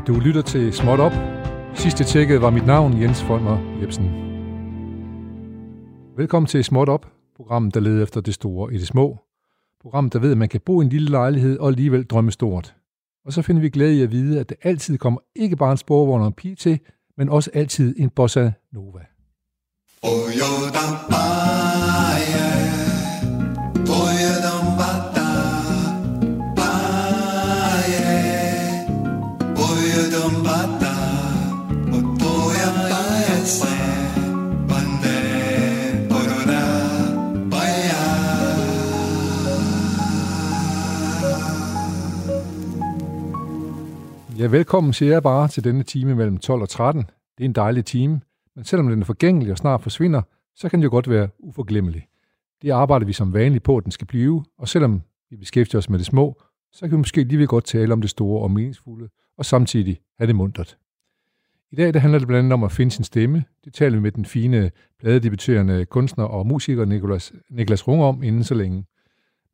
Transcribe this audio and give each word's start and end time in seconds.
Du 0.00 0.20
lytter 0.20 0.42
til 0.42 0.72
Småt 0.72 1.00
Op. 1.00 1.12
Sidste 1.74 2.04
tjekket 2.04 2.42
var 2.42 2.50
mit 2.50 2.66
navn 2.66 3.02
Jens 3.02 3.22
Folmer 3.22 3.78
Jebsen. 3.82 4.04
Velkommen 6.16 6.46
til 6.46 6.64
Småt 6.64 6.88
Op, 6.88 7.06
programmet 7.36 7.74
der 7.74 7.80
leder 7.80 8.02
efter 8.02 8.20
det 8.20 8.34
store 8.34 8.74
i 8.74 8.78
det 8.78 8.86
små. 8.86 9.18
Programmet 9.82 10.12
der 10.12 10.18
ved, 10.18 10.30
at 10.30 10.38
man 10.38 10.48
kan 10.48 10.60
bo 10.60 10.80
i 10.80 10.84
en 10.84 10.90
lille 10.90 11.10
lejlighed 11.10 11.58
og 11.58 11.68
alligevel 11.68 12.04
drømme 12.04 12.32
stort. 12.32 12.74
Og 13.24 13.32
så 13.32 13.42
finder 13.42 13.62
vi 13.62 13.68
glæde 13.68 13.96
i 13.96 14.02
at 14.02 14.10
vide, 14.10 14.40
at 14.40 14.48
det 14.48 14.56
altid 14.62 14.98
kommer 14.98 15.20
ikke 15.36 15.56
bare 15.56 15.72
en 15.72 15.76
sporvogn 15.78 16.20
og 16.20 16.26
en 16.26 16.32
pige 16.32 16.56
til, 16.56 16.78
men 17.16 17.28
også 17.28 17.50
altid 17.54 17.94
en 17.98 18.10
bossa 18.10 18.50
nova. 18.72 19.00
Oh, 20.02 20.10
yo, 20.10 20.48
da, 20.74 22.51
Ja, 44.42 44.46
velkommen 44.46 44.92
siger 44.92 45.12
jeg 45.12 45.22
bare 45.22 45.48
til 45.48 45.64
denne 45.64 45.82
time 45.82 46.14
mellem 46.14 46.38
12 46.38 46.62
og 46.62 46.68
13. 46.68 47.02
Det 47.38 47.44
er 47.44 47.48
en 47.48 47.52
dejlig 47.52 47.84
time, 47.84 48.20
men 48.56 48.64
selvom 48.64 48.88
den 48.88 49.00
er 49.00 49.04
forgængelig 49.04 49.52
og 49.52 49.58
snart 49.58 49.82
forsvinder, 49.82 50.22
så 50.54 50.68
kan 50.68 50.78
den 50.78 50.84
jo 50.84 50.90
godt 50.90 51.10
være 51.10 51.28
uforglemmelig. 51.38 52.06
Det 52.62 52.70
arbejder 52.70 53.06
vi 53.06 53.12
som 53.12 53.32
vanligt 53.34 53.64
på, 53.64 53.76
at 53.76 53.84
den 53.84 53.92
skal 53.92 54.06
blive, 54.06 54.44
og 54.58 54.68
selvom 54.68 55.02
vi 55.30 55.36
beskæftiger 55.36 55.78
os 55.78 55.90
med 55.90 55.98
det 55.98 56.06
små, 56.06 56.42
så 56.72 56.80
kan 56.80 56.90
vi 56.90 56.96
måske 56.96 57.24
lige 57.24 57.46
godt 57.46 57.64
tale 57.64 57.92
om 57.92 58.00
det 58.00 58.10
store 58.10 58.42
og 58.42 58.50
meningsfulde, 58.50 59.08
og 59.38 59.44
samtidig 59.44 60.00
have 60.18 60.26
det 60.26 60.36
muntert. 60.36 60.76
I 61.70 61.76
dag 61.76 61.94
det 61.94 62.00
handler 62.00 62.18
det 62.18 62.28
blandt 62.28 62.38
andet 62.38 62.52
om 62.52 62.64
at 62.64 62.72
finde 62.72 62.92
sin 62.92 63.04
stemme. 63.04 63.44
Det 63.64 63.74
taler 63.74 63.96
vi 63.96 64.02
med 64.02 64.12
den 64.12 64.24
fine 64.24 64.70
pladedebuterende 65.00 65.84
kunstner 65.84 66.24
og 66.24 66.46
musiker 66.46 66.84
Niklas, 66.84 67.32
Niklas 67.50 67.88
Runge 67.88 68.04
om 68.04 68.22
inden 68.22 68.44
så 68.44 68.54
længe. 68.54 68.84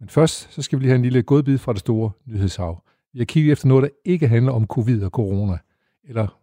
Men 0.00 0.08
først 0.08 0.52
så 0.54 0.62
skal 0.62 0.78
vi 0.78 0.82
lige 0.82 0.90
have 0.90 0.96
en 0.96 1.02
lille 1.02 1.22
godbid 1.22 1.58
fra 1.58 1.72
det 1.72 1.80
store 1.80 2.10
nyhedshav. 2.26 2.82
Vi 3.12 3.18
har 3.18 3.24
kigget 3.24 3.52
efter 3.52 3.68
noget, 3.68 3.82
der 3.82 3.88
ikke 4.04 4.28
handler 4.28 4.52
om 4.52 4.66
covid 4.66 5.02
og 5.02 5.10
corona. 5.10 5.58
Eller, 6.04 6.38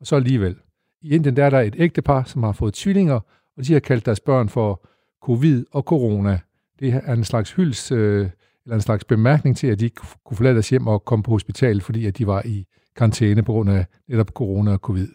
og 0.00 0.06
så 0.06 0.16
alligevel. 0.16 0.56
I 1.02 1.14
Indien 1.14 1.36
der 1.36 1.44
er 1.44 1.50
der 1.50 1.60
et 1.60 1.74
ægtepar, 1.78 2.24
som 2.24 2.42
har 2.42 2.52
fået 2.52 2.74
tvillinger, 2.74 3.20
og 3.56 3.66
de 3.66 3.72
har 3.72 3.80
kaldt 3.80 4.06
deres 4.06 4.20
børn 4.20 4.48
for 4.48 4.86
covid 5.22 5.64
og 5.72 5.82
corona. 5.82 6.40
Det 6.80 6.94
er 6.94 7.12
en 7.12 7.24
slags 7.24 7.52
hyls, 7.52 7.92
øh, 7.92 8.30
eller 8.64 8.74
en 8.74 8.80
slags 8.80 9.04
bemærkning 9.04 9.56
til, 9.56 9.66
at 9.66 9.80
de 9.80 9.84
ikke 9.84 10.00
kunne 10.24 10.36
forlade 10.36 10.54
deres 10.54 10.68
hjem 10.68 10.86
og 10.86 11.04
komme 11.04 11.22
på 11.22 11.30
hospitalet, 11.30 11.82
fordi 11.82 12.06
at 12.06 12.18
de 12.18 12.26
var 12.26 12.42
i 12.44 12.66
karantæne 12.96 13.42
på 13.42 13.52
grund 13.52 13.70
af 13.70 13.86
netop 14.08 14.28
corona 14.28 14.72
og 14.72 14.78
covid. 14.78 15.08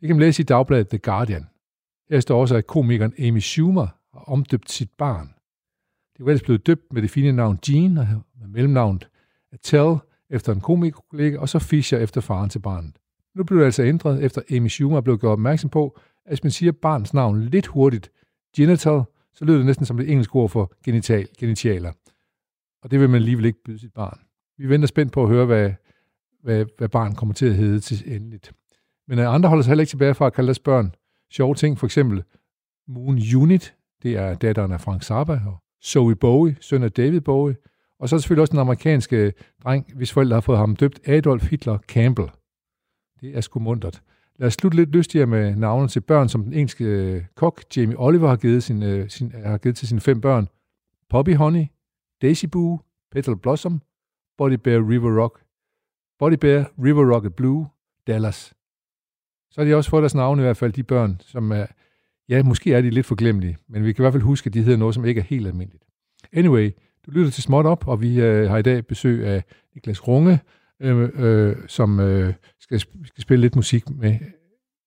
Det 0.00 0.06
kan 0.06 0.16
man 0.16 0.20
læse 0.20 0.42
i 0.42 0.44
dagbladet 0.44 0.88
The 0.88 0.98
Guardian. 0.98 1.46
Her 2.10 2.20
står 2.20 2.40
også, 2.40 2.56
at 2.56 2.66
komikeren 2.66 3.12
Amy 3.18 3.38
Schumer 3.38 3.86
har 4.12 4.20
omdøbt 4.20 4.70
sit 4.70 4.90
barn. 4.98 5.34
Det 6.16 6.24
var 6.24 6.30
ellers 6.30 6.42
blevet 6.42 6.66
døbt 6.66 6.92
med 6.92 7.02
det 7.02 7.10
fine 7.10 7.32
navn 7.32 7.58
Jean 7.68 7.98
og 7.98 8.06
med 8.40 8.48
mellemnavnet 8.48 9.08
Attell, 9.52 9.96
efter 10.34 10.52
en 10.52 10.60
komikerkollega, 10.60 11.38
og 11.38 11.48
så 11.48 11.58
Fischer 11.58 11.98
efter 11.98 12.20
faren 12.20 12.50
til 12.50 12.58
barnet. 12.58 12.96
Nu 13.34 13.44
blev 13.44 13.58
det 13.58 13.64
altså 13.64 13.82
ændret, 13.82 14.24
efter 14.24 14.42
Amy 14.50 14.68
Schumer 14.68 15.00
blev 15.00 15.18
gjort 15.18 15.32
opmærksom 15.32 15.70
på, 15.70 15.98
at 16.24 16.30
hvis 16.30 16.42
man 16.42 16.50
siger 16.50 16.72
barns 16.72 17.14
navn 17.14 17.40
lidt 17.40 17.66
hurtigt, 17.66 18.10
genital, 18.56 19.02
så 19.32 19.44
lyder 19.44 19.56
det 19.56 19.66
næsten 19.66 19.86
som 19.86 19.96
det 19.96 20.10
engelske 20.10 20.36
ord 20.36 20.50
for 20.50 20.72
genital, 20.84 21.28
genitaler. 21.38 21.92
Og 22.82 22.90
det 22.90 23.00
vil 23.00 23.08
man 23.08 23.16
alligevel 23.16 23.44
ikke 23.44 23.62
byde 23.64 23.78
sit 23.78 23.92
barn. 23.92 24.20
Vi 24.58 24.68
venter 24.68 24.88
spændt 24.88 25.12
på 25.12 25.22
at 25.22 25.28
høre, 25.28 25.46
hvad, 25.46 25.72
hvad, 26.42 26.66
hvad 26.78 26.88
barn 26.88 27.14
kommer 27.14 27.34
til 27.34 27.46
at 27.46 27.54
hedde 27.54 27.80
til 27.80 28.14
endeligt. 28.14 28.52
Men 29.08 29.18
øh, 29.18 29.34
andre 29.34 29.48
holder 29.48 29.62
sig 29.62 29.70
heller 29.70 29.82
ikke 29.82 29.90
tilbage 29.90 30.14
fra 30.14 30.26
at 30.26 30.32
kalde 30.32 30.46
deres 30.46 30.58
børn 30.58 30.94
sjove 31.32 31.54
ting. 31.54 31.78
For 31.78 31.86
eksempel 31.86 32.22
Moon 32.88 33.18
Unit, 33.36 33.74
det 34.02 34.16
er 34.16 34.34
datteren 34.34 34.72
af 34.72 34.80
Frank 34.80 35.02
Zappa, 35.02 35.40
og 35.46 35.58
Zoe 35.84 36.16
Bowie, 36.16 36.56
søn 36.60 36.82
af 36.82 36.92
David 36.92 37.20
Bowie, 37.20 37.56
og 37.98 38.08
så 38.08 38.16
er 38.16 38.20
selvfølgelig 38.20 38.40
også 38.40 38.52
den 38.52 38.60
amerikanske 38.60 39.32
dreng, 39.64 39.92
hvis 39.94 40.12
forældre 40.12 40.34
har 40.34 40.40
fået 40.40 40.58
ham 40.58 40.76
døbt 40.76 41.08
Adolf 41.08 41.50
Hitler 41.50 41.78
Campbell. 41.78 42.28
Det 43.20 43.36
er 43.36 43.40
sgu 43.40 43.58
muntert. 43.58 44.02
Lad 44.38 44.46
os 44.46 44.54
slutte 44.54 44.76
lidt 44.76 44.90
lystigere 44.90 45.26
med 45.26 45.56
navnet 45.56 45.90
til 45.90 46.00
børn, 46.00 46.28
som 46.28 46.44
den 46.44 46.52
engelske 46.52 46.84
øh, 46.84 47.24
kok 47.34 47.62
Jamie 47.76 47.96
Oliver 47.98 48.28
har 48.28 48.36
givet, 48.36 48.62
sin, 48.62 48.82
øh, 48.82 49.10
sin, 49.10 49.32
øh, 49.36 49.42
har 49.42 49.58
givet 49.58 49.76
til 49.76 49.88
sine 49.88 50.00
fem 50.00 50.20
børn. 50.20 50.48
Poppy 51.10 51.36
Honey, 51.36 51.66
Daisy 52.22 52.46
Boo, 52.46 52.80
Petal 53.12 53.36
Blossom, 53.36 53.82
Body 54.38 54.52
Bear 54.52 54.88
River 54.88 55.22
Rock, 55.22 55.44
Body 56.18 56.34
Bear 56.40 56.70
River 56.84 57.14
Rocket 57.14 57.34
Blue, 57.34 57.68
Dallas. 58.06 58.54
Så 59.50 59.60
har 59.60 59.64
de 59.64 59.74
også 59.74 59.90
fået 59.90 60.02
deres 60.02 60.14
navne 60.14 60.42
i 60.42 60.44
hvert 60.44 60.56
fald, 60.56 60.72
de 60.72 60.82
børn, 60.82 61.20
som 61.20 61.52
er, 61.52 61.66
ja, 62.28 62.42
måske 62.42 62.74
er 62.74 62.80
de 62.80 62.90
lidt 62.90 63.06
forglemmelige, 63.06 63.56
men 63.68 63.84
vi 63.84 63.92
kan 63.92 64.02
i 64.02 64.04
hvert 64.04 64.12
fald 64.12 64.22
huske, 64.22 64.46
at 64.46 64.54
de 64.54 64.62
hedder 64.62 64.78
noget, 64.78 64.94
som 64.94 65.04
ikke 65.04 65.18
er 65.18 65.24
helt 65.24 65.46
almindeligt. 65.46 65.84
Anyway, 66.32 66.70
du 67.06 67.10
lytter 67.10 67.30
til 67.30 67.42
Småt 67.42 67.66
Op, 67.66 67.88
og 67.88 68.00
vi 68.00 68.20
øh, 68.20 68.50
har 68.50 68.58
i 68.58 68.62
dag 68.62 68.86
besøg 68.86 69.26
af 69.26 69.44
Niklas 69.74 70.08
Runge, 70.08 70.40
øh, 70.80 71.10
øh, 71.14 71.56
som 71.68 72.00
øh, 72.00 72.34
skal, 72.60 72.80
skal 72.80 73.22
spille 73.22 73.40
lidt 73.40 73.56
musik 73.56 73.90
med. 73.90 74.18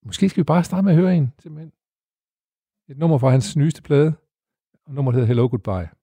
Måske 0.05 0.29
skal 0.29 0.41
vi 0.41 0.45
bare 0.45 0.63
starte 0.63 0.83
med 0.83 0.91
at 0.93 0.99
høre 0.99 1.15
en, 1.15 1.33
simpelthen. 1.39 1.71
Et 2.89 2.97
nummer 2.97 3.17
fra 3.17 3.29
hans 3.29 3.55
nyeste 3.55 3.81
plade, 3.81 4.13
og 4.85 4.93
nummeret 4.93 5.15
hedder 5.15 5.27
Hello 5.27 5.47
Goodbye. 5.47 5.96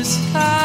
The 0.00 0.06
sky. 0.06 0.59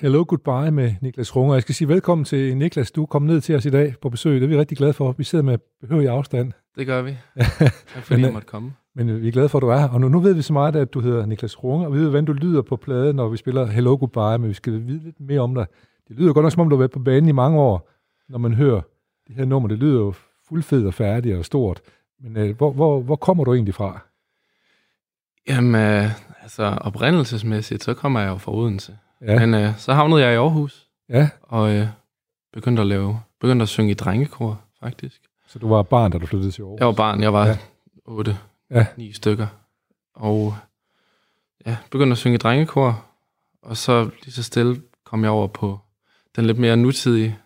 Hello 0.00 0.24
goodbye 0.28 0.70
med 0.70 0.94
Niklas 1.02 1.36
Runger. 1.36 1.54
Jeg 1.54 1.62
skal 1.62 1.74
sige 1.74 1.88
velkommen 1.88 2.24
til 2.24 2.56
Niklas. 2.56 2.90
Du 2.90 3.06
kommet 3.06 3.30
ned 3.32 3.40
til 3.40 3.54
os 3.54 3.66
i 3.66 3.70
dag 3.70 3.94
på 4.02 4.08
besøg. 4.08 4.34
Det 4.34 4.42
er 4.42 4.48
vi 4.48 4.58
rigtig 4.58 4.78
glade 4.78 4.92
for. 4.92 5.12
Vi 5.12 5.24
sidder 5.24 5.44
med 5.44 5.58
behørig 5.80 6.08
afstand. 6.08 6.52
Det 6.76 6.86
gør 6.86 7.02
vi. 7.02 7.16
tak 7.94 8.02
fordi 8.02 8.22
jeg 8.22 8.32
måtte 8.32 8.48
komme. 8.48 8.72
Men 8.94 9.08
øh, 9.08 9.22
vi 9.22 9.28
er 9.28 9.32
glade 9.32 9.48
for, 9.48 9.58
at 9.58 9.62
du 9.62 9.68
er 9.68 9.78
her. 9.78 9.88
Og 9.88 10.00
nu, 10.00 10.08
nu 10.08 10.20
ved 10.20 10.34
vi 10.34 10.42
så 10.42 10.52
meget, 10.52 10.76
at 10.76 10.94
du 10.94 11.00
hedder 11.00 11.26
Niklas 11.26 11.64
Runger, 11.64 11.86
og 11.86 11.94
vi 11.94 11.98
ved, 11.98 12.08
hvordan 12.08 12.24
du 12.24 12.32
lyder 12.32 12.62
på 12.62 12.76
pladen, 12.76 13.16
når 13.16 13.28
vi 13.28 13.36
spiller 13.36 13.66
Hello 13.66 13.96
Goodbye, 13.96 14.38
men 14.38 14.48
vi 14.48 14.54
skal 14.54 14.72
vide 14.72 15.04
lidt 15.04 15.20
mere 15.20 15.40
om 15.40 15.54
dig. 15.54 15.66
Det 16.08 16.16
lyder 16.16 16.32
godt 16.32 16.44
nok, 16.44 16.52
som 16.52 16.60
om 16.60 16.68
du 16.68 16.76
har 16.76 16.78
været 16.78 16.90
på 16.90 16.98
banen 16.98 17.28
i 17.28 17.32
mange 17.32 17.58
år, 17.60 17.90
når 18.28 18.38
man 18.38 18.54
hører 18.54 18.80
det 19.28 19.36
her 19.36 19.44
nummer. 19.44 19.68
Det 19.68 19.78
lyder 19.78 20.00
jo 20.00 20.14
fuldfed 20.48 20.86
og 20.86 20.94
færdigt 20.94 21.36
og 21.36 21.44
stort. 21.44 21.80
Men 22.20 22.36
øh, 22.36 22.56
hvor, 22.56 22.72
hvor, 22.72 23.00
hvor 23.00 23.16
kommer 23.16 23.44
du 23.44 23.54
egentlig 23.54 23.74
fra? 23.74 24.00
Jamen, 25.48 25.74
øh, 25.74 26.10
altså 26.42 26.78
oprindelsesmæssigt, 26.80 27.84
så 27.84 27.94
kommer 27.94 28.20
jeg 28.20 28.28
jo 28.28 28.36
fra 28.36 28.54
Odense. 28.54 28.98
Ja. 29.22 29.38
Men 29.38 29.54
øh, 29.54 29.78
så 29.78 29.94
havnede 29.94 30.22
jeg 30.22 30.32
i 30.32 30.36
Aarhus. 30.36 30.88
Ja. 31.08 31.28
Og 31.42 31.74
øh, 31.74 31.86
begyndte 32.52 32.82
at 32.82 32.88
lave, 32.88 33.20
begyndte 33.40 33.62
at 33.62 33.68
synge 33.68 33.90
i 33.90 33.94
drengekor, 33.94 34.60
faktisk. 34.80 35.22
Så 35.46 35.58
du 35.58 35.68
var 35.68 35.82
barn, 35.82 36.10
da 36.10 36.18
du 36.18 36.26
flyttede 36.26 36.50
til 36.50 36.62
Aarhus? 36.62 36.78
Jeg 36.78 36.86
var 36.86 36.92
barn, 36.92 37.22
jeg 37.22 37.32
var 37.32 37.46
ja. 37.46 37.56
8, 38.04 38.38
ja. 38.70 38.86
9 38.96 39.12
stykker. 39.12 39.46
Og 40.14 40.54
ja, 41.66 41.76
begyndte 41.90 42.12
at 42.12 42.18
synge 42.18 42.34
i 42.34 42.38
drengekor. 42.38 43.04
Og 43.62 43.76
så 43.76 44.10
lige 44.22 44.32
så 44.32 44.42
stille 44.42 44.82
kom 45.04 45.22
jeg 45.22 45.30
over 45.30 45.46
på 45.46 45.78
den 46.36 46.46
lidt 46.46 46.58
mere 46.58 46.76
nutidige 46.76 47.38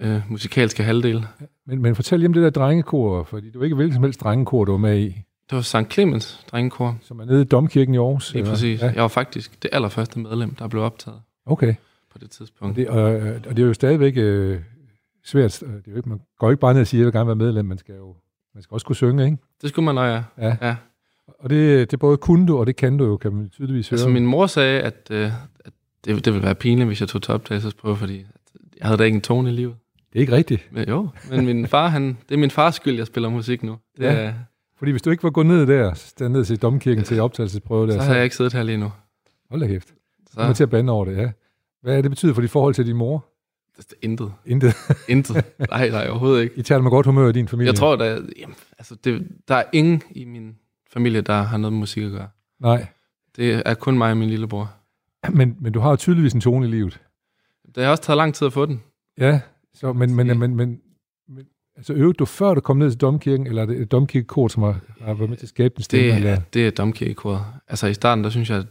øh, 0.00 0.30
musikalske 0.30 0.82
halvdel. 0.82 1.26
Men, 1.66 1.82
men 1.82 1.94
fortæl 1.94 2.18
lige 2.18 2.26
om 2.26 2.32
det 2.32 2.42
der 2.42 2.50
drengekor, 2.50 3.22
fordi 3.22 3.46
det 3.46 3.58
var 3.58 3.64
ikke 3.64 3.76
hvilket 3.76 3.94
som 3.94 4.02
helst 4.02 4.20
drengekor, 4.20 4.64
du 4.64 4.72
var 4.72 4.78
med 4.78 4.98
i. 4.98 5.22
Det 5.50 5.56
var 5.56 5.62
St. 5.62 5.92
Clemens 5.92 6.44
drengekor. 6.50 6.98
Som 7.02 7.20
er 7.20 7.24
nede 7.24 7.42
i 7.42 7.44
Domkirken 7.44 7.94
i 7.94 7.98
Aarhus? 7.98 8.34
Lige 8.34 8.44
præcis. 8.44 8.82
Ja. 8.82 8.86
Jeg 8.86 9.02
var 9.02 9.08
faktisk 9.08 9.62
det 9.62 9.70
allerførste 9.72 10.18
medlem, 10.18 10.54
der 10.54 10.68
blev 10.68 10.82
optaget. 10.82 11.20
Okay. 11.46 11.74
På 12.12 12.18
det 12.18 12.30
tidspunkt. 12.30 12.70
Og 12.70 12.76
det, 12.76 12.88
og, 12.88 13.02
og 13.48 13.56
det 13.56 13.62
er 13.62 13.66
jo 13.66 13.74
stadigvæk 13.74 14.16
øh, 14.16 14.60
svært. 15.24 15.60
Det 15.60 15.68
er 15.86 15.90
jo 15.90 15.96
ikke, 15.96 16.08
man 16.08 16.20
går 16.38 16.50
ikke 16.50 16.60
bare 16.60 16.74
ned 16.74 16.80
og 16.80 16.86
siger, 16.86 16.98
at 16.98 17.00
jeg 17.00 17.06
vil 17.06 17.12
gerne 17.12 17.26
være 17.26 17.36
medlem. 17.36 17.64
Man 17.64 17.78
skal 17.78 17.94
jo 17.94 18.14
man 18.56 18.62
skal 18.62 18.74
også 18.74 18.86
kunne 18.86 18.96
synge, 18.96 19.24
ikke? 19.24 19.36
Det 19.62 19.70
skulle 19.70 19.92
man, 19.92 19.96
ja. 19.96 20.22
ja. 20.46 20.56
ja. 20.62 20.76
Og 21.38 21.50
det, 21.50 21.90
det 21.90 21.98
både 21.98 22.16
kunne 22.16 22.46
du, 22.46 22.58
og 22.58 22.66
det 22.66 22.76
kan 22.76 22.96
du 22.96 23.04
jo, 23.04 23.16
kan 23.16 23.32
man 23.32 23.48
tydeligvis 23.48 23.88
høre. 23.88 23.94
Altså 23.94 24.08
min 24.08 24.26
mor 24.26 24.46
sagde, 24.46 24.80
at, 24.80 25.08
øh, 25.10 25.32
at 25.64 25.72
det, 26.04 26.24
det 26.24 26.32
ville 26.32 26.46
være 26.46 26.54
pinligt, 26.54 26.86
hvis 26.86 27.00
jeg 27.00 27.08
tog 27.08 27.22
til 27.22 27.34
optagelsesprøve, 27.34 27.96
fordi 27.96 28.26
jeg 28.78 28.86
havde 28.86 28.98
da 28.98 29.04
ikke 29.04 29.16
en 29.16 29.22
tone 29.22 29.50
i 29.50 29.52
livet. 29.52 29.76
Det 30.12 30.18
er 30.18 30.20
ikke 30.20 30.32
rigtigt. 30.32 30.68
Men, 30.70 30.88
jo, 30.88 31.08
men 31.30 31.46
min 31.46 31.66
far, 31.66 31.88
han, 31.88 32.18
det 32.28 32.34
er 32.34 32.38
min 32.38 32.50
fars 32.50 32.74
skyld, 32.74 32.96
jeg 32.96 33.06
spiller 33.06 33.28
musik 33.28 33.62
nu. 33.62 33.78
Det 33.96 34.04
ja. 34.04 34.32
Er, 34.76 34.78
fordi 34.78 34.90
hvis 34.90 35.02
du 35.02 35.10
ikke 35.10 35.22
var 35.22 35.30
gået 35.30 35.46
ned 35.46 35.66
der, 35.66 36.12
der 36.18 36.28
ned 36.28 36.44
til 36.44 36.62
domkirken 36.62 37.04
til 37.04 37.20
optagelsesprøve 37.20 37.86
der, 37.86 37.92
så, 37.92 37.98
så 37.98 38.04
har 38.06 38.14
jeg 38.14 38.24
ikke 38.24 38.36
siddet 38.36 38.52
her 38.52 38.62
lige 38.62 38.78
nu. 38.78 38.92
Hold 39.50 39.60
da 39.60 39.66
hæft. 39.66 39.88
Så 40.30 40.36
kommer 40.36 40.54
til 40.54 40.62
at 40.62 40.70
bande 40.70 40.92
over 40.92 41.04
det, 41.04 41.16
ja. 41.16 41.30
Hvad 41.82 41.96
er 41.96 42.02
det 42.02 42.10
betyder 42.10 42.34
for 42.34 42.40
dit 42.40 42.50
forhold 42.50 42.74
til 42.74 42.86
din 42.86 42.96
mor? 42.96 43.26
Det 43.76 43.86
er 43.92 43.96
intet. 44.02 44.32
Intet? 44.46 44.74
intet. 45.08 45.44
Nej, 45.70 45.88
nej, 45.88 46.08
overhovedet 46.08 46.42
ikke. 46.42 46.58
I 46.58 46.62
tager 46.62 46.80
med 46.80 46.90
godt 46.90 47.06
humør 47.06 47.28
i 47.28 47.32
din 47.32 47.48
familie? 47.48 47.66
Jeg 47.66 47.74
tror, 47.74 47.96
der, 47.96 48.10
jamen, 48.38 48.56
altså, 48.78 48.94
det, 49.04 49.28
der 49.48 49.54
er 49.54 49.64
ingen 49.72 50.02
i 50.10 50.24
min 50.24 50.56
familie, 50.92 51.20
der 51.20 51.42
har 51.42 51.56
noget 51.56 51.72
med 51.72 51.80
musik 51.80 52.04
at 52.04 52.10
gøre. 52.10 52.28
Nej. 52.60 52.86
Det 53.36 53.62
er 53.66 53.74
kun 53.74 53.98
mig 53.98 54.10
og 54.10 54.16
min 54.16 54.28
lillebror. 54.28 54.72
Men, 55.30 55.56
men 55.60 55.72
du 55.72 55.80
har 55.80 55.90
jo 55.90 55.96
tydeligvis 55.96 56.32
en 56.32 56.40
tone 56.40 56.66
i 56.66 56.70
livet. 56.70 57.00
Det 57.74 57.84
har 57.84 57.90
også 57.90 58.02
taget 58.02 58.16
lang 58.16 58.34
tid 58.34 58.46
at 58.46 58.52
få 58.52 58.66
den. 58.66 58.82
Ja, 59.18 59.40
så, 59.74 59.92
men, 59.92 60.14
men, 60.14 60.38
men, 60.38 60.56
men 60.56 60.80
altså 61.76 61.92
øvede 61.92 62.12
du 62.12 62.24
før 62.24 62.54
du 62.54 62.60
kom 62.60 62.76
ned 62.76 62.90
til 62.90 63.00
domkirken, 63.00 63.46
eller 63.46 63.62
er 63.62 63.66
det 63.66 63.92
domkirkekort, 63.92 64.52
som 64.52 64.62
har, 64.62 64.80
har 65.00 65.14
været 65.14 65.30
med 65.30 65.36
til 65.36 65.44
at 65.44 65.48
skabe 65.48 65.74
den 65.76 65.82
stemme? 65.82 66.06
Det, 66.06 66.16
eller? 66.16 66.40
det 66.52 66.66
er 66.66 66.70
domkirkekoret. 66.70 67.44
Altså 67.68 67.86
i 67.86 67.94
starten, 67.94 68.24
der 68.24 68.30
synes 68.30 68.50
jeg, 68.50 68.64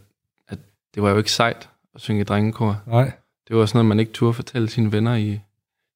at 0.48 0.60
det 0.96 1.04
var 1.04 1.10
jo 1.10 1.18
ikke 1.18 1.32
sejt 1.32 1.70
at 1.96 2.02
synge 2.02 2.22
i 2.22 2.24
drengekor. 2.24 2.82
Nej. 2.88 3.12
Det 3.48 3.56
var 3.56 3.66
sådan 3.66 3.78
noget, 3.78 3.86
man 3.86 4.00
ikke 4.00 4.12
turde 4.12 4.34
fortælle 4.34 4.70
sine 4.70 4.92
venner 4.92 5.16
i, 5.16 5.40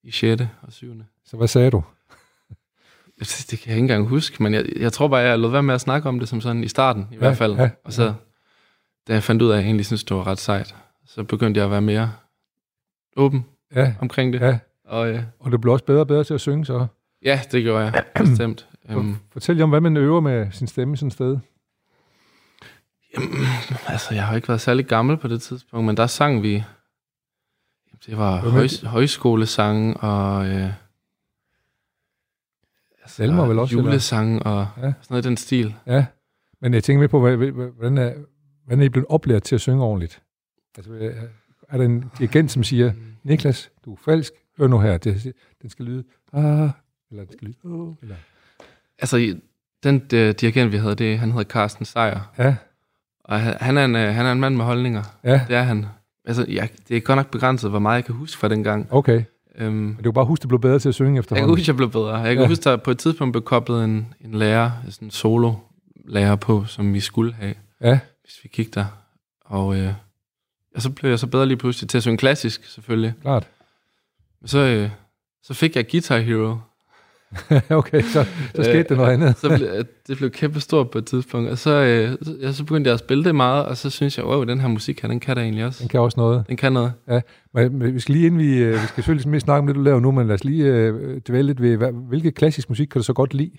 i 0.03 0.11
6. 0.11 0.41
og 0.61 0.73
7. 0.73 0.93
Så 1.25 1.37
hvad 1.37 1.47
sagde 1.47 1.71
du? 1.71 1.83
Det 3.19 3.59
kan 3.59 3.69
jeg 3.69 3.75
ikke 3.75 3.83
engang 3.83 4.07
huske, 4.07 4.43
men 4.43 4.53
jeg, 4.53 4.65
jeg 4.75 4.93
tror 4.93 5.07
bare, 5.07 5.19
jeg 5.19 5.39
lod 5.39 5.51
være 5.51 5.63
med 5.63 5.75
at 5.75 5.81
snakke 5.81 6.09
om 6.09 6.19
det 6.19 6.29
som 6.29 6.41
sådan 6.41 6.63
i 6.63 6.67
starten, 6.67 7.07
i 7.11 7.13
ja, 7.13 7.19
hvert 7.19 7.37
fald. 7.37 7.53
Ja, 7.53 7.69
og 7.83 7.93
så, 7.93 8.03
ja. 8.03 8.13
da 9.07 9.13
jeg 9.13 9.23
fandt 9.23 9.41
ud 9.41 9.49
af, 9.49 9.53
at 9.53 9.59
jeg 9.59 9.65
egentlig 9.65 9.85
synes, 9.85 10.03
det 10.03 10.17
var 10.17 10.27
ret 10.27 10.39
sejt, 10.39 10.75
så 11.05 11.23
begyndte 11.23 11.57
jeg 11.57 11.65
at 11.65 11.71
være 11.71 11.81
mere 11.81 12.11
åben 13.17 13.45
ja, 13.75 13.93
omkring 13.99 14.33
det. 14.33 14.41
Ja. 14.41 14.59
Og, 14.85 15.09
ja. 15.13 15.23
og 15.39 15.51
du 15.51 15.57
blev 15.57 15.73
også 15.73 15.85
bedre 15.85 15.99
og 15.99 16.07
bedre 16.07 16.23
til 16.23 16.33
at 16.33 16.41
synge, 16.41 16.65
så? 16.65 16.87
Ja, 17.23 17.41
det 17.51 17.63
gjorde 17.63 17.83
jeg, 17.83 18.03
bestemt. 18.25 18.67
Um, 18.95 19.17
Fortæl 19.31 19.55
lige 19.55 19.63
om, 19.63 19.69
hvad 19.69 19.81
man 19.81 19.97
øver 19.97 20.19
med 20.19 20.51
sin 20.51 20.67
stemme 20.67 20.97
sådan 20.97 21.07
et 21.07 21.13
sted. 21.13 21.37
Jamen, 23.15 23.29
altså, 23.87 24.13
jeg 24.13 24.27
har 24.27 24.35
ikke 24.35 24.47
været 24.47 24.61
særlig 24.61 24.85
gammel 24.85 25.17
på 25.17 25.27
det 25.27 25.41
tidspunkt, 25.41 25.85
men 25.85 25.97
der 25.97 26.07
sang 26.07 26.43
vi... 26.43 26.63
Det 28.05 28.17
var 28.17 28.37
høj, 28.37 28.67
højskolesange 28.83 29.97
og... 29.97 30.47
Øh, 30.47 30.73
altså, 33.01 33.23
Elmer 33.23 33.45
vel 33.45 33.59
også? 33.59 33.75
Julesange 33.75 34.43
og 34.43 34.67
ja. 34.77 34.81
sådan 34.81 34.93
noget 35.09 35.25
i 35.25 35.27
den 35.27 35.37
stil. 35.37 35.75
Ja, 35.85 36.05
men 36.61 36.73
jeg 36.73 36.83
tænker 36.83 36.99
med 36.99 37.09
på, 37.09 37.19
hvordan 37.19 37.97
er, 37.97 38.13
hvordan 38.63 38.81
er 38.81 38.85
I 38.85 38.89
blevet 38.89 39.07
oplært 39.09 39.43
til 39.43 39.55
at 39.55 39.61
synge 39.61 39.83
ordentligt? 39.83 40.21
Altså, 40.77 41.11
er 41.69 41.77
der 41.77 41.85
en 41.85 42.11
dirigent, 42.17 42.51
som 42.51 42.63
siger, 42.63 42.93
mm. 42.93 43.15
Niklas, 43.23 43.71
du 43.85 43.93
er 43.93 43.97
falsk, 44.05 44.33
hør 44.57 44.67
nu 44.67 44.79
her, 44.79 44.97
det, 44.97 45.33
den 45.61 45.69
skal 45.69 45.85
lyde, 45.85 46.03
ah, 46.33 46.69
eller 47.11 47.23
den 47.23 47.33
skal 47.33 47.47
lyde, 47.47 47.57
oh, 47.63 47.95
eller... 48.01 48.15
Altså, 48.99 49.35
den 49.83 49.95
uh, 49.95 50.19
dirigent, 50.19 50.71
vi 50.71 50.77
havde, 50.77 50.95
det, 50.95 51.19
han 51.19 51.31
hedder 51.31 51.43
Carsten 51.43 51.85
Sejer. 51.85 52.33
Ja. 52.37 52.55
Og 53.23 53.39
han 53.41 53.77
er, 53.77 53.85
en, 53.85 53.95
uh, 53.95 54.01
han 54.01 54.25
er 54.25 54.31
en 54.31 54.39
mand 54.39 54.55
med 54.55 54.65
holdninger. 54.65 55.03
Ja. 55.23 55.41
Det 55.47 55.55
er 55.55 55.61
han. 55.61 55.85
Altså, 56.25 56.45
ja, 56.49 56.67
det 56.87 56.97
er 56.97 57.01
godt 57.01 57.17
nok 57.17 57.31
begrænset, 57.31 57.69
hvor 57.69 57.79
meget 57.79 57.95
jeg 57.95 58.05
kan 58.05 58.15
huske 58.15 58.37
fra 58.37 58.47
den 58.47 58.63
gang. 58.63 58.93
Okay. 58.93 59.23
Um, 59.61 59.73
Men 59.73 59.95
du 59.95 60.03
kan 60.03 60.13
bare 60.13 60.25
huske, 60.25 60.41
at 60.41 60.43
du 60.43 60.47
blev 60.47 60.61
bedre 60.61 60.79
til 60.79 60.89
at 60.89 60.95
synge 60.95 61.19
efterhånden. 61.19 61.41
Jeg 61.41 61.47
kan 61.47 61.51
huske, 61.51 61.63
at 61.63 61.67
jeg 61.67 61.75
blev 61.75 61.91
bedre. 61.91 62.15
Jeg 62.17 62.35
kan 62.35 62.43
ja. 62.43 62.47
huske, 62.47 62.69
at 62.69 62.83
på 62.83 62.91
et 62.91 62.97
tidspunkt 62.97 63.33
blev 63.33 63.43
koblet 63.43 63.83
en, 63.83 64.13
en 64.21 64.33
lærer, 64.33 64.71
sådan 64.89 65.07
en 65.07 65.11
solo-lærer 65.11 66.35
på, 66.35 66.65
som 66.65 66.93
vi 66.93 66.99
skulle 66.99 67.33
have, 67.33 67.55
ja. 67.81 67.99
hvis 68.23 68.39
vi 68.43 68.49
kiggede 68.49 68.79
der. 68.79 68.85
Og, 69.45 69.77
øh, 69.77 69.93
og 70.75 70.81
så 70.81 70.89
blev 70.89 71.09
jeg 71.09 71.19
så 71.19 71.27
bedre 71.27 71.45
lige 71.45 71.57
pludselig 71.57 71.89
til 71.89 71.97
at 71.97 72.01
synge 72.01 72.17
klassisk, 72.17 72.65
selvfølgelig. 72.65 73.13
Klart. 73.21 73.47
Så, 74.45 74.59
øh, 74.59 74.89
så 75.43 75.53
fik 75.53 75.75
jeg 75.75 75.89
Guitar 75.91 76.17
Hero. 76.17 76.57
okay, 77.69 78.01
så, 78.01 78.25
så 78.55 78.63
skete 78.63 78.77
øh, 78.77 78.89
der 78.89 78.95
noget 78.95 79.13
andet. 79.13 79.37
så 79.37 79.47
ble, 79.57 79.85
det 80.07 80.17
blev 80.17 80.31
kæmpe 80.31 80.59
stort 80.59 80.91
på 80.91 80.97
et 80.97 81.05
tidspunkt. 81.05 81.49
Og 81.49 81.57
så, 81.57 81.71
øh, 81.71 82.17
så, 82.21 82.53
så 82.53 82.63
begyndte 82.63 82.87
jeg 82.87 82.93
at 82.93 82.99
spille 82.99 83.23
det 83.23 83.35
meget, 83.35 83.65
og 83.65 83.77
så 83.77 83.89
synes 83.89 84.17
jeg, 84.17 84.25
wow, 84.25 84.43
den 84.43 84.59
her 84.59 84.67
musik 84.67 85.01
her, 85.01 85.09
den 85.09 85.19
kan 85.19 85.35
da 85.35 85.41
egentlig 85.41 85.65
også. 85.65 85.81
Den 85.81 85.89
kan 85.89 85.99
også 85.99 86.19
noget. 86.19 86.43
Den 86.47 86.57
kan 86.57 86.73
noget. 86.73 86.93
Ja, 87.07 87.21
men 87.53 87.93
vi 87.93 87.99
skal 87.99 88.15
lige 88.15 88.25
inden 88.25 88.39
vi, 88.39 88.57
øh, 88.57 88.73
vi 88.73 88.77
skal 88.77 88.95
selvfølgelig 88.95 89.29
mere 89.29 89.39
snakke 89.39 89.59
om 89.59 89.67
det, 89.67 89.75
du 89.75 89.81
laver 89.81 89.99
nu, 89.99 90.11
men 90.11 90.27
lad 90.27 90.35
os 90.35 90.43
lige 90.43 90.65
øh, 90.65 91.21
dvæle 91.27 91.47
lidt 91.47 91.61
ved, 91.61 91.77
hvad, 91.77 91.91
hvilke 91.91 92.31
klassisk 92.31 92.69
musik 92.69 92.87
kan 92.87 92.99
du 92.99 93.03
så 93.03 93.13
godt 93.13 93.33
lide? 93.33 93.57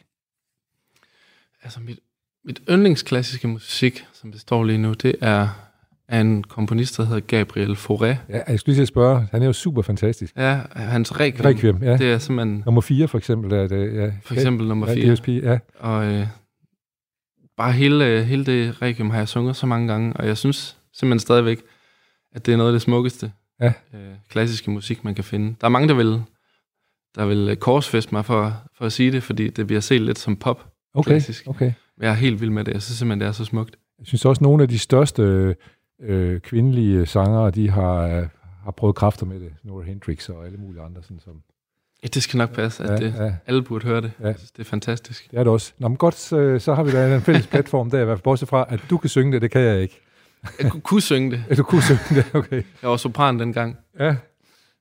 Altså 1.62 1.80
mit, 1.80 1.98
mit 2.44 2.62
yndlingsklassiske 2.70 3.48
musik, 3.48 4.04
som 4.12 4.32
det 4.32 4.40
står 4.40 4.64
lige 4.64 4.78
nu, 4.78 4.92
det 4.92 5.14
er 5.20 5.69
af 6.11 6.21
en 6.21 6.45
komponist, 6.45 6.97
der 6.97 7.05
hedder 7.05 7.21
Gabriel 7.21 7.73
Fauré. 7.73 8.05
Ja, 8.05 8.40
jeg 8.49 8.61
skulle 8.61 8.76
lige 8.76 8.87
spørge, 8.87 9.26
han 9.31 9.43
er 9.43 9.47
jo 9.47 9.52
super 9.52 9.83
fantastisk. 9.83 10.37
Ja, 10.37 10.61
hans 10.76 11.21
Requiem, 11.21 11.45
Requiem 11.45 11.83
ja. 11.83 11.97
det 11.97 12.12
er 12.12 12.19
simpelthen... 12.19 12.62
Nummer 12.67 12.81
4 12.81 13.09
for 13.09 13.19
eksempel. 13.19 13.52
Er 13.52 13.67
det, 13.67 13.95
ja. 13.95 14.12
For 14.23 14.35
eksempel 14.35 14.69
nummer 14.69 14.87
4. 14.87 14.97
Ja, 14.97 15.14
DSP, 15.14 15.29
ja. 15.29 15.59
Og 15.79 16.05
øh, 16.05 16.26
bare 17.57 17.73
hele, 17.73 18.25
hele 18.25 18.47
det 18.47 18.83
Requiem 18.83 19.11
har 19.11 19.19
jeg 19.19 19.29
sunget 19.29 19.57
så 19.57 19.67
mange 19.67 19.88
gange, 19.88 20.12
og 20.17 20.26
jeg 20.26 20.37
synes 20.37 20.76
simpelthen 20.95 21.19
stadigvæk, 21.19 21.62
at 22.33 22.47
det 22.47 22.52
er 22.52 22.57
noget 22.57 22.71
af 22.71 22.73
det 22.73 22.83
smukkeste 22.83 23.33
ja. 23.61 23.73
øh, 23.95 24.14
klassiske 24.29 24.71
musik, 24.71 25.05
man 25.05 25.14
kan 25.14 25.25
finde. 25.25 25.55
Der 25.61 25.67
er 25.67 25.71
mange, 25.71 25.88
der 25.88 25.95
vil, 25.95 26.23
der 27.14 27.26
vil 27.26 27.57
korsfeste 27.57 28.14
mig 28.14 28.25
for, 28.25 28.62
for 28.79 28.85
at 28.85 28.93
sige 28.93 29.12
det, 29.12 29.23
fordi 29.23 29.50
det 29.50 29.67
bliver 29.67 29.81
set 29.81 30.00
lidt 30.00 30.19
som 30.19 30.37
pop 30.37 30.67
okay, 30.95 31.11
klassisk. 31.11 31.49
Okay. 31.49 31.73
Men 31.97 32.05
jeg 32.05 32.11
er 32.11 32.17
helt 32.17 32.40
vild 32.40 32.50
med 32.50 32.64
det. 32.64 32.73
Jeg 32.73 32.83
synes 32.83 32.99
simpelthen, 32.99 33.21
det 33.21 33.29
er 33.29 33.33
så 33.33 33.45
smukt. 33.45 33.76
Jeg 33.99 34.07
synes 34.07 34.25
også, 34.25 34.45
nogle 34.45 34.62
af 34.62 34.69
de 34.69 34.79
største 34.79 35.55
øh, 36.00 36.40
kvindelige 36.40 37.07
sangere, 37.07 37.50
de 37.50 37.71
har, 37.71 38.07
øh, 38.07 38.26
har 38.64 38.71
prøvet 38.71 38.97
kræfter 38.97 39.26
med 39.26 39.40
det. 39.40 39.52
Nora 39.62 39.85
Hendrix 39.85 40.28
og 40.28 40.47
alle 40.47 40.59
mulige 40.59 40.83
andre. 40.83 41.02
Sådan, 41.02 41.21
som, 41.21 41.42
ja, 42.02 42.09
det 42.09 42.23
skal 42.23 42.38
nok 42.38 42.52
passe, 42.52 42.85
at 42.85 42.90
ja, 42.90 43.07
det, 43.07 43.14
ja. 43.19 43.35
alle 43.47 43.62
burde 43.62 43.87
høre 43.87 44.00
det. 44.00 44.12
Ja. 44.21 44.33
Synes, 44.33 44.50
det 44.50 44.61
er 44.61 44.71
fantastisk. 44.71 45.30
Det 45.30 45.38
er 45.38 45.45
det 45.45 45.52
også. 45.52 45.73
Nå, 45.78 45.88
men 45.88 45.97
godt, 45.97 46.14
så, 46.14 46.59
så 46.59 46.75
har 46.75 46.83
vi 46.83 46.90
da 46.90 47.14
en 47.14 47.21
fælles 47.21 47.47
platform 47.47 47.90
der, 47.90 48.16
bortset 48.16 48.49
fra, 48.49 48.66
at 48.69 48.80
du 48.90 48.99
kan 48.99 49.11
synge 49.11 49.33
det, 49.33 49.42
det 49.42 49.50
kan 49.50 49.61
jeg 49.61 49.80
ikke. 49.83 50.00
Jeg 50.61 50.71
kunne 50.83 51.02
synge 51.02 51.30
det. 51.30 51.45
Ja, 51.50 51.54
du 51.54 51.62
kunne 51.62 51.83
synge 51.83 52.00
det, 52.14 52.35
okay. 52.35 52.62
Jeg 52.83 52.90
var 52.90 52.97
sopran 52.97 53.40
dengang. 53.40 53.76
Ja. 53.99 54.16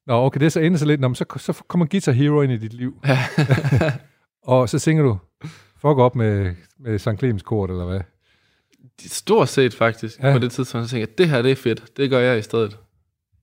Nå, 0.08 0.26
okay, 0.26 0.40
det 0.40 0.52
så 0.52 0.60
ender 0.60 0.78
så 0.78 0.86
lidt. 0.86 1.02
Nå, 1.02 1.08
men 1.08 1.16
så, 1.16 1.26
så 1.38 1.62
kommer 1.68 1.86
Guitar 1.86 2.12
Hero 2.12 2.42
ind 2.42 2.52
i 2.52 2.58
dit 2.58 2.74
liv. 2.74 3.00
Ja. 3.08 3.20
og 4.54 4.70
så 4.70 4.80
synger 4.80 5.04
du 5.04 5.18
Fuck 5.82 5.98
op 5.98 6.16
med, 6.16 6.56
med 6.80 7.00
St. 7.00 7.18
Clemens 7.18 7.44
kort, 7.44 7.70
eller 7.70 7.86
hvad? 7.86 8.02
Stort 9.06 9.50
set 9.50 9.74
faktisk, 9.74 10.20
ja. 10.20 10.34
på 10.34 10.40
det 10.40 10.52
tidspunkt, 10.52 10.88
så 10.88 10.92
tænkte 10.92 11.10
jeg, 11.10 11.18
det 11.18 11.30
her 11.30 11.42
det 11.42 11.52
er 11.52 11.56
fedt, 11.56 11.98
det 11.98 12.10
gør 12.10 12.20
jeg 12.20 12.40
i 12.40 12.42
stedet. 12.42 12.78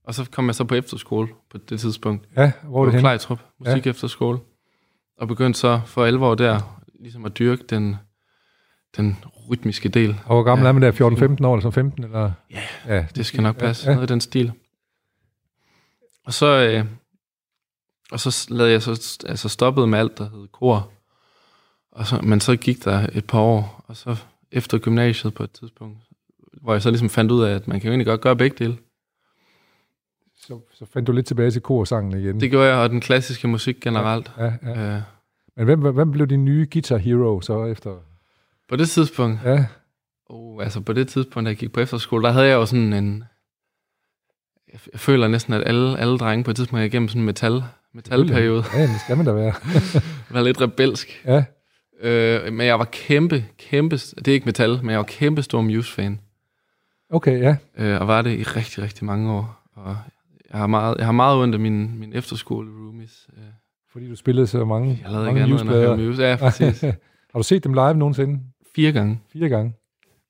Og 0.03 0.13
så 0.13 0.25
kom 0.31 0.47
jeg 0.47 0.55
så 0.55 0.63
på 0.63 0.75
efterskole 0.75 1.27
på 1.49 1.57
det 1.57 1.79
tidspunkt. 1.79 2.27
Ja, 2.37 2.51
hvor 2.63 2.81
er 2.81 2.85
det 2.85 2.93
henne? 2.93 3.01
Klejtrup, 3.01 3.39
musik 3.59 3.85
ja. 3.85 3.89
efterskole. 3.89 4.39
Og 5.17 5.27
begyndte 5.27 5.59
så 5.59 5.81
for 5.85 6.05
11 6.05 6.25
år 6.25 6.35
der, 6.35 6.81
ligesom 6.99 7.25
at 7.25 7.37
dyrke 7.37 7.63
den, 7.69 7.95
den 8.97 9.17
rytmiske 9.49 9.89
del. 9.89 10.09
Og 10.25 10.35
hvor 10.35 10.43
gammel 10.43 10.63
ja, 10.63 10.69
er 10.69 10.71
man 10.71 10.81
der? 10.81 10.91
14-15 10.91 11.45
år 11.45 11.55
eller 11.55 11.61
så 11.61 11.71
15? 11.71 12.03
Eller? 12.03 12.31
Ja, 12.51 12.95
ja, 12.95 13.05
det 13.15 13.25
skal 13.25 13.43
nok 13.43 13.57
passe. 13.57 13.85
Ja, 13.85 13.89
ja. 13.89 13.95
Noget 13.95 14.09
i 14.09 14.13
den 14.13 14.21
stil. 14.21 14.51
Og 16.25 16.33
så, 16.33 16.45
øh, 16.45 16.85
og 18.11 18.19
så 18.19 18.47
lavede 18.49 18.73
jeg 18.73 18.81
så 18.81 19.17
altså 19.27 19.49
stoppet 19.49 19.89
med 19.89 19.99
alt, 19.99 20.17
der 20.17 20.29
hed 20.29 20.47
kor. 20.47 20.91
Og 21.91 22.07
så, 22.07 22.19
men 22.23 22.39
så 22.39 22.55
gik 22.55 22.85
der 22.85 23.07
et 23.13 23.25
par 23.25 23.39
år, 23.39 23.83
og 23.87 23.97
så 23.97 24.15
efter 24.57 24.77
gymnasiet 24.77 25.33
på 25.33 25.43
et 25.43 25.51
tidspunkt, 25.51 25.97
hvor 26.61 26.73
jeg 26.73 26.81
så 26.81 26.89
ligesom 26.89 27.09
fandt 27.09 27.31
ud 27.31 27.43
af, 27.43 27.55
at 27.55 27.67
man 27.67 27.79
kan 27.79 27.87
jo 27.87 27.91
egentlig 27.91 28.05
godt 28.05 28.21
gøre 28.21 28.35
begge 28.35 28.55
dele. 28.65 28.77
Så, 30.37 30.59
så 30.73 30.85
fandt 30.93 31.07
du 31.07 31.11
lidt 31.11 31.25
tilbage 31.25 31.51
til 31.51 31.61
korsangen 31.61 32.19
igen? 32.19 32.39
Det 32.39 32.49
gjorde 32.49 32.67
jeg, 32.67 32.77
og 32.77 32.89
den 32.89 33.01
klassiske 33.01 33.47
musik 33.47 33.79
generelt. 33.81 34.31
Ja, 34.37 34.43
ja, 34.43 34.51
ja. 34.63 34.95
Øh. 34.95 35.01
Men 35.55 35.65
hvem, 35.65 35.79
hvem 35.79 36.11
blev 36.11 36.27
din 36.27 36.45
nye 36.45 36.67
guitar 36.73 36.97
hero 36.97 37.41
så 37.41 37.65
efter? 37.65 37.95
På 38.69 38.75
det 38.75 38.89
tidspunkt? 38.89 39.39
Ja. 39.45 39.65
Oh, 40.29 40.63
altså 40.63 40.81
på 40.81 40.93
det 40.93 41.07
tidspunkt, 41.07 41.45
da 41.45 41.49
jeg 41.49 41.57
gik 41.57 41.71
på 41.71 41.79
efterskole, 41.79 42.23
der 42.23 42.31
havde 42.31 42.47
jeg 42.47 42.55
jo 42.55 42.65
sådan 42.65 42.93
en... 42.93 43.23
Jeg, 44.73 44.79
jeg 44.91 44.99
føler 44.99 45.27
næsten, 45.27 45.53
at 45.53 45.63
alle, 45.67 45.99
alle 45.99 46.17
drenge 46.17 46.43
på 46.43 46.51
et 46.51 46.55
tidspunkt 46.55 46.81
er 46.81 46.85
igennem 46.85 47.07
sådan 47.07 47.21
en 47.21 47.25
metal, 47.25 47.63
metalperiode. 47.93 48.63
Ja, 48.73 48.81
det 48.81 49.01
skal 49.03 49.17
man 49.17 49.25
da 49.25 49.31
være. 49.31 49.53
var 50.29 50.41
lidt 50.41 50.61
rebelsk. 50.61 51.21
Ja. 51.25 51.43
Øh, 51.99 52.53
men 52.53 52.67
jeg 52.67 52.79
var 52.79 52.85
kæmpe, 52.85 53.45
kæmpe... 53.57 53.95
Det 53.95 54.27
er 54.27 54.33
ikke 54.33 54.45
metal, 54.45 54.79
men 54.81 54.89
jeg 54.89 54.97
var 54.97 55.03
kæmpe 55.03 55.41
stor 55.41 55.61
Muse-fan. 55.61 56.19
Okay, 57.09 57.41
ja. 57.41 57.55
Øh, 57.77 58.01
og 58.01 58.07
var 58.07 58.21
det 58.21 58.39
i 58.39 58.43
rigtig, 58.43 58.83
rigtig 58.83 59.05
mange 59.05 59.31
år. 59.31 59.59
Og 59.73 59.97
jeg 60.51 60.59
har 60.59 60.67
meget, 60.67 60.97
jeg 60.97 61.05
har 61.05 61.11
meget 61.11 61.41
ondt 61.41 61.55
af 61.55 61.59
min, 61.59 61.99
min 61.99 62.13
efterskole 62.13 62.71
roomies. 62.71 63.27
Øh. 63.37 63.43
Fordi 63.91 64.09
du 64.09 64.15
spillede 64.15 64.47
så 64.47 64.65
mange 64.65 64.99
Jeg 65.03 65.11
lavede 65.11 65.29
ikke 65.29 65.41
andet 65.41 65.61
end 65.61 66.05
Muse. 66.07 66.23
Ja, 66.23 66.35
præcis. 66.35 66.81
har 67.31 67.37
du 67.39 67.43
set 67.43 67.63
dem 67.63 67.73
live 67.73 67.93
nogensinde? 67.93 68.39
Fire 68.75 68.91
gange. 68.91 69.19
Fire 69.33 69.49
gange. 69.49 69.73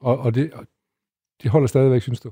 Og, 0.02 0.20
og 0.20 0.36
det, 0.36 0.52
de 1.44 1.50
holder 1.50 1.68
stadigvæk, 1.68 2.02
synes 2.02 2.20
du? 2.20 2.32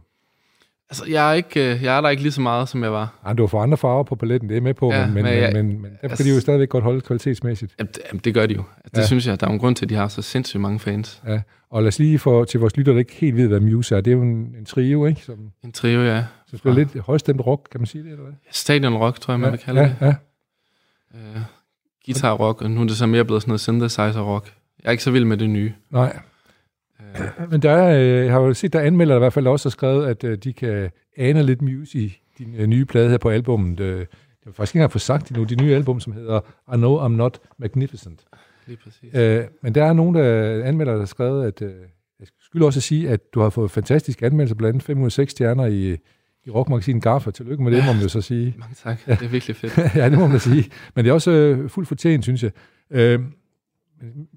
Altså, 0.90 1.06
jeg 1.08 1.30
er, 1.30 1.34
ikke, 1.34 1.74
øh, 1.74 1.84
jeg 1.84 1.98
er 1.98 2.02
der 2.02 2.10
ikke 2.10 2.24
lige 2.24 2.32
så 2.32 2.42
meget, 2.42 2.70
som 2.70 2.84
jeg 2.84 2.92
var. 2.92 3.20
Ej, 3.26 3.34
du 3.34 3.44
har 3.44 3.48
fået 3.48 3.64
andre 3.64 3.78
farver 3.78 4.04
på 4.04 4.16
paletten, 4.16 4.50
det 4.50 4.58
er 4.58 4.62
med 4.62 4.74
på, 4.74 4.92
ja, 4.92 5.06
men, 5.06 5.14
men, 5.14 5.24
men, 5.24 5.54
men, 5.54 5.82
men 5.82 5.84
derfor 5.84 5.98
altså, 6.02 6.24
kan 6.24 6.32
de 6.32 6.36
jo 6.36 6.42
stadigvæk 6.42 6.70
godt 6.70 6.84
holde 6.84 7.02
kvalitetsmæssigt. 7.02 7.76
Jamen, 7.80 7.92
det, 8.12 8.26
det 8.26 8.34
gør 8.34 8.46
de 8.46 8.54
jo. 8.54 8.64
Altså, 8.78 8.92
det 8.96 8.98
ja. 8.98 9.06
synes 9.06 9.28
jeg, 9.28 9.40
der 9.40 9.48
er 9.48 9.52
en 9.52 9.60
grund 9.60 9.76
til, 9.76 9.86
at 9.86 9.90
de 9.90 9.96
har 9.96 10.08
så 10.08 10.22
sindssygt 10.22 10.62
mange 10.62 10.80
fans. 10.80 11.22
Ja, 11.28 11.42
og 11.70 11.82
lad 11.82 11.88
os 11.88 12.00
lige 12.00 12.20
for, 12.20 12.44
til 12.44 12.60
vores 12.60 12.78
lytter, 12.78 12.94
der 12.94 13.00
ikke 13.00 13.16
helt 13.16 13.36
ved, 13.36 13.48
hvad 13.48 13.60
Muse 13.60 13.96
er. 13.96 14.02
Det 14.02 14.12
er 14.12 14.16
jo 14.16 14.22
en, 14.22 14.56
en 14.58 14.66
trio, 14.66 15.06
ikke? 15.06 15.22
Som, 15.22 15.52
en 15.64 15.72
trio, 15.72 16.02
ja. 16.02 16.24
Så 16.48 16.58
spiller 16.58 16.78
lidt 16.78 17.00
højstemt 17.00 17.46
rock, 17.46 17.68
kan 17.72 17.82
man 17.82 17.86
sige 17.86 18.04
det, 18.04 18.12
eller 18.12 18.24
hvad? 18.24 18.34
Stadion 18.52 18.94
rock, 18.98 19.20
tror 19.20 19.34
jeg, 19.34 19.40
man 19.40 19.48
ja, 19.48 19.52
vil 19.52 19.60
kalde 19.60 19.82
ja, 19.82 19.88
det. 19.88 19.96
Ja, 20.02 20.16
uh, 21.14 21.42
guitar 22.06 22.34
rock, 22.34 22.62
og 22.62 22.72
nu 22.72 22.82
er 22.82 22.86
det 22.86 22.98
så 22.98 23.06
mere 23.06 23.26
blevet 23.26 23.42
sådan 23.42 23.50
noget 23.50 23.62
synthesizer 23.62 24.22
rock. 24.22 24.54
Jeg 24.84 24.88
er 24.88 24.92
ikke 24.92 25.04
så 25.04 25.12
vild 25.12 25.26
med 25.26 25.38
det 25.38 25.50
nye. 25.50 25.74
Nej. 25.90 26.20
Uh, 27.00 27.50
Men 27.52 27.62
der 27.62 27.72
er, 27.72 27.98
jeg 28.24 28.32
har 28.32 28.40
jo 28.40 28.54
set, 28.54 28.74
der 28.74 28.80
anmelder 28.80 29.14
der 29.14 29.20
i 29.20 29.24
hvert 29.24 29.34
fald 29.34 29.48
også 29.48 29.70
har 29.70 29.72
skrevet, 29.72 30.24
at 30.24 30.44
de 30.44 30.54
kan 30.54 30.90
ane 31.18 31.44
lidt 31.44 31.62
Muse 31.62 32.00
i 32.00 32.22
din 32.38 32.70
nye 32.70 32.86
plade 32.86 33.10
her 33.10 33.18
på 33.18 33.30
albummet. 33.30 33.78
Det 33.78 34.08
har 34.46 34.52
faktisk 34.52 34.76
ikke 34.76 34.80
engang 34.80 34.92
fået 34.92 35.02
sagt 35.02 35.30
endnu, 35.30 35.44
de 35.44 35.64
nye 35.64 35.76
album, 35.76 36.00
som 36.00 36.14
hedder 36.14 36.40
I 36.74 36.76
Know 36.76 37.06
I'm 37.06 37.12
Not 37.12 37.40
Magnificent. 37.58 38.26
Lige 38.68 38.78
præcis. 38.84 39.14
Uh, 39.14 39.54
men 39.62 39.76
der 39.76 39.86
er 39.86 39.94
nogen, 39.94 40.16
der 40.16 40.64
anmelder, 40.64 40.92
der 40.92 41.00
har 41.00 41.06
skrevet, 41.06 41.48
at 41.48 41.62
jeg 42.20 42.28
skulle 42.40 42.66
også 42.66 42.82
sige, 42.82 43.10
at 43.10 43.34
du 43.34 43.40
har 43.40 43.50
fået 43.50 43.72
fantastisk 43.72 44.22
anmeldelser, 44.22 44.56
blandt 44.56 44.74
andet 44.74 44.84
506 44.84 45.32
stjerner 45.32 45.66
i, 45.66 45.98
i 46.46 46.50
rockmagasinet 46.50 47.04
Garfa. 47.04 47.32
Tillykke 47.32 47.64
med 47.64 47.72
det, 47.72 47.78
ja, 47.78 47.86
må 47.86 47.94
man 47.94 48.02
jo 48.02 48.10
så 48.10 48.22
sige. 48.22 48.56
Mange 48.58 48.76
tak. 48.76 48.98
Ja. 49.08 49.12
Det 49.16 49.26
er 49.26 49.30
virkelig 49.30 49.56
fedt. 49.56 49.78
ja, 49.96 50.10
det 50.10 50.20
må 50.20 50.28
man 50.28 50.40
sige. 50.40 50.70
Men 50.96 51.06
det 51.06 51.10
er 51.10 51.14
også 51.14 51.32
øh, 51.32 51.70
fuldt 51.70 51.88
fortjent, 51.88 52.24
synes 52.24 52.44
jeg. 52.44 52.52
Øh, 52.92 53.20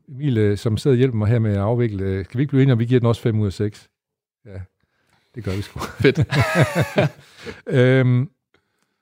Emil, 0.08 0.38
øh, 0.38 0.58
som 0.58 0.76
sidder 0.76 0.94
og 0.94 0.98
hjælper 0.98 1.18
mig 1.18 1.28
her 1.28 1.38
med 1.38 1.50
at 1.50 1.58
afvikle, 1.58 2.04
øh, 2.04 2.24
skal 2.24 2.38
vi 2.38 2.42
ikke 2.42 2.50
blive 2.50 2.62
enige 2.62 2.72
om, 2.72 2.78
vi 2.78 2.84
giver 2.84 3.00
den 3.00 3.06
også 3.06 3.22
5 3.22 3.40
ud 3.40 3.46
af 3.46 3.52
6? 3.52 3.88
Ja, 4.46 4.60
det 5.34 5.44
gør 5.44 5.56
vi 5.56 5.62
sgu. 5.62 5.80
Fedt. 6.02 6.18
øhm, 7.78 8.30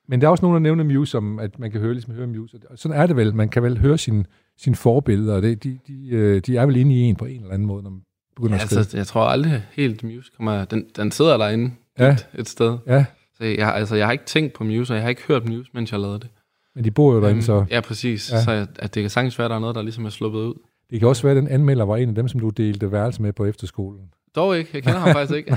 men 0.09 0.21
der 0.21 0.27
er 0.27 0.31
også 0.31 0.45
nogen, 0.45 0.55
der 0.55 0.61
nævner 0.61 0.85
Muse, 0.85 1.11
som 1.11 1.39
at 1.39 1.59
man 1.59 1.71
kan 1.71 1.81
høre, 1.81 1.93
ligesom 1.93 2.15
høre 2.15 2.27
Muse. 2.27 2.61
Og 2.71 2.79
sådan 2.79 3.01
er 3.01 3.07
det 3.07 3.17
vel. 3.17 3.35
Man 3.35 3.49
kan 3.49 3.63
vel 3.63 3.79
høre 3.79 3.99
sine 3.99 4.25
sin 4.57 4.75
forbilleder, 4.75 5.35
og 5.35 5.43
det, 5.43 5.65
de, 5.65 5.79
de, 5.87 6.09
øh, 6.09 6.41
de 6.41 6.57
er 6.57 6.67
vel 6.67 6.77
inde 6.77 6.95
i 6.95 6.99
en 6.99 7.17
på 7.17 7.25
en 7.25 7.41
eller 7.41 7.55
anden 7.55 7.67
måde, 7.67 7.83
når 7.83 7.91
man 7.91 8.03
begynder 8.37 8.57
ja, 8.57 8.63
at 8.63 8.69
skrive. 8.69 8.79
Altså, 8.79 8.97
jeg 8.97 9.07
tror 9.07 9.23
aldrig 9.25 9.63
helt 9.73 10.05
Muse 10.05 10.31
kommer... 10.37 10.65
Den, 10.65 10.87
den 10.97 11.11
sidder 11.11 11.37
derinde 11.37 11.71
ja. 11.99 12.13
et, 12.13 12.29
et 12.35 12.49
sted. 12.49 12.79
Ja. 12.87 13.05
Så 13.37 13.45
jeg, 13.45 13.75
altså, 13.75 13.97
jeg 13.97 14.07
har 14.07 14.13
ikke 14.13 14.25
tænkt 14.25 14.53
på 14.53 14.65
Muse, 14.65 14.93
og 14.93 14.95
jeg 14.95 15.03
har 15.03 15.09
ikke 15.09 15.23
hørt 15.29 15.49
Muse, 15.49 15.71
mens 15.75 15.93
jeg 15.93 16.01
lavede 16.01 16.21
det. 16.21 16.29
Men 16.77 16.85
de 16.85 16.91
bor 16.91 17.15
jo 17.15 17.23
derinde, 17.23 17.43
så... 17.43 17.65
Ja, 17.71 17.81
præcis. 17.81 18.33
Ja. 18.33 18.45
Så 18.45 18.67
at 18.79 18.95
det 18.95 19.03
kan 19.03 19.11
sagtens 19.11 19.39
være, 19.39 19.45
at 19.45 19.51
der 19.51 19.57
er 19.57 19.61
noget, 19.61 19.77
der 19.77 19.83
ligesom 19.83 20.05
er 20.05 20.11
sluppet 20.11 20.41
ud. 20.41 20.55
Det 20.91 20.99
kan 20.99 21.09
også 21.09 21.23
være, 21.23 21.31
at 21.31 21.37
den 21.37 21.49
anmelder 21.49 21.85
var 21.85 21.97
en 21.97 22.09
af 22.09 22.15
dem, 22.15 22.29
som 22.29 22.41
du 22.41 22.49
delte 22.49 22.93
værelse 22.93 23.23
med 23.23 23.33
på 23.33 23.45
efterskolen. 23.45 24.01
Dog 24.35 24.59
ikke. 24.59 24.71
Jeg 24.75 24.83
kender 24.83 24.99
ham 24.99 25.13
faktisk 25.13 25.37
ikke. 25.37 25.57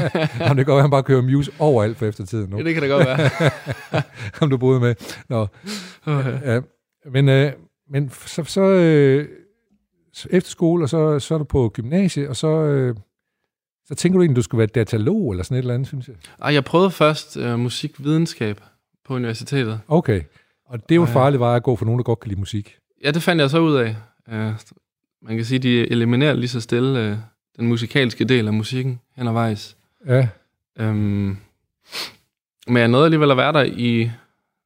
Om 0.50 0.56
det 0.56 0.66
går, 0.66 0.76
at 0.76 0.82
han 0.82 0.90
bare 0.90 1.02
kører 1.02 1.22
Muse 1.22 1.52
overalt 1.58 1.96
for 1.96 2.06
eftertiden 2.06 2.50
nu. 2.50 2.58
Ja, 2.58 2.64
det 2.64 2.74
kan 2.74 2.82
det 2.82 2.90
godt 2.90 3.06
være. 3.06 3.30
Om 4.42 4.50
du 4.50 4.56
boede 4.56 4.80
med. 4.80 4.94
Nå. 5.28 5.46
Okay. 6.06 6.54
Ja, 6.54 6.60
men, 7.10 7.28
øh, 7.28 7.52
men 7.90 8.10
så, 8.10 8.44
så 8.44 8.62
øh, 8.62 9.28
efter 10.30 10.50
skole, 10.50 10.84
og 10.84 10.88
så, 10.88 11.18
så 11.18 11.34
er 11.34 11.38
du 11.38 11.44
på 11.44 11.68
gymnasiet, 11.74 12.28
og 12.28 12.36
så, 12.36 12.48
øh, 12.48 12.96
så 13.86 13.94
tænker 13.94 14.18
du 14.18 14.22
egentlig, 14.22 14.36
du 14.36 14.42
skulle 14.42 14.58
være 14.58 14.66
datalog 14.66 15.30
eller 15.30 15.44
sådan 15.44 15.56
et 15.56 15.62
eller 15.62 15.74
andet, 15.74 15.88
synes 15.88 16.08
jeg? 16.08 16.16
Ej, 16.42 16.54
jeg 16.54 16.64
prøvede 16.64 16.90
først 16.90 17.36
øh, 17.36 17.58
musikvidenskab 17.58 18.60
på 19.04 19.14
universitetet. 19.14 19.80
Okay, 19.88 20.22
og 20.66 20.88
det 20.88 20.94
er 20.94 20.96
jo 20.96 21.04
farligt 21.04 21.40
var 21.40 21.54
at 21.54 21.62
gå 21.62 21.76
for 21.76 21.84
nogen, 21.84 21.98
der 21.98 22.02
godt 22.04 22.20
kan 22.20 22.28
lide 22.28 22.40
musik. 22.40 22.76
Ja, 23.04 23.10
det 23.10 23.22
fandt 23.22 23.42
jeg 23.42 23.50
så 23.50 23.58
ud 23.58 23.76
af. 23.76 23.96
Man 25.22 25.36
kan 25.36 25.44
sige, 25.44 25.58
de 25.58 25.90
eliminerer 25.90 26.34
lige 26.34 26.48
så 26.48 26.60
stille 26.60 27.00
øh, 27.00 27.16
den 27.56 27.66
musikalske 27.66 28.24
del 28.24 28.46
af 28.46 28.52
musikken 28.52 29.00
hen 29.16 29.34
vejs. 29.34 29.76
Ja. 30.06 30.28
Øhm, 30.78 31.36
men 32.66 32.76
jeg 32.76 32.88
nåede 32.88 33.04
alligevel 33.04 33.30
at 33.30 33.36
være 33.36 33.52
der 33.52 33.62
i, 33.62 34.10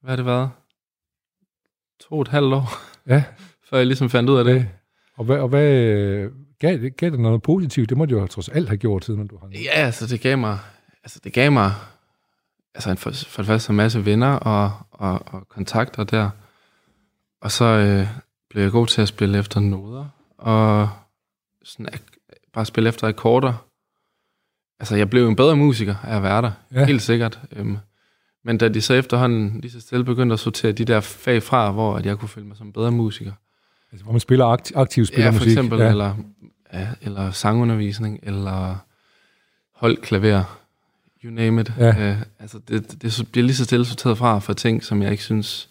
hvad 0.01 0.09
har 0.09 0.15
det 0.15 0.25
været? 0.25 0.49
To 1.99 2.15
og 2.15 2.21
et 2.21 2.27
halvt 2.27 2.53
år. 2.53 2.69
Ja. 3.07 3.23
Før 3.69 3.77
jeg 3.77 3.87
ligesom 3.87 4.09
fandt 4.09 4.29
ud 4.29 4.37
af 4.37 4.45
det. 4.45 4.67
Og 5.17 5.25
hvad, 5.25 5.37
og 5.37 5.47
hvad 5.47 6.29
gav, 6.59 6.77
det, 6.77 6.97
gav 6.97 7.09
det 7.09 7.19
noget 7.19 7.41
positivt? 7.41 7.89
Det 7.89 7.97
må 7.97 8.05
du 8.05 8.19
jo 8.19 8.27
trods 8.27 8.49
alt 8.49 8.67
have 8.67 8.77
gjort, 8.77 9.05
siden 9.05 9.27
du 9.27 9.37
har... 9.37 9.49
Ja, 9.53 9.85
altså 9.85 10.07
det 10.07 10.21
gav 10.21 10.37
mig, 10.37 10.57
altså 11.03 11.19
det 11.23 11.33
gav 11.33 11.51
mig 11.51 11.71
altså 12.75 12.95
for, 12.95 13.11
for 13.11 13.41
det 13.41 13.47
første 13.47 13.69
en 13.69 13.77
masse 13.77 14.05
venner 14.05 14.33
og, 14.33 14.71
og, 14.91 15.21
og 15.25 15.47
kontakter 15.47 16.03
der. 16.03 16.29
Og 17.41 17.51
så 17.51 17.65
øh, 17.65 18.07
blev 18.49 18.63
jeg 18.63 18.71
god 18.71 18.87
til 18.87 19.01
at 19.01 19.07
spille 19.07 19.37
efter 19.37 19.59
noder, 19.59 20.05
og 20.37 20.89
sådan, 21.63 21.93
bare 22.53 22.65
spille 22.65 22.89
efter 22.89 23.07
akkorder. 23.07 23.53
Altså, 24.79 24.95
jeg 24.95 25.09
blev 25.09 25.27
en 25.27 25.35
bedre 25.35 25.55
musiker 25.55 25.95
af 26.03 26.15
at 26.15 26.23
være 26.23 26.41
der, 26.41 26.51
ja. 26.73 26.85
helt 26.85 27.01
sikkert. 27.01 27.39
Øhm, 27.51 27.77
men 28.43 28.57
da 28.57 28.69
de 28.69 28.81
så 28.81 28.93
efterhånden 28.93 29.61
lige 29.61 29.71
så 29.71 29.81
stille 29.81 30.05
begyndte 30.05 30.33
at 30.33 30.39
sortere 30.39 30.71
de 30.71 30.85
der 30.85 30.99
fag 30.99 31.43
fra, 31.43 31.71
hvor 31.71 31.95
at 31.95 32.05
jeg 32.05 32.17
kunne 32.17 32.29
føle 32.29 32.47
mig 32.47 32.57
som 32.57 32.67
en 32.67 32.73
bedre 32.73 32.91
musiker, 32.91 33.31
Altså, 33.91 34.03
hvor 34.03 34.13
man 34.13 34.19
spiller 34.19 34.45
aktiv, 34.45 34.77
aktiv 34.77 35.05
spiller 35.05 35.25
ja, 35.25 35.31
musik. 35.31 35.43
for 35.43 35.49
eksempel, 35.49 35.79
ja. 35.79 35.89
eller, 35.89 36.15
ja, 36.73 36.87
eller 37.01 37.31
sangundervisning, 37.31 38.19
eller 38.23 38.75
holdklaver, 39.75 40.60
you 41.23 41.31
name 41.31 41.61
it. 41.61 41.73
Ja. 41.77 42.11
Uh, 42.11 42.17
altså, 42.39 42.59
det, 42.67 43.01
det 43.01 43.27
bliver 43.31 43.45
lige 43.45 43.55
så 43.55 43.63
stille 43.63 43.85
sorteret 43.85 44.17
fra 44.17 44.39
for 44.39 44.53
ting, 44.53 44.83
som 44.83 45.01
jeg 45.01 45.11
ikke 45.11 45.23
synes 45.23 45.69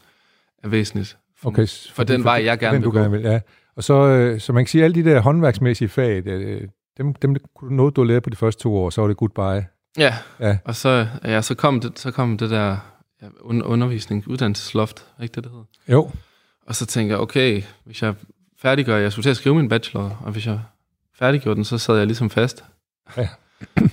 er 0.62 0.68
væsentligt. 0.68 1.16
For, 1.38 1.48
okay, 1.48 1.66
for, 1.66 1.94
for 1.94 2.04
den 2.04 2.24
vej, 2.24 2.42
jeg 2.44 2.58
gerne 2.58 2.74
den, 2.74 2.82
vil 2.82 2.92
du 2.92 2.96
gerne 2.96 3.10
vil, 3.10 3.20
ja. 3.20 3.40
Og 3.76 3.84
så, 3.84 3.94
øh, 3.94 4.40
så 4.40 4.52
man 4.52 4.64
kan 4.64 4.70
sige, 4.70 4.84
alle 4.84 4.94
de 4.94 5.10
der 5.10 5.20
håndværksmæssige 5.20 5.88
fag, 5.88 6.24
det, 6.24 6.70
dem, 6.98 7.14
dem 7.14 7.36
kunne 7.56 7.76
noget, 7.76 7.96
du 7.96 8.04
lære 8.04 8.20
på 8.20 8.30
de 8.30 8.36
første 8.36 8.62
to 8.62 8.76
år, 8.76 8.90
så 8.90 9.00
var 9.00 9.08
det 9.08 9.16
goodbye. 9.16 9.66
Ja, 9.98 10.14
ja. 10.40 10.58
og 10.64 10.74
så, 10.74 11.06
ja, 11.24 11.42
så, 11.42 11.54
kom 11.54 11.80
det, 11.80 11.98
så 11.98 12.10
kom 12.10 12.38
det 12.38 12.50
der 12.50 12.76
ja, 13.22 13.26
undervisning, 13.42 14.28
uddannelsesloft, 14.28 15.06
ikke 15.22 15.34
det, 15.34 15.44
det 15.44 15.52
hedder? 15.52 15.64
Jo. 15.88 16.10
Og 16.66 16.74
så 16.74 16.86
tænkte 16.86 17.12
jeg, 17.12 17.20
okay, 17.20 17.62
hvis 17.84 18.02
jeg 18.02 18.14
færdiggør, 18.58 18.96
jeg 18.96 19.12
skulle 19.12 19.24
til 19.24 19.30
at 19.30 19.36
skrive 19.36 19.54
min 19.54 19.68
bachelor, 19.68 20.22
og 20.24 20.32
hvis 20.32 20.46
jeg 20.46 20.60
færdiggjorde 21.18 21.56
den, 21.56 21.64
så 21.64 21.78
sad 21.78 21.96
jeg 21.96 22.06
ligesom 22.06 22.30
fast. 22.30 22.64
Ja. 23.16 23.28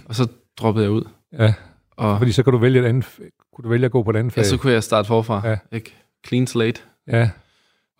og 0.07 0.15
så 0.15 0.27
droppede 0.57 0.85
jeg 0.85 0.91
ud. 0.91 1.03
Ja, 1.37 1.53
og, 1.91 2.17
fordi 2.17 2.31
så 2.31 2.43
kan 2.43 2.53
du 2.53 2.59
vælge 2.59 2.79
et 2.79 2.85
andet, 2.85 3.05
kunne 3.53 3.63
du 3.63 3.69
vælge 3.69 3.85
at 3.85 3.91
gå 3.91 4.03
på 4.03 4.09
et 4.09 4.15
andet 4.15 4.33
fag. 4.33 4.41
Ja, 4.41 4.47
så 4.47 4.57
kunne 4.57 4.73
jeg 4.73 4.83
starte 4.83 5.07
forfra. 5.07 5.47
Ja. 5.47 5.57
Ikke? 5.71 5.95
Clean 6.27 6.47
slate. 6.47 6.81
Ja. 7.07 7.29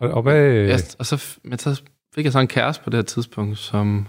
Og, 0.00 0.10
og 0.10 0.22
hvad... 0.22 0.52
Ja, 0.52 0.78
og 0.98 1.06
så, 1.06 1.38
men 1.44 1.58
så 1.58 1.82
fik 2.14 2.24
jeg 2.24 2.32
så 2.32 2.38
en 2.38 2.48
kæreste 2.48 2.84
på 2.84 2.90
det 2.90 2.96
her 2.96 3.02
tidspunkt, 3.02 3.58
som 3.58 4.08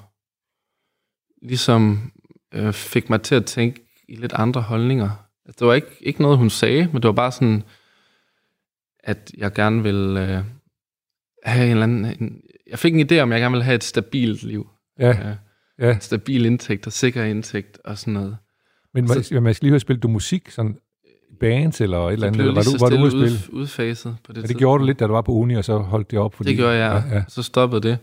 ligesom 1.41 2.11
øh, 2.53 2.73
fik 2.73 3.09
mig 3.09 3.21
til 3.21 3.35
at 3.35 3.45
tænke 3.45 3.81
i 4.09 4.15
lidt 4.15 4.33
andre 4.33 4.61
holdninger. 4.61 5.09
Altså, 5.45 5.59
det 5.59 5.67
var 5.67 5.73
ikke, 5.73 5.97
ikke 6.01 6.21
noget, 6.21 6.37
hun 6.37 6.49
sagde, 6.49 6.85
men 6.85 6.95
det 6.95 7.07
var 7.07 7.13
bare 7.13 7.31
sådan, 7.31 7.63
at 9.03 9.31
jeg 9.37 9.53
gerne 9.53 9.83
ville 9.83 10.21
øh, 10.21 10.43
have 11.43 11.65
en 11.65 11.71
eller 11.71 11.83
anden... 11.83 12.05
En, 12.05 12.41
jeg 12.67 12.79
fik 12.79 12.95
en 12.95 13.11
idé 13.11 13.19
om, 13.19 13.31
at 13.31 13.35
jeg 13.35 13.41
gerne 13.41 13.53
ville 13.53 13.63
have 13.63 13.75
et 13.75 13.83
stabilt 13.83 14.43
liv. 14.43 14.69
Ja. 14.99 15.07
ja. 15.07 15.35
ja. 15.87 15.99
Stabil 15.99 16.45
indtægt 16.45 16.87
og 16.87 16.93
sikker 16.93 17.23
indtægt 17.23 17.79
og 17.85 17.97
sådan 17.97 18.13
noget. 18.13 18.37
Men 18.93 19.07
så, 19.07 19.39
man 19.41 19.53
skal 19.53 19.65
lige 19.65 19.71
høre, 19.71 19.79
spillet 19.79 20.03
du 20.03 20.07
musik 20.07 20.49
sådan 20.49 20.77
bands 21.39 21.81
eller 21.81 22.07
et 22.07 22.13
eller 22.13 22.27
andet? 22.27 22.39
Eller 22.39 22.53
var 22.53 22.63
du, 22.63 22.77
var 22.79 22.89
du 22.89 22.95
ude 22.95 23.15
ud, 23.15 23.37
udfaset 23.51 24.17
på 24.23 24.33
det 24.33 24.41
ja, 24.41 24.47
det 24.47 24.57
gjorde 24.57 24.79
du 24.79 24.85
lidt, 24.85 24.99
da 24.99 25.07
du 25.07 25.13
var 25.13 25.21
på 25.21 25.31
uni, 25.31 25.55
og 25.55 25.65
så 25.65 25.77
holdt 25.77 26.11
det 26.11 26.19
op? 26.19 26.35
Fordi, 26.35 26.49
det 26.49 26.57
gjorde 26.57 26.75
jeg, 26.75 27.03
ja, 27.09 27.15
ja. 27.15 27.23
så 27.27 27.43
stoppede 27.43 27.81
det. 27.81 27.97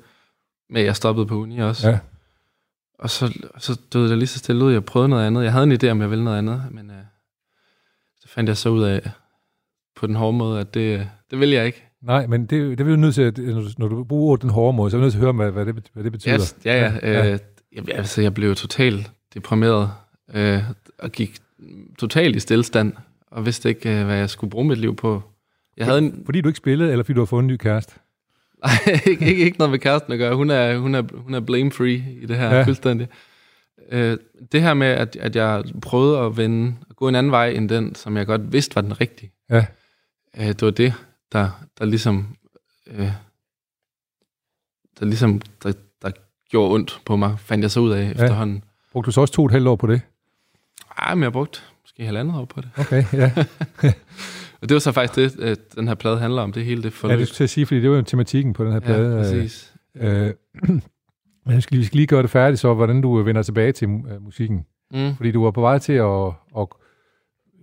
Men 0.71 0.85
jeg 0.85 0.97
stoppede 0.97 1.26
på 1.26 1.35
uni 1.35 1.59
også. 1.59 1.88
Ja. 1.88 1.99
og 2.99 3.11
så, 3.11 3.38
så 3.59 3.81
døde 3.93 4.11
det 4.11 4.19
lige 4.19 4.26
så 4.26 4.38
stille 4.38 4.64
ud, 4.64 4.73
jeg 4.73 4.85
prøvede 4.85 5.09
noget 5.09 5.26
andet. 5.26 5.45
Jeg 5.45 5.52
havde 5.52 5.64
en 5.64 5.73
idé 5.73 5.88
om, 5.88 6.00
jeg 6.00 6.11
ville 6.11 6.25
noget 6.25 6.38
andet, 6.38 6.62
men 6.71 6.90
øh, 6.90 6.97
så 8.21 8.28
fandt 8.28 8.49
jeg 8.49 8.57
så 8.57 8.69
ud 8.69 8.83
af, 8.83 9.11
på 9.97 10.07
den 10.07 10.16
hårde 10.16 10.37
måde, 10.37 10.61
at 10.61 10.75
det, 10.75 11.09
det 11.31 11.40
vil 11.40 11.50
jeg 11.50 11.66
ikke. 11.66 11.83
Nej, 12.02 12.26
men 12.26 12.40
det, 12.40 12.50
det 12.50 12.81
er 12.81 12.85
vi 12.85 12.90
jo 12.90 12.97
nødt 12.97 13.14
til, 13.14 13.23
at, 13.23 13.38
når 13.78 13.88
du 13.88 14.05
bruger 14.05 14.37
den 14.37 14.50
hårde 14.50 14.76
måde, 14.76 14.90
så 14.90 14.97
er 14.97 14.99
vi 14.99 15.02
nødt 15.02 15.12
til 15.12 15.19
at 15.19 15.25
høre, 15.25 15.33
hvad, 15.33 15.50
hvad, 15.50 15.66
det, 15.66 15.90
hvad 15.93 16.05
det 16.05 16.12
betyder. 16.12 16.35
Yes, 16.35 16.57
ja, 16.64 16.75
ja. 16.75 16.93
ja. 17.02 17.33
Øh, 17.33 17.38
jeg, 17.73 17.85
altså, 17.95 18.23
jeg 18.23 18.35
blev 18.35 18.55
totalt 18.55 19.11
deprimeret 19.35 19.90
øh, 20.35 20.62
og 20.99 21.12
gik 21.12 21.37
totalt 21.99 22.37
i 22.37 22.40
stillestand, 22.40 22.92
og 23.30 23.47
vidste 23.47 23.68
ikke, 23.68 23.99
øh, 23.99 24.04
hvad 24.04 24.16
jeg 24.16 24.30
skulle 24.30 24.50
bruge 24.50 24.64
mit 24.64 24.78
liv 24.78 24.97
på. 24.97 25.23
Jeg 25.76 25.87
havde 25.87 25.99
en... 25.99 26.23
Fordi 26.25 26.40
du 26.40 26.49
ikke 26.49 26.56
spillede, 26.56 26.92
eller 26.92 27.02
fordi 27.02 27.14
du 27.14 27.21
har 27.21 27.26
fået 27.26 27.42
en 27.42 27.47
ny 27.47 27.56
kæreste? 27.56 27.95
Nej, 28.64 29.00
ikke, 29.06 29.26
ikke, 29.26 29.45
ikke 29.45 29.59
noget 29.59 29.71
med 29.71 29.78
kæresten 29.78 30.12
at 30.12 30.18
gøre. 30.18 30.35
Hun 30.35 30.50
er, 30.50 30.78
hun 30.78 30.95
er, 30.95 31.02
hun 31.14 31.35
er 31.35 31.40
blame-free 31.40 32.04
i 32.23 32.26
det 32.26 32.37
her, 32.37 32.54
ja. 32.54 32.62
fuldstændig. 32.62 33.09
Øh, 33.90 34.18
det 34.52 34.62
her 34.62 34.75
med, 34.75 34.87
at, 34.87 35.16
at 35.16 35.37
jeg 35.37 35.64
prøvede 35.83 36.18
at 36.18 36.37
vende, 36.37 36.75
at 36.90 36.97
gå 36.97 37.09
en 37.09 37.14
anden 37.14 37.33
vej 37.33 37.49
end 37.49 37.68
den, 37.68 37.94
som 37.94 38.16
jeg 38.16 38.27
godt 38.27 38.53
vidste 38.53 38.74
var 38.74 38.83
den 38.83 39.00
rigtige. 39.00 39.33
Ja. 39.50 39.66
Øh, 40.38 40.46
det 40.46 40.62
var 40.62 40.70
det, 40.70 40.94
der, 41.33 41.66
der 41.79 41.85
ligesom... 41.85 42.37
Øh, 42.87 43.11
der 45.00 45.07
ligesom, 45.07 45.40
der, 45.62 45.72
der 46.03 46.11
gjorde 46.50 46.74
ondt 46.74 47.00
på 47.05 47.16
mig, 47.16 47.38
fandt 47.38 47.62
jeg 47.62 47.70
så 47.70 47.81
ud 47.81 47.90
af 47.90 48.03
ja. 48.03 48.11
efterhånden. 48.11 48.64
Brugte 48.92 49.07
du 49.07 49.12
så 49.12 49.20
også 49.20 49.35
to 49.35 49.42
og 49.42 49.46
et 49.46 49.53
halvt 49.53 49.68
år 49.68 49.77
på 49.77 49.87
det? 49.87 50.00
Ej, 50.98 51.14
men 51.14 51.22
jeg 51.22 51.32
brugte 51.32 51.61
måske 51.85 52.04
halvandet 52.04 52.37
år 52.37 52.44
på 52.44 52.61
det. 52.61 52.70
Okay, 52.78 53.04
ja. 53.12 53.32
og 54.61 54.68
det 54.68 54.72
var 54.74 54.78
så 54.78 54.92
faktisk 54.92 55.37
det, 55.37 55.74
den 55.74 55.88
her 55.88 55.94
plade 55.94 56.18
handler 56.18 56.42
om, 56.42 56.52
det 56.52 56.64
hele 56.64 56.82
det 56.82 56.92
forløb. 56.92 57.14
Ja, 57.14 57.20
det 57.20 57.28
skulle 57.28 57.42
jeg 57.42 57.50
sige, 57.50 57.66
fordi 57.66 57.80
det 57.80 57.90
var 57.90 57.96
jo 57.96 58.02
tematikken 58.02 58.52
på 58.52 58.64
den 58.64 58.72
her 58.72 58.80
plade. 58.80 59.16
Ja, 59.16 59.22
præcis. 59.22 59.74
Øh, 59.96 60.30
men 61.46 61.61
skal, 61.61 61.78
vi 61.78 61.85
skal 61.85 61.96
lige 61.96 62.06
gøre 62.06 62.22
det 62.22 62.30
færdigt 62.30 62.61
så, 62.61 62.74
hvordan 62.74 63.00
du 63.00 63.22
vender 63.22 63.42
tilbage 63.42 63.72
til 63.72 63.88
musikken. 64.20 64.66
Mm. 64.92 65.16
Fordi 65.16 65.30
du 65.30 65.44
var 65.44 65.50
på 65.50 65.61
vej 65.61 65.78
til 65.78 65.92
at, 65.92 66.26
at 66.59 66.66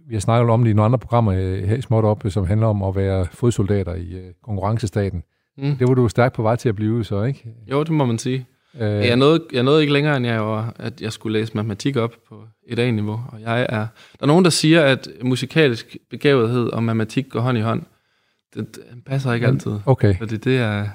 vi 0.07 0.15
har 0.15 0.19
snakket 0.19 0.49
om 0.49 0.63
det 0.63 0.71
i 0.71 0.73
nogle 0.73 0.85
andre 0.85 0.99
programmer 0.99 1.33
øh, 1.33 1.63
her 1.63 1.75
i 1.75 1.81
Småt 1.81 2.03
Op, 2.03 2.23
som 2.29 2.45
handler 2.45 2.67
om 2.67 2.83
at 2.83 2.95
være 2.95 3.25
fodsoldater 3.31 3.95
i 3.95 4.31
konkurrencestaten. 4.43 5.23
Mm. 5.57 5.75
Det 5.77 5.87
var 5.87 5.93
du 5.93 6.07
stærkt 6.07 6.35
på 6.35 6.41
vej 6.41 6.55
til 6.55 6.69
at 6.69 6.75
blive 6.75 7.03
så, 7.03 7.23
ikke? 7.23 7.49
Jo, 7.71 7.83
det 7.83 7.91
må 7.91 8.05
man 8.05 8.17
sige. 8.17 8.45
Øh, 8.79 8.89
jeg, 8.89 9.15
nåede, 9.15 9.43
jeg 9.53 9.63
nåede 9.63 9.81
ikke 9.81 9.93
længere, 9.93 10.17
end 10.17 10.25
jeg 10.25 10.41
var, 10.41 10.75
at 10.79 11.01
jeg 11.01 11.13
skulle 11.13 11.39
læse 11.39 11.53
matematik 11.55 11.95
op 11.95 12.15
på 12.29 12.43
et 12.67 12.79
A-niveau. 12.79 13.21
Og 13.31 13.41
jeg 13.41 13.65
er, 13.69 13.77
der 13.79 14.21
er 14.21 14.25
nogen, 14.25 14.45
der 14.45 14.51
siger, 14.51 14.81
at 14.81 15.07
musikalisk 15.21 15.97
begavethed 16.09 16.67
og 16.67 16.83
matematik 16.83 17.29
går 17.29 17.39
hånd 17.39 17.57
i 17.57 17.61
hånd. 17.61 17.83
Det, 18.55 18.75
det 18.75 18.83
passer 19.05 19.33
ikke 19.33 19.47
altid. 19.47 19.71
Okay. 19.85 20.17
Fordi 20.17 20.37
det 20.37 20.57
er... 20.57 20.87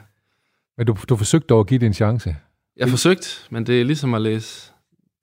Men 0.76 0.86
du, 0.86 0.96
du 1.08 1.16
forsøgte 1.16 1.46
dog 1.46 1.60
at 1.60 1.66
give 1.66 1.80
det 1.80 1.86
en 1.86 1.94
chance? 1.94 2.36
Jeg 2.76 2.86
har 2.86 2.90
forsøgt, 2.90 3.46
men 3.50 3.66
det 3.66 3.80
er 3.80 3.84
ligesom 3.84 4.14
at 4.14 4.22
læse 4.22 4.72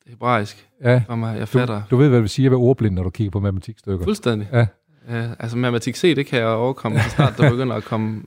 hebraisk 0.07 0.67
ja. 0.83 1.03
for 1.07 1.15
mig. 1.15 1.39
Jeg 1.39 1.47
fatter. 1.47 1.81
Du, 1.89 1.95
du 1.95 1.97
ved, 1.97 2.07
hvad 2.07 2.15
det 2.15 2.21
vil 2.21 2.29
sige 2.29 2.45
at 2.45 2.51
være 2.51 2.59
ordblind, 2.59 2.95
når 2.95 3.03
du 3.03 3.09
kigger 3.09 3.31
på 3.31 3.39
matematikstykker. 3.39 4.03
Fuldstændig. 4.03 4.49
Ja. 4.53 4.65
Ja, 5.09 5.29
altså 5.39 5.57
matematik 5.57 5.95
C, 5.95 6.15
det 6.15 6.25
kan 6.25 6.39
jeg 6.39 6.47
overkomme, 6.47 6.99
så 6.99 7.09
snart 7.09 7.37
der 7.37 7.49
begynder 7.55 7.75
at 7.75 7.83
komme 7.83 8.23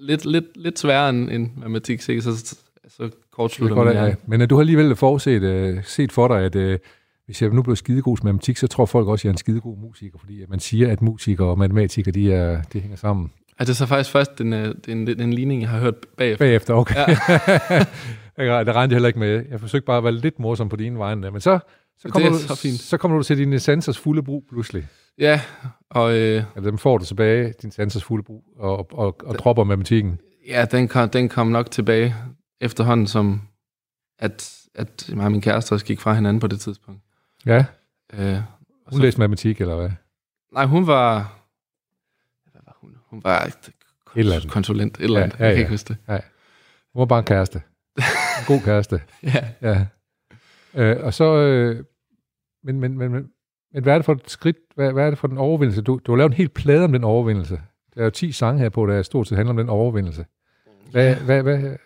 lidt, 0.00 0.24
lidt, 0.24 0.44
lidt 0.56 0.78
sværere 0.78 1.10
end, 1.10 1.30
end 1.30 1.50
matematik 1.56 2.02
C, 2.02 2.18
så 2.22 2.56
så 2.88 3.10
kortslutter 3.32 3.76
man 3.76 3.94
ja. 3.94 4.14
Men 4.26 4.40
uh, 4.40 4.50
du 4.50 4.54
har 4.54 4.60
alligevel 4.60 4.96
forudset 4.96 5.72
uh, 5.76 5.84
set 5.84 6.12
for 6.12 6.28
dig, 6.28 6.44
at 6.44 6.56
uh, 6.56 6.78
hvis 7.26 7.42
jeg 7.42 7.50
nu 7.50 7.62
blev 7.62 7.76
skidegod 7.76 8.16
til 8.16 8.24
matematik, 8.24 8.56
så 8.56 8.66
tror 8.66 8.86
folk 8.86 9.08
også, 9.08 9.20
at 9.20 9.24
jeg 9.24 9.30
er 9.30 9.34
en 9.34 9.38
skidegod 9.38 9.76
musiker, 9.78 10.18
fordi 10.18 10.44
man 10.48 10.60
siger, 10.60 10.92
at 10.92 11.02
musikere 11.02 11.48
og 11.48 11.58
matematikere, 11.58 12.12
de, 12.12 12.32
er, 12.32 12.62
de 12.72 12.80
hænger 12.80 12.96
sammen. 12.96 13.30
Er 13.58 13.64
det 13.64 13.76
så 13.76 13.86
faktisk 13.86 14.10
først 14.10 14.40
en, 14.40 14.52
en, 14.52 14.74
en, 14.88 15.20
en 15.20 15.32
ligning, 15.32 15.62
jeg 15.62 15.70
har 15.70 15.78
hørt 15.78 15.94
bagefter? 16.16 16.44
Bagefter, 16.44 16.74
okay. 16.74 16.94
Ja. 16.96 17.04
det 18.64 18.74
regnede 18.74 18.74
jeg 18.74 18.88
heller 18.88 19.06
ikke 19.06 19.18
med. 19.18 19.44
Jeg 19.50 19.60
forsøgte 19.60 19.86
bare 19.86 19.98
at 19.98 20.04
være 20.04 20.12
lidt 20.12 20.38
morsom 20.38 20.68
på 20.68 20.76
dine 20.76 20.98
vegne. 20.98 21.30
Men 21.30 21.40
så, 21.40 21.58
så 21.98 22.08
kommer, 22.08 22.30
du, 22.30 22.38
så, 22.38 22.56
fint. 22.56 22.80
så 22.80 22.96
kommer 22.96 23.16
du 23.16 23.22
til 23.22 23.38
dine 23.38 23.58
sansers 23.58 23.98
fulde 23.98 24.22
brug 24.22 24.44
pludselig. 24.48 24.86
Ja, 25.18 25.40
og... 25.90 26.12
Øh, 26.12 26.42
ja, 26.56 26.60
dem 26.60 26.78
får 26.78 26.98
du 26.98 27.04
tilbage, 27.04 27.54
din 27.62 27.70
sansers 27.70 28.04
fulde 28.04 28.22
brug, 28.22 28.44
og, 28.58 28.78
og, 28.78 28.98
og, 28.98 29.16
og 29.24 29.34
dropper 29.34 29.64
matematikken. 29.64 30.18
Ja, 30.48 30.64
den 30.64 30.88
kom, 30.88 31.10
den 31.10 31.28
kom 31.28 31.46
nok 31.46 31.70
tilbage 31.70 32.14
efterhånden, 32.60 33.06
som 33.06 33.40
at, 34.18 34.62
at 34.74 35.10
mig 35.14 35.24
og 35.24 35.32
min 35.32 35.40
kæreste 35.40 35.72
også 35.72 35.86
gik 35.86 36.00
fra 36.00 36.14
hinanden 36.14 36.40
på 36.40 36.46
det 36.46 36.60
tidspunkt. 36.60 37.02
Ja. 37.46 37.64
Øh, 38.12 38.34
hun 38.86 38.92
så, 38.92 38.98
læste 38.98 39.20
matematik, 39.20 39.60
eller 39.60 39.76
hvad? 39.76 39.90
Nej, 40.52 40.66
hun 40.66 40.86
var... 40.86 41.38
Hvad 42.52 42.62
var 42.64 42.76
hun? 42.80 42.96
Hun 43.06 43.24
var 43.24 43.44
et, 43.44 43.72
et 44.16 44.50
konsulent, 44.50 44.98
et 44.98 45.04
eller 45.04 45.22
andet. 45.22 45.38
Ja, 45.38 45.44
ja, 45.44 45.44
ja. 45.44 45.48
Jeg 45.48 45.56
kan 45.56 45.62
ikke 45.62 45.70
huske 45.70 45.88
det. 45.88 45.96
Ja. 46.08 46.18
Hun 46.92 47.00
var 47.00 47.06
bare 47.06 47.18
en 47.18 47.24
kæreste. 47.24 47.62
En 47.98 48.44
god 48.46 48.60
kæreste. 48.60 49.00
ja. 49.22 49.48
ja. 49.62 49.86
Øh, 50.74 51.04
og 51.04 51.14
så... 51.14 51.36
Øh, 51.36 51.84
men, 52.64 52.80
men, 52.80 52.98
men, 52.98 53.12
men, 53.12 53.30
men 53.72 53.82
hvad 53.82 53.94
er 53.94 53.98
det 53.98 54.04
for 54.04 54.12
et 54.12 54.30
skridt? 54.30 54.56
Hvad, 54.74 54.92
hvad 54.92 55.06
er 55.06 55.10
det 55.10 55.18
for 55.18 55.28
den 55.28 55.38
overvindelse? 55.38 55.82
Du, 55.82 56.00
du 56.06 56.12
har 56.12 56.16
lavet 56.16 56.30
en 56.30 56.36
hel 56.36 56.48
plade 56.48 56.84
om 56.84 56.92
den 56.92 57.04
overvindelse. 57.04 57.60
Der 57.94 58.00
er 58.00 58.04
jo 58.04 58.10
10 58.10 58.32
sange 58.32 58.60
her 58.60 58.68
på, 58.68 58.86
der 58.86 59.02
stort 59.02 59.28
set 59.28 59.36
handler 59.36 59.50
om 59.50 59.56
den 59.56 59.68
overvindelse. 59.68 60.26
Hvad, 60.90 61.08
ja. 61.08 61.24
hvad, 61.24 61.42
hvad, 61.42 61.76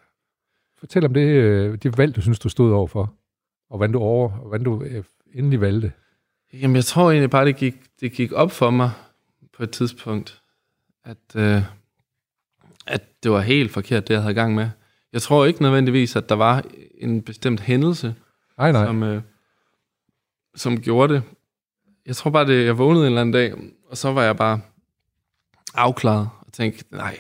Fortæl 0.83 1.05
om 1.05 1.15
det, 1.15 1.27
øh, 1.27 1.79
det 1.83 1.99
valg, 1.99 2.17
du 2.17 2.21
synes, 2.21 2.39
du 2.39 2.49
stod 2.49 2.73
over 2.73 2.87
for, 2.87 3.15
og 3.71 3.77
hvordan 3.77 3.93
du, 3.93 3.99
over, 3.99 4.33
og 4.33 4.49
hvordan 4.49 4.65
du 4.65 4.83
øh, 4.83 5.05
endelig 5.35 5.61
valgte. 5.61 5.93
Jamen, 6.53 6.77
jeg 6.77 6.85
tror 6.85 7.11
egentlig 7.11 7.31
bare, 7.31 7.45
det 7.45 7.57
gik, 7.57 7.75
det 8.01 8.13
gik 8.13 8.33
op 8.33 8.51
for 8.51 8.71
mig 8.71 8.91
på 9.53 9.63
et 9.63 9.71
tidspunkt, 9.71 10.43
at, 11.05 11.37
øh, 11.37 11.63
at 12.87 13.23
det 13.23 13.31
var 13.31 13.41
helt 13.41 13.71
forkert, 13.71 14.09
det 14.09 14.15
jeg 14.15 14.23
havde 14.23 14.35
gang 14.35 14.55
med. 14.55 14.71
Jeg 15.13 15.23
tror 15.23 15.45
ikke 15.45 15.63
nødvendigvis, 15.63 16.17
at 16.17 16.29
der 16.29 16.35
var 16.35 16.65
en 16.99 17.23
bestemt 17.23 17.61
hændelse, 17.61 18.15
nej, 18.59 18.73
nej. 18.73 18.87
Som, 18.87 19.03
øh, 19.03 19.23
som 20.55 20.81
gjorde 20.81 21.15
det. 21.15 21.23
Jeg 22.07 22.17
tror 22.17 22.31
bare, 22.31 22.47
det, 22.47 22.65
jeg 22.65 22.79
vågnede 22.79 23.03
en 23.03 23.07
eller 23.07 23.21
anden 23.21 23.33
dag, 23.33 23.55
og 23.91 23.97
så 23.97 24.13
var 24.13 24.23
jeg 24.23 24.37
bare 24.37 24.61
afklaret 25.75 26.29
og 26.41 26.53
tænkte, 26.53 26.85
nej, 26.91 27.19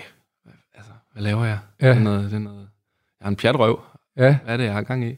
altså, 0.74 0.92
hvad 1.12 1.22
laver 1.22 1.44
jeg? 1.44 1.58
Ja. 1.80 1.88
Det, 1.88 1.96
er 1.96 2.00
noget, 2.00 2.30
det 2.30 2.36
er 2.36 2.40
noget 2.40 2.61
jeg 3.22 3.26
er 3.26 3.30
en 3.30 3.36
pjatrøv. 3.36 3.80
Ja. 4.16 4.38
Hvad 4.44 4.52
er 4.52 4.56
det, 4.56 4.64
jeg 4.64 4.72
har 4.72 4.82
gang 4.82 5.04
i? 5.04 5.16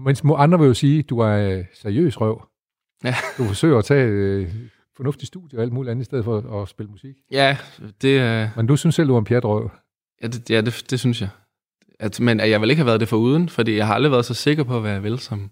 Mens 0.00 0.22
andre 0.36 0.58
vil 0.58 0.66
jo 0.66 0.74
sige, 0.74 0.98
at 0.98 1.10
du 1.10 1.18
er 1.18 1.58
øh, 1.58 1.64
seriøs 1.74 2.20
røv. 2.20 2.48
Ja. 3.04 3.14
Du 3.38 3.44
forsøger 3.44 3.78
at 3.78 3.84
tage 3.84 4.06
øh, 4.06 4.52
fornuftig 4.96 5.26
studie 5.26 5.58
og 5.58 5.62
alt 5.62 5.72
muligt 5.72 5.90
andet, 5.90 6.02
i 6.02 6.04
stedet 6.04 6.24
for 6.24 6.62
at 6.62 6.68
spille 6.68 6.90
musik. 6.90 7.16
Ja, 7.30 7.56
det. 8.02 8.20
Øh... 8.20 8.48
Men 8.56 8.66
du 8.66 8.76
synes 8.76 8.94
selv, 8.94 9.08
du 9.08 9.14
er 9.14 9.18
en 9.18 9.24
pjatrøv? 9.24 9.70
Ja, 10.22 10.26
det, 10.26 10.50
ja, 10.50 10.60
det, 10.60 10.86
det 10.90 11.00
synes 11.00 11.20
jeg. 11.20 11.28
At, 12.00 12.20
men 12.20 12.40
jeg 12.40 12.60
vil 12.60 12.70
ikke 12.70 12.80
have 12.80 12.86
været 12.86 13.00
det 13.00 13.08
for 13.08 13.16
uden, 13.16 13.48
fordi 13.48 13.76
jeg 13.76 13.86
har 13.86 13.94
aldrig 13.94 14.12
været 14.12 14.24
så 14.24 14.34
sikker 14.34 14.64
på, 14.64 14.80
hvad 14.80 14.92
jeg 14.92 15.02
vil, 15.02 15.18
som, 15.18 15.50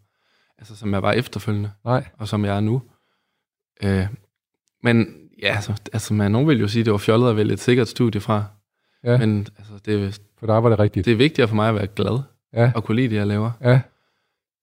altså, 0.58 0.76
som 0.76 0.92
jeg 0.92 1.02
var 1.02 1.12
efterfølgende. 1.12 1.70
Nej. 1.84 2.04
Og 2.18 2.28
som 2.28 2.44
jeg 2.44 2.56
er 2.56 2.60
nu. 2.60 2.82
Øh, 3.82 4.06
men 4.82 5.06
ja, 5.42 5.54
altså, 5.54 5.82
altså 5.92 6.14
man, 6.14 6.32
nogen 6.32 6.48
vil 6.48 6.60
jo 6.60 6.68
sige, 6.68 6.80
at 6.80 6.84
det 6.86 6.92
var 6.92 6.98
fjollet 6.98 7.30
at 7.30 7.36
vælge 7.36 7.52
et 7.52 7.60
sikkert 7.60 7.88
studie 7.88 8.20
fra. 8.20 8.44
Ja. 9.04 9.18
Men 9.18 9.46
altså, 9.58 9.72
det, 9.84 10.20
for 10.44 10.52
der 10.52 10.58
var 10.58 10.68
det 10.68 10.78
rigtigt. 10.78 11.06
Det 11.06 11.12
er 11.12 11.16
vigtigere 11.16 11.48
for 11.48 11.54
mig 11.54 11.68
at 11.68 11.74
være 11.74 11.86
glad 11.86 12.18
ja. 12.52 12.72
og 12.74 12.84
kunne 12.84 12.96
lide 12.96 13.08
det, 13.08 13.16
jeg 13.16 13.26
laver, 13.26 13.50
ja. 13.60 13.80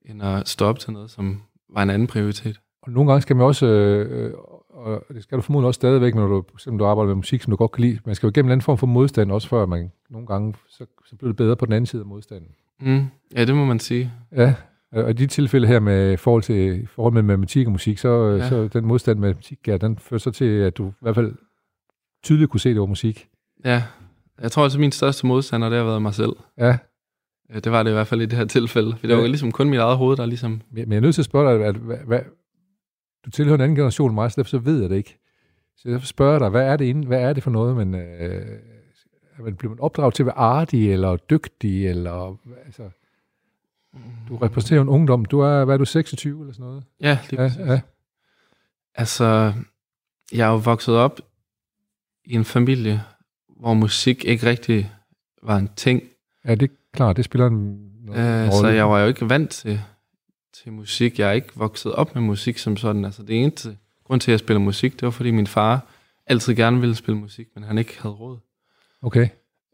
end 0.06 0.24
at 0.24 0.48
stå 0.48 0.66
op 0.66 0.80
til 0.80 0.94
noget, 0.94 1.12
som 1.12 1.42
var 1.70 1.84
en 1.84 1.90
anden 1.90 2.08
prioritet. 2.08 2.60
Og 2.82 2.92
nogle 2.92 3.12
gange 3.12 3.22
skal 3.22 3.36
man 3.36 3.46
også, 3.46 3.66
øh, 3.66 4.34
og 4.70 5.04
det 5.14 5.24
skal 5.24 5.38
du 5.38 5.42
formodentlig 5.42 5.68
også 5.68 5.78
stadigvæk, 5.78 6.16
når 6.16 6.28
du, 6.28 6.44
selvom 6.58 6.78
du 6.78 6.86
arbejder 6.86 7.08
med 7.08 7.16
musik, 7.16 7.42
som 7.42 7.52
du 7.52 7.58
godt 7.58 7.72
kan 7.72 7.82
lide, 7.82 8.00
man 8.06 8.16
skal 8.16 8.28
jo 8.28 8.32
gennem 8.36 8.48
en 8.48 8.52
anden 8.52 8.64
form 8.64 8.78
for 8.78 8.88
modstand, 8.88 9.32
også 9.32 9.48
før 9.48 9.66
man 9.66 9.92
nogle 10.10 10.28
gange, 10.28 10.54
så, 10.68 10.86
så 11.06 11.16
bliver 11.16 11.30
det 11.30 11.38
bedre 11.38 11.56
på 11.56 11.66
den 11.66 11.74
anden 11.74 11.86
side 11.86 12.02
af 12.02 12.06
modstanden. 12.06 12.50
Mm. 12.82 13.06
Ja, 13.36 13.46
det 13.46 13.56
må 13.56 13.66
man 13.66 13.80
sige. 13.80 14.12
Ja, 14.32 14.54
og 14.92 15.10
i 15.10 15.14
de 15.14 15.28
tilfælde 15.28 15.68
her 15.68 15.80
med 15.80 16.18
forhold 16.18 16.44
til 16.44 16.88
forhold 16.88 17.14
med 17.14 17.22
matematik 17.22 17.68
og 17.68 17.72
musik, 17.72 17.98
så, 17.98 18.28
ja. 18.28 18.50
så 18.50 18.68
den 18.68 18.86
modstand 18.86 19.20
med 19.20 19.30
matematik, 19.30 19.68
ja, 19.68 19.78
den 19.78 19.98
fører 19.98 20.20
så 20.20 20.32
til, 20.32 20.46
at 20.46 20.78
du 20.78 20.88
i 20.90 20.94
hvert 21.02 21.16
fald 21.16 21.36
tydeligt 22.24 22.52
kunne 22.52 22.60
se, 22.60 22.70
at 22.70 22.74
det 22.74 22.82
var 22.82 22.88
musik. 22.88 23.28
Ja, 23.66 23.84
jeg 24.42 24.52
tror 24.52 24.66
at 24.66 24.80
min 24.80 24.92
største 24.92 25.28
modstander, 25.28 25.70
det 25.70 25.78
har 25.78 25.86
været 25.86 26.02
mig 26.02 26.14
selv. 26.14 26.34
Ja. 26.58 26.78
Det 27.54 27.72
var 27.72 27.84
det 27.84 27.90
i 27.90 27.94
hvert 27.94 28.08
fald 28.08 28.22
i 28.22 28.26
det 28.26 28.38
her 28.38 28.46
tilfælde. 28.46 28.96
For 28.98 29.08
det 29.08 29.18
var 29.18 29.28
ligesom 29.28 29.52
kun 29.52 29.70
mit 29.70 29.80
eget 29.80 29.98
hoved, 29.98 30.18
der 30.18 30.26
ligesom... 30.26 30.62
Men 30.72 30.92
jeg 30.92 30.98
er 30.98 31.02
nødt 31.02 31.16
til 31.16 31.22
at 31.22 31.26
spørge 31.26 31.60
dig, 31.60 31.68
at, 31.68 31.76
hvad, 31.76 31.98
hvad, 31.98 32.20
du 33.26 33.30
tilhører 33.30 33.56
en 33.56 33.62
anden 33.62 33.76
generation 33.76 34.10
end 34.10 34.16
mig, 34.16 34.32
så 34.32 34.36
derfor 34.36 34.50
så 34.50 34.58
ved 34.58 34.82
jeg 34.82 34.90
det 34.90 34.96
ikke. 34.96 35.18
Så 35.78 35.90
jeg 35.90 36.02
spørger 36.02 36.40
dig, 36.40 36.50
hvad 36.50 36.68
er 36.68 36.78
det, 36.78 36.86
inden, 36.86 37.04
hvad 37.04 37.22
er 37.22 37.34
det 37.34 37.44
for 37.44 37.52
noget, 37.52 37.76
men 37.78 37.96
øh, 37.96 39.54
bliver 39.58 39.70
man 39.70 39.80
opdraget 39.80 40.14
til 40.14 40.24
at 40.24 40.28
være 40.28 40.38
artig, 40.38 40.94
eller 40.94 41.16
dygtig, 41.16 41.88
eller 41.88 42.38
altså, 42.66 42.90
du 44.30 44.38
repræsenterer 44.38 44.82
en 44.82 44.90
ungdom. 44.90 45.26
Du 45.26 45.40
er, 45.40 45.66
hvad 45.66 45.76
er 45.76 45.78
du, 45.78 45.86
26 45.86 46.42
eller 46.42 46.54
sådan 46.54 46.66
noget? 46.66 46.84
Ja, 47.02 47.20
lige 47.30 47.42
ja, 47.42 47.52
ja. 47.60 47.82
Altså, 48.96 49.54
jeg 50.34 50.48
er 50.48 50.52
jo 50.52 50.58
vokset 50.58 50.96
op 50.96 51.20
i 52.26 52.34
en 52.34 52.46
familie, 52.46 53.04
hvor 53.62 53.74
musik 53.74 54.26
ikke 54.26 54.46
rigtig 54.46 54.92
var 55.44 55.58
en 55.58 55.70
ting. 55.76 56.04
Ja, 56.46 56.56
det 56.56 56.72
er 56.72 56.76
klart, 56.94 57.18
det 57.18 57.26
spiller 57.26 57.48
en 57.48 58.10
øh, 58.10 58.52
Så 58.52 58.68
jeg 58.68 58.90
var 58.90 59.00
jo 59.00 59.08
ikke 59.08 59.30
vant 59.30 59.50
til, 59.50 59.82
til 60.54 60.72
musik. 60.74 61.20
Jeg 61.20 61.30
er 61.30 61.34
ikke 61.34 61.52
vokset 61.56 61.94
op 61.94 62.16
med 62.16 62.24
musik 62.24 62.58
som 62.58 62.78
sådan. 62.78 63.06
Altså 63.06 63.24
det 63.24 63.44
eneste 63.44 63.78
grund 64.04 64.22
til, 64.22 64.32
at 64.32 64.34
jeg 64.34 64.40
spiller 64.40 64.60
musik, 64.60 64.94
det 64.94 65.02
var 65.02 65.12
fordi 65.12 65.32
min 65.32 65.48
far 65.48 65.88
altid 66.28 66.56
gerne 66.56 66.80
ville 66.80 66.96
spille 66.96 67.18
musik, 67.20 67.48
men 67.56 67.64
han 67.64 67.78
ikke 67.78 68.02
havde 68.02 68.16
råd. 68.16 68.40
Okay. 69.02 69.30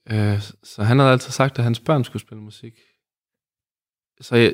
Øh, 0.10 0.42
så 0.64 0.84
han 0.84 1.00
havde 1.00 1.12
altid 1.12 1.32
sagt, 1.32 1.58
at 1.58 1.64
hans 1.64 1.80
børn 1.80 2.04
skulle 2.04 2.22
spille 2.22 2.44
musik. 2.44 2.74
Så 4.22 4.36
jeg, 4.36 4.54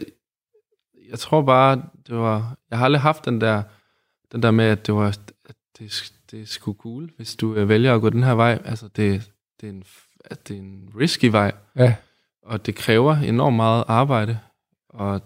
jeg 1.09 1.19
tror 1.19 1.41
bare, 1.41 1.83
det 2.07 2.15
var... 2.15 2.57
Jeg 2.69 2.77
har 2.77 2.85
aldrig 2.85 3.01
haft 3.01 3.25
den 3.25 3.41
der, 3.41 3.63
den 4.31 4.43
der 4.43 4.51
med, 4.51 4.65
at 4.65 4.87
det 4.87 4.95
var... 4.95 5.07
At 5.45 5.55
det, 5.79 6.13
det 6.33 6.41
er 6.41 6.45
sgu 6.45 6.73
cool, 6.73 7.09
hvis 7.17 7.35
du 7.35 7.55
øh, 7.55 7.69
vælger 7.69 7.95
at 7.95 8.01
gå 8.01 8.09
den 8.09 8.23
her 8.23 8.31
vej. 8.31 8.61
Altså, 8.65 8.87
det, 8.87 9.31
det, 9.61 9.67
er, 9.67 9.73
en, 9.73 9.83
at 10.25 10.47
det 10.47 10.55
er 10.57 10.59
en 10.61 10.89
risky 10.99 11.25
vej. 11.25 11.51
Ja. 11.75 11.95
Og 12.43 12.65
det 12.65 12.75
kræver 12.75 13.15
enormt 13.15 13.55
meget 13.55 13.83
arbejde. 13.87 14.39
Og 14.89 15.21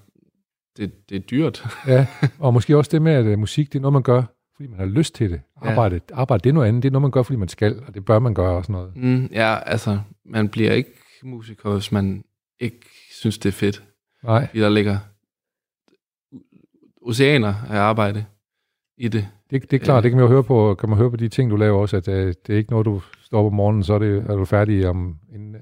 det, 0.78 1.10
det 1.10 1.16
er 1.16 1.20
dyrt. 1.20 1.66
ja, 1.88 2.08
og 2.40 2.54
måske 2.54 2.78
også 2.78 2.92
det 2.92 3.02
med, 3.02 3.12
at 3.12 3.26
uh, 3.26 3.40
musik, 3.40 3.74
det 3.74 3.80
er 3.80 3.82
noget, 3.82 3.94
man 3.94 4.04
gør, 4.04 4.24
fordi 4.56 4.70
man 4.70 4.80
har 4.80 4.86
lyst 4.86 5.16
til 5.16 5.32
det. 5.32 5.42
Arbejde, 5.62 6.02
ja. 6.10 6.16
arbejde 6.16 6.44
det 6.44 6.50
er 6.50 6.54
noget 6.54 6.68
andet. 6.68 6.84
Det 6.84 6.90
er 6.90 6.92
noget, 6.92 7.02
man 7.02 7.12
gør, 7.12 7.24
fordi 7.24 7.38
man 7.38 7.48
skal, 7.48 7.84
og 7.88 7.94
det 7.94 8.06
bør 8.06 8.20
man 8.20 8.34
gøre 8.34 8.58
og 8.58 8.64
sådan 8.64 8.74
noget. 8.74 8.96
Mm, 8.96 9.30
ja, 9.32 9.60
altså, 9.66 10.00
man 10.26 10.50
bliver 10.50 10.72
ikke 10.72 10.94
musiker, 11.24 11.74
hvis 11.74 11.92
man 11.92 12.24
ikke 12.60 12.90
synes, 13.12 13.38
det 13.38 13.50
er 13.50 13.54
fedt. 13.54 13.84
Nej. 14.24 14.48
Fordi 14.48 14.60
der 14.60 14.70
ligger 14.70 15.00
oceaner 17.02 17.54
af 17.70 17.78
arbejde 17.78 18.26
i 18.98 19.08
det. 19.08 19.28
Det, 19.50 19.72
det 19.72 19.82
er 19.82 19.86
klart, 19.86 20.04
det 20.04 20.12
kan 20.12 20.18
man 20.18 20.28
jo 20.28 20.32
høre 20.32 20.44
på, 20.44 20.76
kan 20.80 20.90
man 20.90 20.98
høre 20.98 21.10
på 21.10 21.18
de 21.18 21.28
ting, 21.28 21.52
du 21.52 21.56
laver 21.56 21.80
også, 21.80 21.98
at 21.98 22.08
uh, 22.08 22.14
det 22.14 22.36
er 22.50 22.58
ikke 22.58 22.72
noget, 22.72 22.86
du 22.86 23.02
står 23.22 23.40
op 23.40 23.46
om 23.46 23.54
morgenen, 23.54 23.84
så 23.84 23.94
er, 23.94 24.00
det, 24.00 24.26
er 24.30 24.36
du 24.36 24.46
færdig 24.46 24.88
om 24.88 25.16
en 25.36 25.56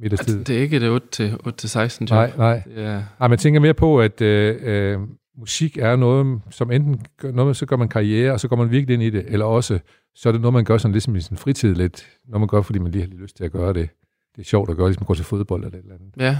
middagstid. 0.00 0.34
Altså, 0.34 0.52
det 0.52 0.58
er 0.58 0.62
ikke 0.62 0.80
det 0.80 0.90
8 0.90 1.08
til, 1.10 1.36
8 1.46 1.58
til 1.58 1.70
16 1.70 2.06
job. 2.06 2.16
Nej, 2.16 2.32
nej. 2.36 2.62
Det 2.64 2.84
er, 2.84 3.02
nej, 3.18 3.28
man 3.28 3.38
tænker 3.38 3.60
mere 3.60 3.74
på, 3.74 4.00
at 4.00 4.20
uh, 4.20 5.00
uh, 5.00 5.08
musik 5.38 5.78
er 5.78 5.96
noget, 5.96 6.40
som 6.50 6.70
enten 6.70 7.00
gør 7.16 7.32
noget, 7.32 7.56
så 7.56 7.66
gør 7.66 7.76
man 7.76 7.88
karriere, 7.88 8.32
og 8.32 8.40
så 8.40 8.48
går 8.48 8.56
man 8.56 8.70
virkelig 8.70 8.94
ind 8.94 9.02
i 9.02 9.10
det, 9.10 9.24
eller 9.28 9.46
også, 9.46 9.78
så 10.14 10.28
er 10.28 10.32
det 10.32 10.40
noget, 10.40 10.54
man 10.54 10.64
gør 10.64 10.78
sådan 10.78 10.92
ligesom 10.92 11.16
i 11.16 11.20
sin 11.20 11.36
fritid 11.36 11.74
lidt, 11.74 12.06
når 12.28 12.38
man 12.38 12.48
gør, 12.48 12.62
fordi 12.62 12.78
man 12.78 12.92
lige 12.92 13.02
har 13.02 13.08
lige 13.08 13.22
lyst 13.22 13.36
til 13.36 13.44
at 13.44 13.52
gøre 13.52 13.72
det. 13.72 13.88
Det 14.36 14.42
er 14.42 14.46
sjovt 14.46 14.70
at 14.70 14.76
gøre, 14.76 14.88
ligesom 14.88 15.02
at 15.02 15.06
gå 15.06 15.14
til 15.14 15.24
fodbold 15.24 15.64
eller 15.64 15.78
et 15.78 15.82
eller 15.82 15.94
andet. 15.94 16.12
Ja. 16.18 16.38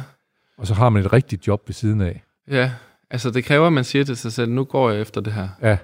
Og 0.59 0.67
så 0.67 0.75
har 0.75 0.89
man 0.89 1.03
et 1.03 1.13
rigtigt 1.13 1.47
job 1.47 1.63
ved 1.67 1.75
siden 1.75 2.01
af. 2.01 2.23
Ja, 2.51 2.73
altså 3.11 3.31
det 3.31 3.45
kræver, 3.45 3.67
at 3.67 3.73
man 3.73 3.85
siger 3.85 4.05
til 4.05 4.17
sig 4.17 4.33
selv, 4.33 4.51
nu 4.51 4.65
går 4.65 4.91
jeg 4.91 5.01
efter 5.01 5.21
det 5.21 5.33
her. 5.33 5.49
Ja. 5.63 5.79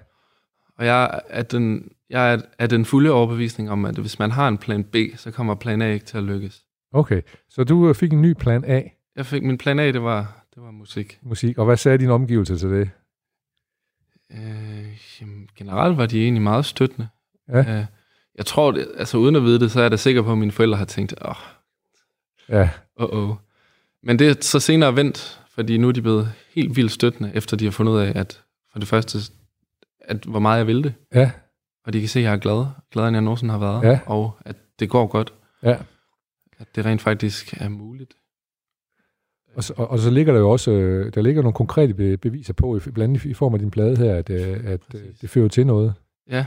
Og 0.79 0.87
jeg 0.87 1.21
er 1.29 1.43
den, 1.43 1.93
jeg 2.11 2.33
er, 2.33 2.41
er 2.59 2.67
den 2.67 2.85
fulde 2.85 3.11
overbevisning 3.11 3.71
om, 3.71 3.85
at 3.85 3.99
hvis 3.99 4.19
man 4.19 4.31
har 4.31 4.49
en 4.49 4.59
plan 4.59 4.85
B, 4.85 4.97
så 5.17 5.31
kommer 5.31 5.55
plan 5.55 5.83
A 5.83 5.93
ikke 5.93 6.07
til 6.07 6.19
at 6.19 6.25
lykkes. 6.25 6.65
Okay, 6.93 7.23
så 7.51 7.65
du 7.65 7.89
øh, 7.89 7.95
fik 7.95 8.13
en 8.13 8.23
ny 8.23 8.33
plan 8.33 8.65
A. 8.65 8.83
Jeg 9.17 9.27
fik 9.27 9.43
min 9.43 9.59
plan 9.59 9.79
A, 9.79 9.87
det 9.87 10.03
var, 10.03 10.47
det 10.55 10.63
var 10.63 10.71
musik. 10.71 11.19
Musik. 11.23 11.59
Og 11.59 11.65
hvad 11.65 11.77
sagde 11.77 11.99
din 11.99 12.11
omgivelse 12.11 12.59
til 12.59 12.71
det? 12.71 12.91
Øh, 14.33 15.21
jamen, 15.21 15.49
generelt 15.57 15.99
var 15.99 16.07
de 16.07 16.23
egentlig 16.23 16.43
meget 16.43 16.65
støttende. 16.65 17.09
Ja. 17.49 17.79
Øh, 17.79 17.85
jeg 18.35 18.47
tror, 18.47 18.71
det, 18.71 18.89
altså 18.97 19.17
uden 19.17 19.37
at 19.37 19.43
vide 19.43 19.61
det, 19.61 19.71
så 19.71 19.79
er 19.79 19.85
jeg 19.85 19.91
da 19.91 19.97
sikker 19.97 20.23
på, 20.23 20.33
at 20.33 20.39
mine 20.39 20.53
forældre 20.53 20.79
har 20.79 20.85
tænkt, 20.85 21.15
åh, 21.25 21.31
oh, 21.31 21.37
ja. 22.49 22.71
oh, 22.97 23.31
oh. 23.31 23.37
Men 24.03 24.19
det 24.19 24.29
er 24.29 24.35
så 24.41 24.61
senere 24.61 24.97
vendt, 24.97 25.41
fordi 25.55 25.79
nu 25.79 25.89
er 25.89 25.93
de 25.93 26.03
blevet 26.03 26.33
helt 26.55 26.77
vildt 26.77 26.93
støttende, 26.93 27.33
efter 27.35 27.57
de 27.57 27.65
har 27.65 27.73
fundet 27.73 27.93
ud 27.93 27.99
af, 27.99 28.13
at 28.15 28.43
for 28.73 28.79
det 28.79 28.89
første, 28.89 29.19
at 30.16 30.25
hvor 30.25 30.38
meget 30.38 30.59
jeg 30.59 30.66
vil 30.66 30.85
det. 30.85 30.94
Ja. 31.14 31.31
Og 31.87 31.92
de 31.92 32.01
kan 32.01 32.09
se, 32.09 32.18
at 32.18 32.25
jeg 32.25 32.33
er 32.33 32.37
glad, 32.37 32.64
gladere 32.92 33.09
end 33.09 33.14
jeg 33.16 33.22
nogensinde 33.22 33.53
har 33.53 33.59
været, 33.59 33.83
Ja. 33.85 34.01
og 34.07 34.37
at 34.44 34.57
det 34.81 34.90
går 34.90 35.07
godt. 35.07 35.33
Ja. 35.62 35.77
At 36.59 36.66
det 36.77 36.85
rent 36.87 37.01
faktisk 37.03 37.55
er 37.61 37.68
muligt. 37.68 38.14
Og 39.55 39.64
så, 39.64 39.72
og, 39.77 39.90
og 39.90 39.98
så 39.98 40.11
ligger 40.11 40.33
der 40.33 40.40
jo 40.40 40.51
også, 40.51 40.70
øh, 40.70 41.14
der 41.14 41.22
ligger 41.22 41.42
nogle 41.42 41.55
konkrete 41.55 41.94
be- 41.94 42.16
beviser 42.16 42.53
på, 42.53 42.77
i- 42.77 42.81
blandt 42.81 42.98
andet 42.98 43.25
i 43.25 43.35
form 43.35 43.55
af 43.55 43.61
din 43.61 43.70
plade 43.70 43.96
her, 43.96 44.14
at, 44.14 44.31
øh, 44.31 44.40
at 44.40 44.66
øh, 44.72 44.79
Præcis. 45.01 45.18
det 45.20 45.31
fører 45.31 45.48
til 45.48 45.66
noget. 45.66 45.94
Ja, 46.31 46.46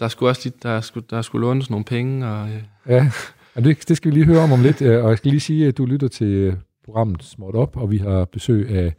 der 0.00 0.08
skulle 0.08 0.30
også 0.30 0.40
lige, 0.44 0.54
der 0.62 0.80
skulle, 0.80 1.06
der 1.10 1.22
skulle 1.22 1.46
lånes 1.46 1.70
nogle 1.70 1.84
penge, 1.84 2.26
og 2.26 2.48
Ja, 2.86 3.10
og 3.54 3.64
det, 3.64 3.88
det 3.88 3.96
skal 3.96 4.10
vi 4.10 4.16
lige 4.16 4.26
høre 4.26 4.40
om 4.40 4.52
om 4.52 4.62
lidt. 4.62 4.82
Og 4.82 5.08
jeg 5.10 5.18
skal 5.18 5.30
lige 5.30 5.40
sige, 5.40 5.68
at 5.68 5.76
du 5.78 5.86
lytter 5.86 6.08
til 6.08 6.56
programmet 6.84 7.22
Småt 7.22 7.54
Op, 7.54 7.76
og 7.76 7.90
vi 7.90 7.98
har 7.98 8.24
besøg 8.24 8.68
af 8.70 8.94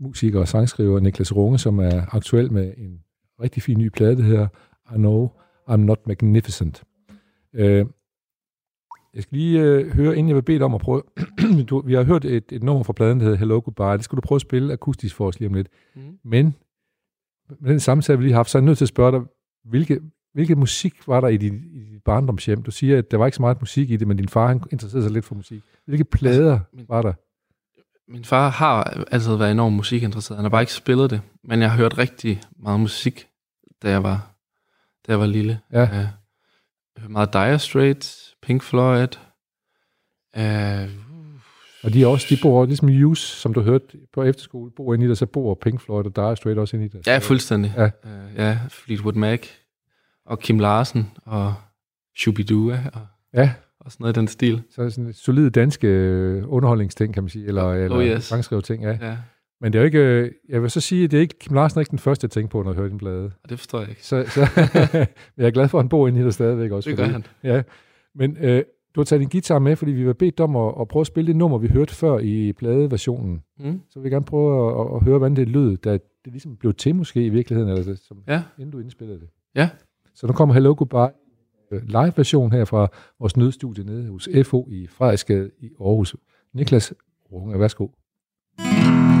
musiker 0.00 0.40
og 0.40 0.48
sangskriver 0.48 1.00
Niklas 1.00 1.36
Runge, 1.36 1.58
som 1.58 1.78
er 1.78 2.14
aktuel 2.14 2.52
med 2.52 2.74
en 2.76 2.98
rigtig 3.42 3.62
fin 3.62 3.78
ny 3.78 3.88
plade, 3.88 4.16
der 4.16 4.22
hedder 4.22 4.48
I 4.92 4.94
Know 4.96 5.28
I'm 5.70 5.76
Not 5.76 6.06
Magnificent. 6.06 6.82
Øh, 7.54 7.86
jeg 9.14 9.22
skal 9.22 9.38
lige 9.38 9.60
øh, 9.62 9.90
høre, 9.94 10.16
inden 10.16 10.28
jeg 10.28 10.36
vil 10.36 10.42
bede 10.42 10.58
dig 10.58 10.64
om 10.64 10.74
at 10.74 10.80
prøve... 10.80 11.02
du, 11.70 11.82
vi 11.86 11.94
har 11.94 12.02
hørt 12.02 12.24
et, 12.24 12.44
et 12.52 12.62
nummer 12.62 12.82
fra 12.84 12.92
pladen, 12.92 13.18
der 13.18 13.24
hedder 13.24 13.38
Hello 13.38 13.60
Goodbye. 13.64 13.96
Det 13.96 14.04
skal 14.04 14.16
du 14.16 14.20
prøve 14.20 14.36
at 14.36 14.40
spille 14.42 14.72
akustisk 14.72 15.14
for 15.14 15.26
os 15.26 15.38
lige 15.40 15.48
om 15.48 15.54
lidt. 15.54 15.68
mm. 15.96 16.18
Men 16.24 16.54
med 17.60 17.70
den 17.70 17.80
samtale, 17.80 18.18
vi 18.18 18.24
lige 18.24 18.32
har 18.32 18.38
haft, 18.38 18.50
så 18.50 18.58
er 18.58 18.62
jeg 18.62 18.66
nødt 18.66 18.78
til 18.78 18.84
at 18.84 18.88
spørge 18.88 19.12
dig, 19.12 19.20
hvilke, 19.64 20.00
hvilke 20.34 20.54
musik 20.56 21.08
var 21.08 21.20
der 21.20 21.28
i 21.28 21.36
dit, 21.36 21.52
i 21.52 21.84
dit 21.92 22.02
barndomshjem? 22.04 22.62
Du 22.62 22.70
siger, 22.70 22.98
at 22.98 23.10
der 23.10 23.16
var 23.16 23.26
ikke 23.26 23.36
så 23.36 23.42
meget 23.42 23.60
musik 23.62 23.90
i 23.90 23.96
det, 23.96 24.08
men 24.08 24.16
din 24.16 24.28
far 24.28 24.46
han 24.48 24.62
interesserede 24.72 25.04
sig 25.04 25.12
lidt 25.12 25.24
for 25.24 25.34
musik. 25.34 25.62
Hvilke 25.86 26.04
plader 26.04 26.60
min- 26.72 26.86
var 26.88 27.02
der? 27.02 27.12
min 28.12 28.24
far 28.24 28.48
har 28.48 29.04
altid 29.10 29.36
været 29.36 29.50
enormt 29.52 29.76
musikinteresseret. 29.76 30.36
Han 30.36 30.44
har 30.44 30.50
bare 30.50 30.62
ikke 30.62 30.72
spillet 30.72 31.10
det, 31.10 31.20
men 31.44 31.60
jeg 31.60 31.70
har 31.70 31.76
hørt 31.78 31.98
rigtig 31.98 32.40
meget 32.62 32.80
musik, 32.80 33.27
da 33.82 33.90
jeg 33.90 34.02
var, 34.02 34.34
da 35.06 35.12
jeg 35.12 35.20
var 35.20 35.26
lille. 35.26 35.60
Ja. 35.72 35.82
Øh, 35.82 36.06
hørte 36.98 37.12
meget 37.12 37.32
Dire 37.32 37.58
Straits, 37.58 38.34
Pink 38.42 38.62
Floyd, 38.62 39.08
øh, 40.36 40.88
Og 41.84 41.92
de, 41.92 42.02
er 42.02 42.06
også, 42.06 42.26
de 42.30 42.38
bor 42.42 42.64
ligesom 42.66 42.88
Hughes, 42.88 43.18
som 43.18 43.54
du 43.54 43.60
hørte 43.60 43.84
på 44.12 44.22
efterskole, 44.22 44.70
bor 44.76 44.94
inde 44.94 45.06
i 45.06 45.08
det, 45.08 45.18
så 45.18 45.26
bor 45.26 45.54
Pink 45.62 45.80
Floyd 45.80 46.04
og 46.06 46.16
Dire 46.16 46.36
Straits 46.36 46.58
også 46.58 46.76
inde 46.76 46.86
i 46.86 46.88
det. 46.88 47.06
Ja, 47.06 47.18
fuldstændig. 47.18 47.74
Ja. 47.76 47.84
Øh, 47.84 48.34
ja, 48.36 48.58
Fleetwood 48.68 49.14
Mac 49.14 49.46
og 50.26 50.38
Kim 50.38 50.58
Larsen 50.58 51.10
og 51.24 51.54
Shubidua 52.16 52.80
og, 52.94 53.06
Ja, 53.34 53.52
og 53.80 53.92
sådan 53.92 54.04
noget 54.04 54.16
i 54.16 54.20
den 54.20 54.28
stil. 54.28 54.62
så 54.70 54.90
sådan 54.90 55.12
solid 55.12 55.50
danske 55.50 55.86
øh, 55.88 56.44
underholdningsting, 56.46 57.14
kan 57.14 57.22
man 57.22 57.30
sige, 57.30 57.46
eller, 57.46 57.72
eller 57.72 57.96
Oh, 57.96 58.04
yes. 58.04 58.24
sangskriverting, 58.24 58.82
ja. 58.82 58.98
Ja, 59.00 59.16
Men 59.60 59.72
det 59.72 59.78
er 59.78 59.82
jo 59.82 59.86
ikke, 59.86 59.98
øh, 59.98 60.32
jeg 60.48 60.62
vil 60.62 60.70
så 60.70 60.80
sige, 60.80 61.04
at 61.04 61.10
det 61.10 61.16
er 61.16 61.20
ikke, 61.20 61.38
Kim 61.38 61.54
Larsen 61.54 61.78
er 61.78 61.80
ikke 61.80 61.90
den 61.90 61.98
første, 61.98 62.24
jeg 62.24 62.30
tænker 62.30 62.48
på, 62.48 62.62
når 62.62 62.70
jeg 62.70 62.76
hører 62.76 62.88
din 62.88 62.98
plade. 62.98 63.24
og 63.44 63.50
det 63.50 63.58
forstår 63.58 63.78
jeg 63.80 63.88
ikke. 63.88 64.04
Så, 64.06 64.24
så 64.28 64.40
men 65.36 65.42
jeg 65.42 65.46
er 65.46 65.50
glad 65.50 65.68
for, 65.68 65.78
at 65.78 65.84
han 65.84 65.88
bor 65.88 66.08
inde 66.08 66.20
i 66.20 66.24
det 66.24 66.34
stadigvæk 66.34 66.70
også. 66.70 66.90
Det 66.90 66.96
gør 66.98 67.04
fordi- 67.04 67.12
han. 67.12 67.24
Ja, 67.42 67.62
men 68.14 68.36
øh, 68.40 68.62
du 68.94 69.00
har 69.00 69.04
taget 69.04 69.20
din 69.20 69.28
guitar 69.28 69.58
med, 69.58 69.76
fordi 69.76 69.92
vi 69.92 70.06
var 70.06 70.12
bedt 70.12 70.40
om 70.40 70.56
at, 70.56 70.74
at 70.80 70.88
prøve 70.88 71.00
at 71.00 71.06
spille 71.06 71.28
det 71.28 71.36
nummer, 71.36 71.58
vi 71.58 71.68
hørte 71.68 71.94
før 71.94 72.18
i 72.18 72.52
pladeversionen. 72.52 73.42
Mm. 73.58 73.80
Så 73.90 73.98
vil 73.98 74.04
vi 74.04 74.10
gerne 74.14 74.24
prøve 74.24 74.70
at, 74.80 74.80
at, 74.90 74.94
at 74.96 75.02
høre, 75.04 75.18
hvordan 75.18 75.36
det 75.36 75.48
lød, 75.48 75.76
da 75.76 75.92
det 75.92 76.32
ligesom 76.32 76.56
blev 76.56 76.74
til 76.74 76.94
måske 76.94 77.26
i 77.26 77.28
virkeligheden, 77.28 77.70
eller 77.70 77.84
det, 77.84 77.98
som, 77.98 78.16
Ja. 78.28 78.42
inden 78.58 78.70
du 78.70 78.78
indspillede 78.78 79.20
det. 79.20 79.28
Ja. 79.54 79.68
Så 80.14 80.26
nu 80.26 80.32
kommer 80.32 80.54
Hello 80.54 80.74
Goodbye 80.78 81.14
øh, 81.72 81.82
live-version 81.86 82.52
her 82.52 82.64
fra 82.64 82.88
vores 83.20 83.36
nødstudie 83.36 83.84
nede 83.84 84.08
hos 84.08 84.28
FO 84.44 84.68
i 84.70 84.86
Frederiksgade 84.86 85.50
i 85.60 85.70
Aarhus. 85.80 86.16
Niklas 86.54 86.94
Runge, 87.32 87.58
værsgo. 87.60 87.88
Hello, 88.58 89.17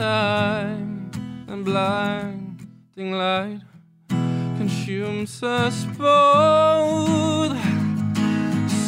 time 0.00 1.10
and 1.46 1.62
blinding 1.62 3.12
light 3.12 3.60
consumes 4.56 5.42
us 5.42 5.84
both. 5.98 7.54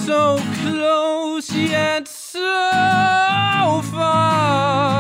So 0.07 0.39
close 0.63 1.53
yet 1.55 2.09
so 2.09 2.41
far 3.93 4.92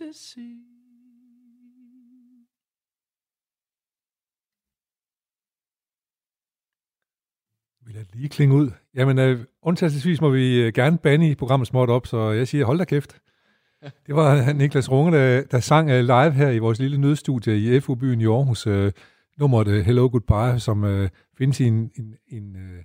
ecstasy. 0.00 0.38
Vi 7.86 7.92
lader 7.92 8.06
lige 8.12 8.28
klinge 8.28 8.54
ud. 8.54 8.70
Jamen, 8.94 9.18
øh, 9.18 9.44
undtagelsesvis 9.62 10.20
må 10.20 10.30
vi 10.30 10.60
øh, 10.60 10.72
gerne 10.72 10.98
bande 10.98 11.30
i 11.30 11.34
programmet 11.34 11.68
småt 11.68 11.90
op, 11.90 12.06
så 12.06 12.30
jeg 12.30 12.48
siger, 12.48 12.64
hold 12.64 12.78
da 12.78 12.84
kæft. 12.84 13.20
Det 14.06 14.14
var 14.14 14.52
Niklas 14.52 14.90
Runge, 14.90 15.18
der, 15.18 15.42
der 15.42 15.60
sang 15.60 15.90
øh, 15.90 16.00
live 16.00 16.32
her 16.32 16.50
i 16.50 16.58
vores 16.58 16.78
lille 16.78 16.98
nødstudie 16.98 17.76
i 17.76 17.80
FU-byen 17.80 18.20
i 18.20 18.26
Aarhus. 18.26 18.66
Øh, 18.66 18.92
nummeret 19.38 19.68
øh, 19.68 19.84
Hello 19.84 20.08
Goodbye, 20.08 20.60
som 20.60 20.84
øh, 20.84 21.08
findes 21.38 21.60
i 21.60 21.64
en, 21.64 21.90
en, 21.98 22.14
en, 22.28 22.56
øh, 22.56 22.84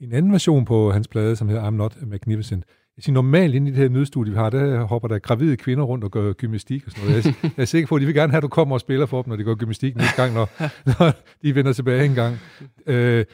en 0.00 0.12
anden 0.12 0.32
version 0.32 0.64
på 0.64 0.92
hans 0.92 1.08
plade, 1.08 1.36
som 1.36 1.48
hedder 1.48 1.66
I'm 1.68 1.70
Not 1.70 2.02
Magnificent. 2.06 2.64
Jeg 2.66 2.74
siger, 3.00 3.14
normalt 3.14 3.54
inde 3.54 3.68
i 3.68 3.70
det 3.70 3.78
her 3.78 3.88
nødstudie, 3.88 4.32
vi 4.32 4.38
har, 4.38 4.50
der 4.50 4.82
hopper 4.82 5.08
der 5.08 5.18
gravide 5.18 5.56
kvinder 5.56 5.84
rundt 5.84 6.04
og 6.04 6.10
gør 6.10 6.32
gymnastik 6.32 6.86
og 6.86 6.92
sådan 6.92 7.08
noget. 7.08 7.24
Jeg, 7.24 7.34
jeg 7.42 7.50
er 7.56 7.64
sikker 7.64 7.88
på, 7.88 7.94
at 7.94 8.00
de 8.00 8.06
vil 8.06 8.14
gerne 8.14 8.32
have, 8.32 8.38
at 8.38 8.42
du 8.42 8.48
kommer 8.48 8.74
og 8.74 8.80
spiller 8.80 9.06
for 9.06 9.22
dem, 9.22 9.30
når 9.30 9.36
de 9.36 9.44
går 9.44 9.54
gymnastik 9.54 9.96
næste 9.96 10.22
gang, 10.22 10.34
når, 10.34 10.48
når 10.86 11.12
de 11.42 11.54
vender 11.54 11.72
tilbage 11.72 12.04
en 12.04 12.14
gang. 12.14 12.38
Øh, 12.86 13.24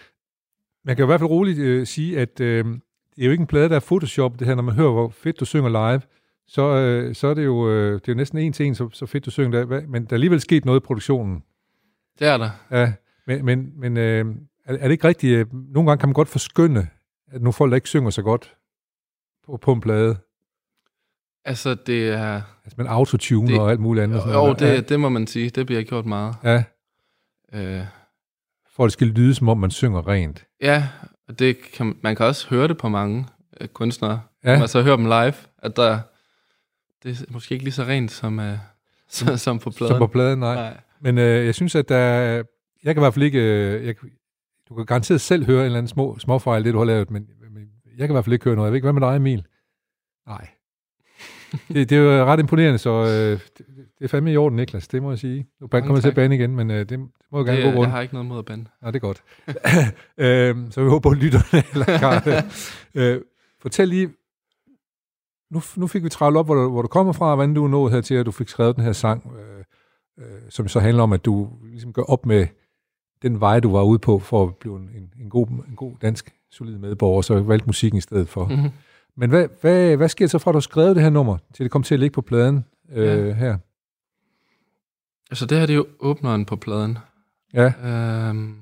man 0.85 0.97
kan 0.97 1.05
i 1.05 1.07
hvert 1.07 1.21
fald 1.21 1.31
roligt 1.31 1.59
øh, 1.59 1.87
sige, 1.87 2.19
at 2.19 2.41
øh, 2.41 2.65
det 3.17 3.23
er 3.23 3.27
jo 3.27 3.31
ikke 3.31 3.41
en 3.41 3.47
plade, 3.47 3.69
der 3.69 3.77
er 3.77 3.81
Photoshop, 3.81 4.39
det 4.39 4.47
her, 4.47 4.55
når 4.55 4.63
man 4.63 4.75
hører, 4.75 4.93
hvor 4.93 5.09
fedt 5.09 5.41
du 5.41 5.45
synger 5.45 5.69
live, 5.69 6.01
så, 6.49 6.63
øh, 6.63 7.15
så 7.15 7.27
er 7.27 7.35
det 7.35 7.45
jo, 7.45 7.71
øh, 7.71 7.95
det 7.95 8.09
er 8.09 8.13
jo 8.13 8.17
næsten 8.17 8.39
en 8.39 8.53
til 8.53 8.67
en, 8.67 8.75
så, 8.75 8.89
så 8.93 9.07
fedt 9.07 9.25
du 9.25 9.31
synger 9.31 9.65
der, 9.65 9.81
men 9.89 10.03
der 10.03 10.11
er 10.11 10.15
alligevel 10.15 10.41
sket 10.41 10.65
noget 10.65 10.81
i 10.81 10.85
produktionen. 10.85 11.43
Det 12.19 12.27
er 12.27 12.37
der. 12.37 12.51
Ja, 12.71 12.93
men, 13.27 13.45
men, 13.45 13.73
men 13.77 13.97
øh, 13.97 14.25
er, 14.65 14.75
er 14.75 14.83
det 14.83 14.91
ikke 14.91 15.09
rigtigt, 15.09 15.39
øh, 15.39 15.47
nogle 15.53 15.91
gange 15.91 16.01
kan 16.01 16.09
man 16.09 16.15
godt 16.15 16.29
forskynde, 16.29 16.87
at 17.33 17.43
nogle 17.43 17.53
folk, 17.53 17.71
der 17.71 17.75
ikke 17.75 17.89
synger 17.89 18.11
så 18.11 18.23
godt 18.23 18.55
på, 19.47 19.57
på 19.57 19.73
en 19.73 19.81
plade, 19.81 20.17
Altså, 21.45 21.75
det 21.75 22.09
er... 22.09 22.43
altså 22.65 22.75
man 22.77 22.87
autotune 22.87 23.49
Det- 23.49 23.61
og 23.61 23.71
alt 23.71 23.81
muligt 23.81 24.05
andet. 24.05 24.17
og 24.23 24.23
sådan 24.29 24.67
Jo, 24.69 24.75
det, 24.77 24.89
det 24.89 25.01
må 25.01 25.09
man 25.09 25.27
sige. 25.27 25.51
Det 25.51 25.67
bliver 25.67 25.83
gjort 25.83 26.07
meget. 26.07 26.35
Ja, 26.45 26.65
ja, 27.53 27.79
Øh, 27.79 27.85
for 28.77 28.85
at 28.85 28.87
det 28.87 28.93
skal 28.93 29.07
lyde, 29.07 29.35
som 29.35 29.49
om 29.49 29.59
man 29.59 29.71
synger 29.71 30.09
rent. 30.09 30.45
ja, 30.63 30.89
og 31.29 31.39
det 31.39 31.57
kan, 31.73 31.97
man 32.03 32.17
kan 32.17 32.27
også 32.27 32.49
høre 32.49 32.69
det 32.69 32.79
på 32.79 32.89
mange 32.89 33.27
øh, 33.61 33.69
kunstnere. 33.69 34.21
Ja. 34.45 34.49
Ja. 34.51 34.55
Når 34.57 34.61
man 34.61 34.69
så 34.69 34.83
hører 34.83 34.97
dem 34.97 35.05
live, 35.05 35.35
at 35.59 35.77
der, 35.77 35.99
det 37.03 37.21
er 37.21 37.25
måske 37.33 37.53
ikke 37.53 37.65
lige 37.65 37.75
så 37.75 37.83
rent 37.85 38.11
som, 38.13 38.41
øh, 38.41 38.59
som, 39.09 39.37
som 39.47 39.59
på 39.59 39.71
pladen. 39.71 39.95
Så 39.95 39.99
på 39.99 40.07
pladen, 40.07 40.39
nej. 40.39 40.55
Nej. 40.55 40.77
Men 41.01 41.19
øh, 41.19 41.47
jeg 41.47 41.55
synes, 41.55 41.75
at 41.75 41.89
der, 41.89 41.99
jeg 42.85 42.95
kan 42.95 42.97
i 42.97 43.01
hvert 43.01 43.15
fald 43.15 43.25
ikke, 43.25 43.41
øh, 43.41 43.87
jeg, 43.87 43.95
du 44.69 44.75
kan 44.75 44.87
garanteret 44.87 45.21
selv 45.21 45.47
høre 45.47 45.59
en 45.61 45.65
eller 45.65 45.79
anden 45.79 45.89
små, 45.89 46.19
småfejl, 46.19 46.65
det 46.65 46.73
du 46.73 46.79
har 46.79 46.85
lavet, 46.85 47.11
men 47.11 47.27
jeg 47.97 48.09
kan 48.09 48.11
i 48.11 48.15
hvert 48.15 48.25
fald 48.25 48.33
ikke 48.33 48.45
høre 48.45 48.55
noget. 48.57 48.67
Jeg 48.67 48.73
ved 48.73 48.77
ikke, 48.77 48.85
hvad 48.85 49.01
med 49.01 49.09
dig, 49.09 49.17
Emil? 49.17 49.47
Nej. 50.27 50.49
Det, 51.75 51.91
det 51.91 51.99
er 51.99 52.03
jo 52.03 52.25
ret 52.25 52.41
imponerende, 52.41 52.79
så 52.79 52.91
øh, 52.91 53.41
det, 53.59 53.67
det 53.99 54.05
er 54.05 54.09
fandme 54.09 54.33
i 54.33 54.37
orden, 54.37 54.57
Niklas, 54.57 54.89
det 54.89 55.03
må 55.03 55.11
jeg 55.11 55.19
sige. 55.19 55.47
Nu 55.61 55.67
kommer 55.67 55.95
jeg 55.95 56.03
til 56.03 56.09
at 56.09 56.15
bane 56.15 56.35
igen, 56.35 56.57
men 56.57 56.71
øh, 56.71 56.89
det, 56.89 56.99
må 56.99 57.39
jeg 57.39 57.45
gerne 57.45 57.57
Det, 57.57 57.65
gå 57.65 57.69
jeg 57.69 57.79
rundt. 57.79 57.91
har 57.91 58.01
ikke 58.01 58.15
noget 58.15 58.27
mod 58.29 58.39
at 58.39 58.45
bande. 58.45 58.65
Ja, 58.83 58.87
det 58.87 58.97
er 58.97 58.99
godt. 58.99 59.23
øhm, 60.59 60.71
så 60.71 60.83
vi 60.83 60.89
håber, 60.89 61.11
at 61.11 61.17
lytterne 61.17 61.63
eller 61.73 61.99
Karl, 61.99 62.45
øh, 62.95 63.21
Fortæl 63.61 63.89
lige, 63.89 64.11
nu, 65.51 65.63
nu 65.77 65.87
fik 65.87 66.05
vi 66.05 66.09
travlt 66.09 66.37
op, 66.37 66.47
hvor 66.47 66.55
du, 66.55 66.71
hvor 66.71 66.83
du 66.83 66.89
kommer 66.89 67.13
fra, 67.13 67.31
og 67.31 67.35
hvordan 67.37 67.55
du 67.55 67.65
er 67.65 67.69
nået 67.69 67.93
her 67.93 68.01
til, 68.01 68.15
at 68.15 68.27
du 68.27 68.31
fik 68.31 68.49
skrevet 68.49 68.77
den 68.77 68.85
her 68.85 68.93
sang, 68.93 69.33
øh, 69.39 69.65
øh, 70.19 70.41
som 70.51 70.69
så 70.69 70.81
handler 70.81 71.03
om, 71.03 71.13
at 71.13 71.25
du 71.25 71.49
ligesom 71.65 71.93
gør 71.93 72.03
op 72.03 72.27
med 72.27 72.47
den 73.23 73.41
vej, 73.41 73.61
du 73.61 73.73
var 73.73 73.83
ude 73.83 73.99
på, 73.99 74.19
for 74.19 74.45
at 74.47 74.57
blive 74.57 74.77
en, 74.77 75.13
en, 75.21 75.31
god, 75.31 75.47
en 75.49 75.77
god 75.77 75.93
dansk, 76.03 76.35
solid 76.51 76.79
medborger, 76.79 77.17
og 77.17 77.25
så 77.25 77.41
valgte 77.43 77.67
musikken 77.67 77.99
i 77.99 78.01
stedet 78.01 78.29
for. 78.29 78.47
Mm-hmm. 78.49 78.71
Men 79.17 79.31
hvad, 79.31 79.49
hvad, 79.61 79.97
hvad 79.97 80.09
sker 80.09 80.27
så 80.27 80.39
fra, 80.39 80.51
at 80.51 80.53
du 80.53 80.57
har 80.57 80.61
skrevet 80.61 80.97
det 80.97 81.03
her 81.03 81.11
nummer, 81.11 81.39
til 81.55 81.65
det 81.65 81.71
kom 81.73 81.83
til 81.83 81.95
at 81.95 82.01
ligge 82.01 82.15
på 82.15 82.23
pladen 82.23 82.65
øh, 82.93 83.07
Ja. 83.29 83.33
her? 83.33 83.59
Altså, 85.31 85.47
det 85.47 85.59
her 85.59 85.67
det 85.67 85.73
er 85.73 85.77
jo 85.77 85.87
åbneren 86.01 86.45
på 86.45 86.57
pladen. 86.57 86.99
Ja, 87.55 87.73
Øhm, 88.29 88.57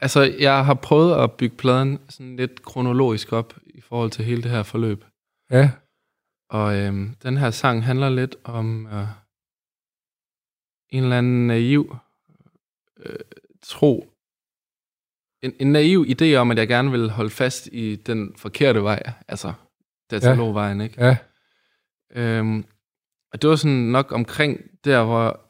altså, 0.00 0.22
jeg 0.38 0.64
har 0.64 0.74
prøvet 0.74 1.14
at 1.24 1.32
bygge 1.32 1.56
pladen 1.56 1.98
sådan 2.08 2.36
lidt 2.36 2.62
kronologisk 2.62 3.32
op 3.32 3.54
i 3.66 3.80
forhold 3.80 4.10
til 4.10 4.24
hele 4.24 4.42
det 4.42 4.50
her 4.50 4.62
forløb. 4.62 5.04
ja, 5.50 5.70
Og 6.48 6.76
øhm, 6.76 7.14
den 7.22 7.36
her 7.36 7.50
sang 7.50 7.84
handler 7.84 8.08
lidt 8.08 8.36
om 8.44 8.86
øh, 8.86 9.06
en 10.88 11.02
eller 11.02 11.18
anden 11.18 11.46
naiv 11.46 11.96
øh, 12.98 13.16
tro. 13.62 14.09
En, 15.42 15.52
en 15.60 15.72
naiv 15.72 16.06
idé 16.08 16.34
om, 16.34 16.50
at 16.50 16.58
jeg 16.58 16.68
gerne 16.68 16.90
vil 16.90 17.10
holde 17.10 17.30
fast 17.30 17.68
i 17.72 17.96
den 17.96 18.32
forkerte 18.36 18.82
vej. 18.82 19.02
Altså, 19.28 19.52
datalogvejen, 20.10 20.80
ikke? 20.80 21.04
ja, 21.04 21.16
Øhm, 22.16 22.64
og 23.32 23.42
det 23.42 23.50
var 23.50 23.56
sådan 23.56 23.76
nok 23.76 24.12
omkring 24.12 24.60
der, 24.84 25.04
hvor 25.04 25.40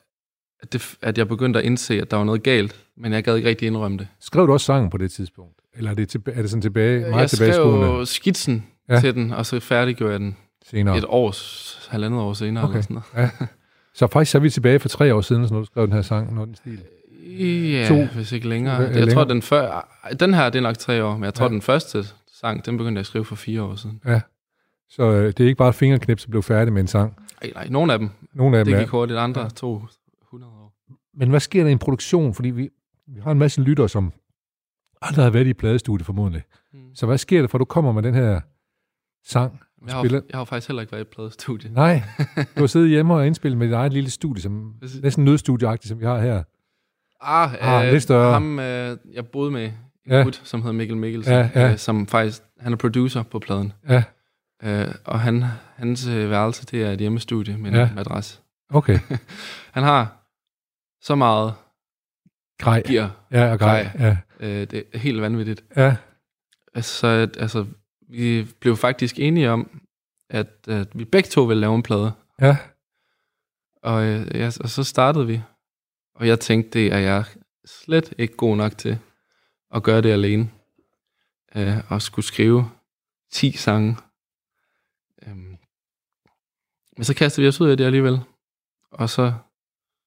at, 0.62 0.72
det, 0.72 0.94
at 1.02 1.18
jeg 1.18 1.28
begyndte 1.28 1.58
at 1.58 1.64
indse, 1.64 2.00
at 2.00 2.10
der 2.10 2.16
var 2.16 2.24
noget 2.24 2.42
galt, 2.42 2.84
men 2.96 3.12
jeg 3.12 3.24
gad 3.24 3.36
ikke 3.36 3.48
rigtig 3.48 3.66
indrømme 3.66 3.98
det. 3.98 4.08
Skrev 4.20 4.46
du 4.46 4.52
også 4.52 4.66
sangen 4.66 4.90
på 4.90 4.96
det 4.98 5.10
tidspunkt? 5.10 5.54
Eller 5.74 5.90
er 5.90 5.94
det, 5.94 6.16
tilba- 6.16 6.38
er 6.38 6.42
det 6.42 6.50
sådan 6.50 6.62
tilbage, 6.62 7.00
meget 7.00 7.20
jeg 7.20 7.30
tilbage 7.30 7.52
skrev 7.52 8.06
skitsen 8.06 8.66
Ja. 8.88 8.94
ja. 8.94 9.00
til 9.00 9.14
den, 9.14 9.32
og 9.32 9.46
så 9.46 9.60
færdiggjorde 9.60 10.12
jeg 10.12 10.20
den 10.20 10.36
senere? 10.66 10.98
et 10.98 11.04
års, 11.08 11.86
halvandet 11.90 12.20
år 12.20 12.32
senere. 12.32 12.64
Okay. 12.64 12.72
Eller 12.72 12.82
sådan 12.82 13.02
noget. 13.16 13.30
Så 13.94 14.06
faktisk 14.06 14.32
så 14.32 14.38
er 14.38 14.42
vi 14.42 14.50
tilbage 14.50 14.78
for 14.78 14.88
tre 14.88 15.14
år 15.14 15.20
siden, 15.20 15.42
når 15.50 15.58
du 15.58 15.64
skrev 15.64 15.84
den 15.86 15.92
her 15.92 16.02
sang, 16.02 16.34
når 16.34 16.44
den 16.44 16.54
stil. 16.54 16.82
Ja, 17.26 17.86
To. 17.88 17.94
to. 17.94 18.04
hvis 18.14 18.32
ikke 18.32 18.48
længere. 18.48 18.74
Ja, 18.74 18.80
Jeg 18.82 18.94
længere. 18.94 19.14
tror, 19.14 19.24
den 19.24 19.42
før... 19.42 19.88
Den 20.20 20.34
her, 20.34 20.50
det 20.50 20.58
er 20.58 20.62
nok 20.62 20.78
tre 20.78 21.04
år, 21.04 21.14
men 21.16 21.24
jeg 21.24 21.34
tror, 21.34 21.44
Ja. 21.44 21.48
ja. 21.48 21.52
den 21.52 21.62
første 21.62 22.04
sang, 22.32 22.66
den 22.66 22.76
begyndte 22.76 22.98
jeg 22.98 23.00
at 23.00 23.06
skrive 23.06 23.24
for 23.24 23.34
fire 23.36 23.62
år 23.62 23.74
siden. 23.74 24.00
Så 24.90 25.02
øh, 25.02 25.26
det 25.26 25.40
er 25.40 25.44
ikke 25.44 25.58
bare 25.58 25.68
et 25.68 25.74
fingerknips, 25.74 26.24
at 26.24 26.30
blive 26.30 26.42
færdig 26.42 26.72
med 26.72 26.80
en 26.80 26.86
sang. 26.88 27.16
Ej, 27.42 27.50
nej, 27.54 27.68
nogle 27.68 27.92
af 27.92 27.98
dem, 27.98 28.08
Nogle 28.34 28.58
af 28.58 28.64
dem 28.64 28.72
det 28.74 28.80
gik 28.82 28.88
hurtigt. 28.88 29.18
Andre 29.18 29.40
Ja. 29.40 29.44
ja. 29.44 29.50
tog 29.50 29.88
100 30.28 30.52
år. 30.52 30.74
Men 31.14 31.30
hvad 31.30 31.40
sker 31.40 31.62
der 31.62 31.68
i 31.68 31.72
en 31.72 31.78
produktion? 31.78 32.34
Fordi 32.34 32.50
vi, 32.50 32.68
vi 33.06 33.20
har 33.20 33.30
en 33.32 33.38
masse 33.38 33.62
lyttere, 33.62 33.88
som 33.88 34.12
aldrig 35.02 35.24
har 35.24 35.30
været 35.30 35.46
i 35.46 35.50
et 35.50 35.56
pladestudie 35.56 36.04
formodentlig. 36.04 36.42
Mm. 36.72 36.78
Så 36.94 37.06
hvad 37.06 37.18
sker 37.18 37.40
der, 37.40 37.48
for 37.48 37.58
du 37.58 37.64
kommer 37.64 37.92
med 37.92 38.02
den 38.02 38.14
her 38.14 38.40
sang? 39.26 39.60
Jeg 39.86 39.94
har, 39.94 40.02
spiller- 40.02 40.20
jeg 40.30 40.38
har 40.38 40.44
faktisk 40.44 40.68
heller 40.68 40.80
ikke 40.80 40.92
været 40.92 41.00
i 41.00 41.02
et 41.02 41.08
pladestudie. 41.08 41.70
Nej, 41.72 42.02
du 42.56 42.60
har 42.60 42.66
siddet 42.66 42.88
hjemme 42.88 43.14
og 43.14 43.26
indspillet 43.26 43.58
med 43.58 43.66
dit 43.66 43.74
eget 43.74 43.92
lille 43.92 44.10
studie, 44.10 44.42
som 44.42 44.74
næsten 45.02 45.24
nødstudieagtigt, 45.24 45.88
som 45.88 46.00
vi 46.00 46.04
har 46.04 46.20
her. 46.20 46.42
Ah, 47.20 47.52
Ah, 47.60 47.86
øh, 47.86 47.92
lidt 47.92 48.02
større. 48.02 48.32
Ham, 48.32 48.58
øh, 48.58 48.96
jeg 49.12 49.26
boede 49.26 49.50
med 49.50 49.64
en 49.64 49.72
ja. 50.12 50.22
gut, 50.22 50.40
som 50.44 50.62
hedder 50.62 50.72
Mikkel 50.72 50.96
Mikkelsen, 50.96 51.32
ja, 51.32 51.50
ja. 51.54 51.72
Øh, 51.72 51.78
som 51.78 52.06
faktisk, 52.06 52.42
han 52.60 52.72
er 52.72 52.76
producer 52.76 53.22
på 53.22 53.38
pladen. 53.38 53.72
Ja. 53.88 54.02
Øh, 54.62 54.94
og 55.04 55.20
han, 55.20 55.44
hans 55.76 56.06
øh, 56.06 56.30
værelse, 56.30 56.66
det 56.66 56.82
er 56.82 56.90
et 56.90 56.98
hjemmestudie 56.98 57.56
med 57.56 57.72
ja. 57.72 57.88
en 57.88 57.94
madras. 57.94 58.42
Okay. 58.70 58.98
han 59.74 59.82
har 59.82 60.16
så 61.02 61.14
meget 61.14 61.54
grej. 62.58 62.82
gear. 62.86 63.10
Ja, 63.30 63.52
og 63.52 63.58
grej. 63.58 63.82
grej. 63.82 64.06
Ja. 64.06 64.16
Øh, 64.40 64.66
det 64.70 64.84
er 64.92 64.98
helt 64.98 65.20
vanvittigt. 65.20 65.64
Ja. 65.76 65.96
Altså, 66.74 67.06
altså, 67.38 67.66
vi 68.08 68.46
blev 68.60 68.76
faktisk 68.76 69.18
enige 69.18 69.50
om, 69.50 69.80
at, 70.30 70.46
at 70.68 70.88
vi 70.94 71.04
begge 71.04 71.28
to 71.28 71.42
ville 71.42 71.60
lave 71.60 71.74
en 71.74 71.82
plade. 71.82 72.12
Ja. 72.40 72.56
Og, 73.82 74.04
øh, 74.04 74.26
ja, 74.34 74.46
og 74.46 74.68
så 74.68 74.84
startede 74.84 75.26
vi. 75.26 75.42
Og 76.20 76.26
jeg 76.26 76.40
tænkte, 76.40 76.78
det 76.78 76.92
er 76.92 76.98
jeg 76.98 77.24
slet 77.64 78.14
ikke 78.18 78.36
god 78.36 78.56
nok 78.56 78.78
til 78.78 78.98
at 79.74 79.82
gøre 79.82 80.02
det 80.02 80.12
alene. 80.12 80.50
Øh, 81.56 81.76
og 81.88 82.02
skulle 82.02 82.26
skrive 82.26 82.70
10 83.32 83.52
sange. 83.52 83.96
Øhm. 85.26 85.56
Men 86.96 87.04
så 87.04 87.14
kastede 87.14 87.44
vi 87.44 87.48
os 87.48 87.60
ud 87.60 87.68
af 87.68 87.76
det 87.76 87.84
alligevel. 87.84 88.20
Og 88.92 89.10
så, 89.10 89.32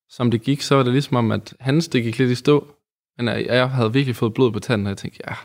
som 0.10 0.32
det 0.32 0.42
gik, 0.42 0.62
så 0.62 0.76
var 0.76 0.84
det 0.84 0.92
ligesom 0.92 1.18
om, 1.18 1.32
at 1.32 1.56
hans 1.60 1.88
det 1.88 2.04
gik 2.04 2.18
lidt 2.18 2.32
i 2.32 2.36
stå. 2.36 2.76
Men 3.18 3.28
jeg, 3.28 3.70
havde 3.70 3.94
virkelig 3.94 4.16
fået 4.16 4.34
blod 4.34 4.52
på 4.52 4.60
tanden, 4.60 4.88
og 4.88 4.90
jeg 4.90 4.98
tænkte, 4.98 5.20
ja, 5.28 5.36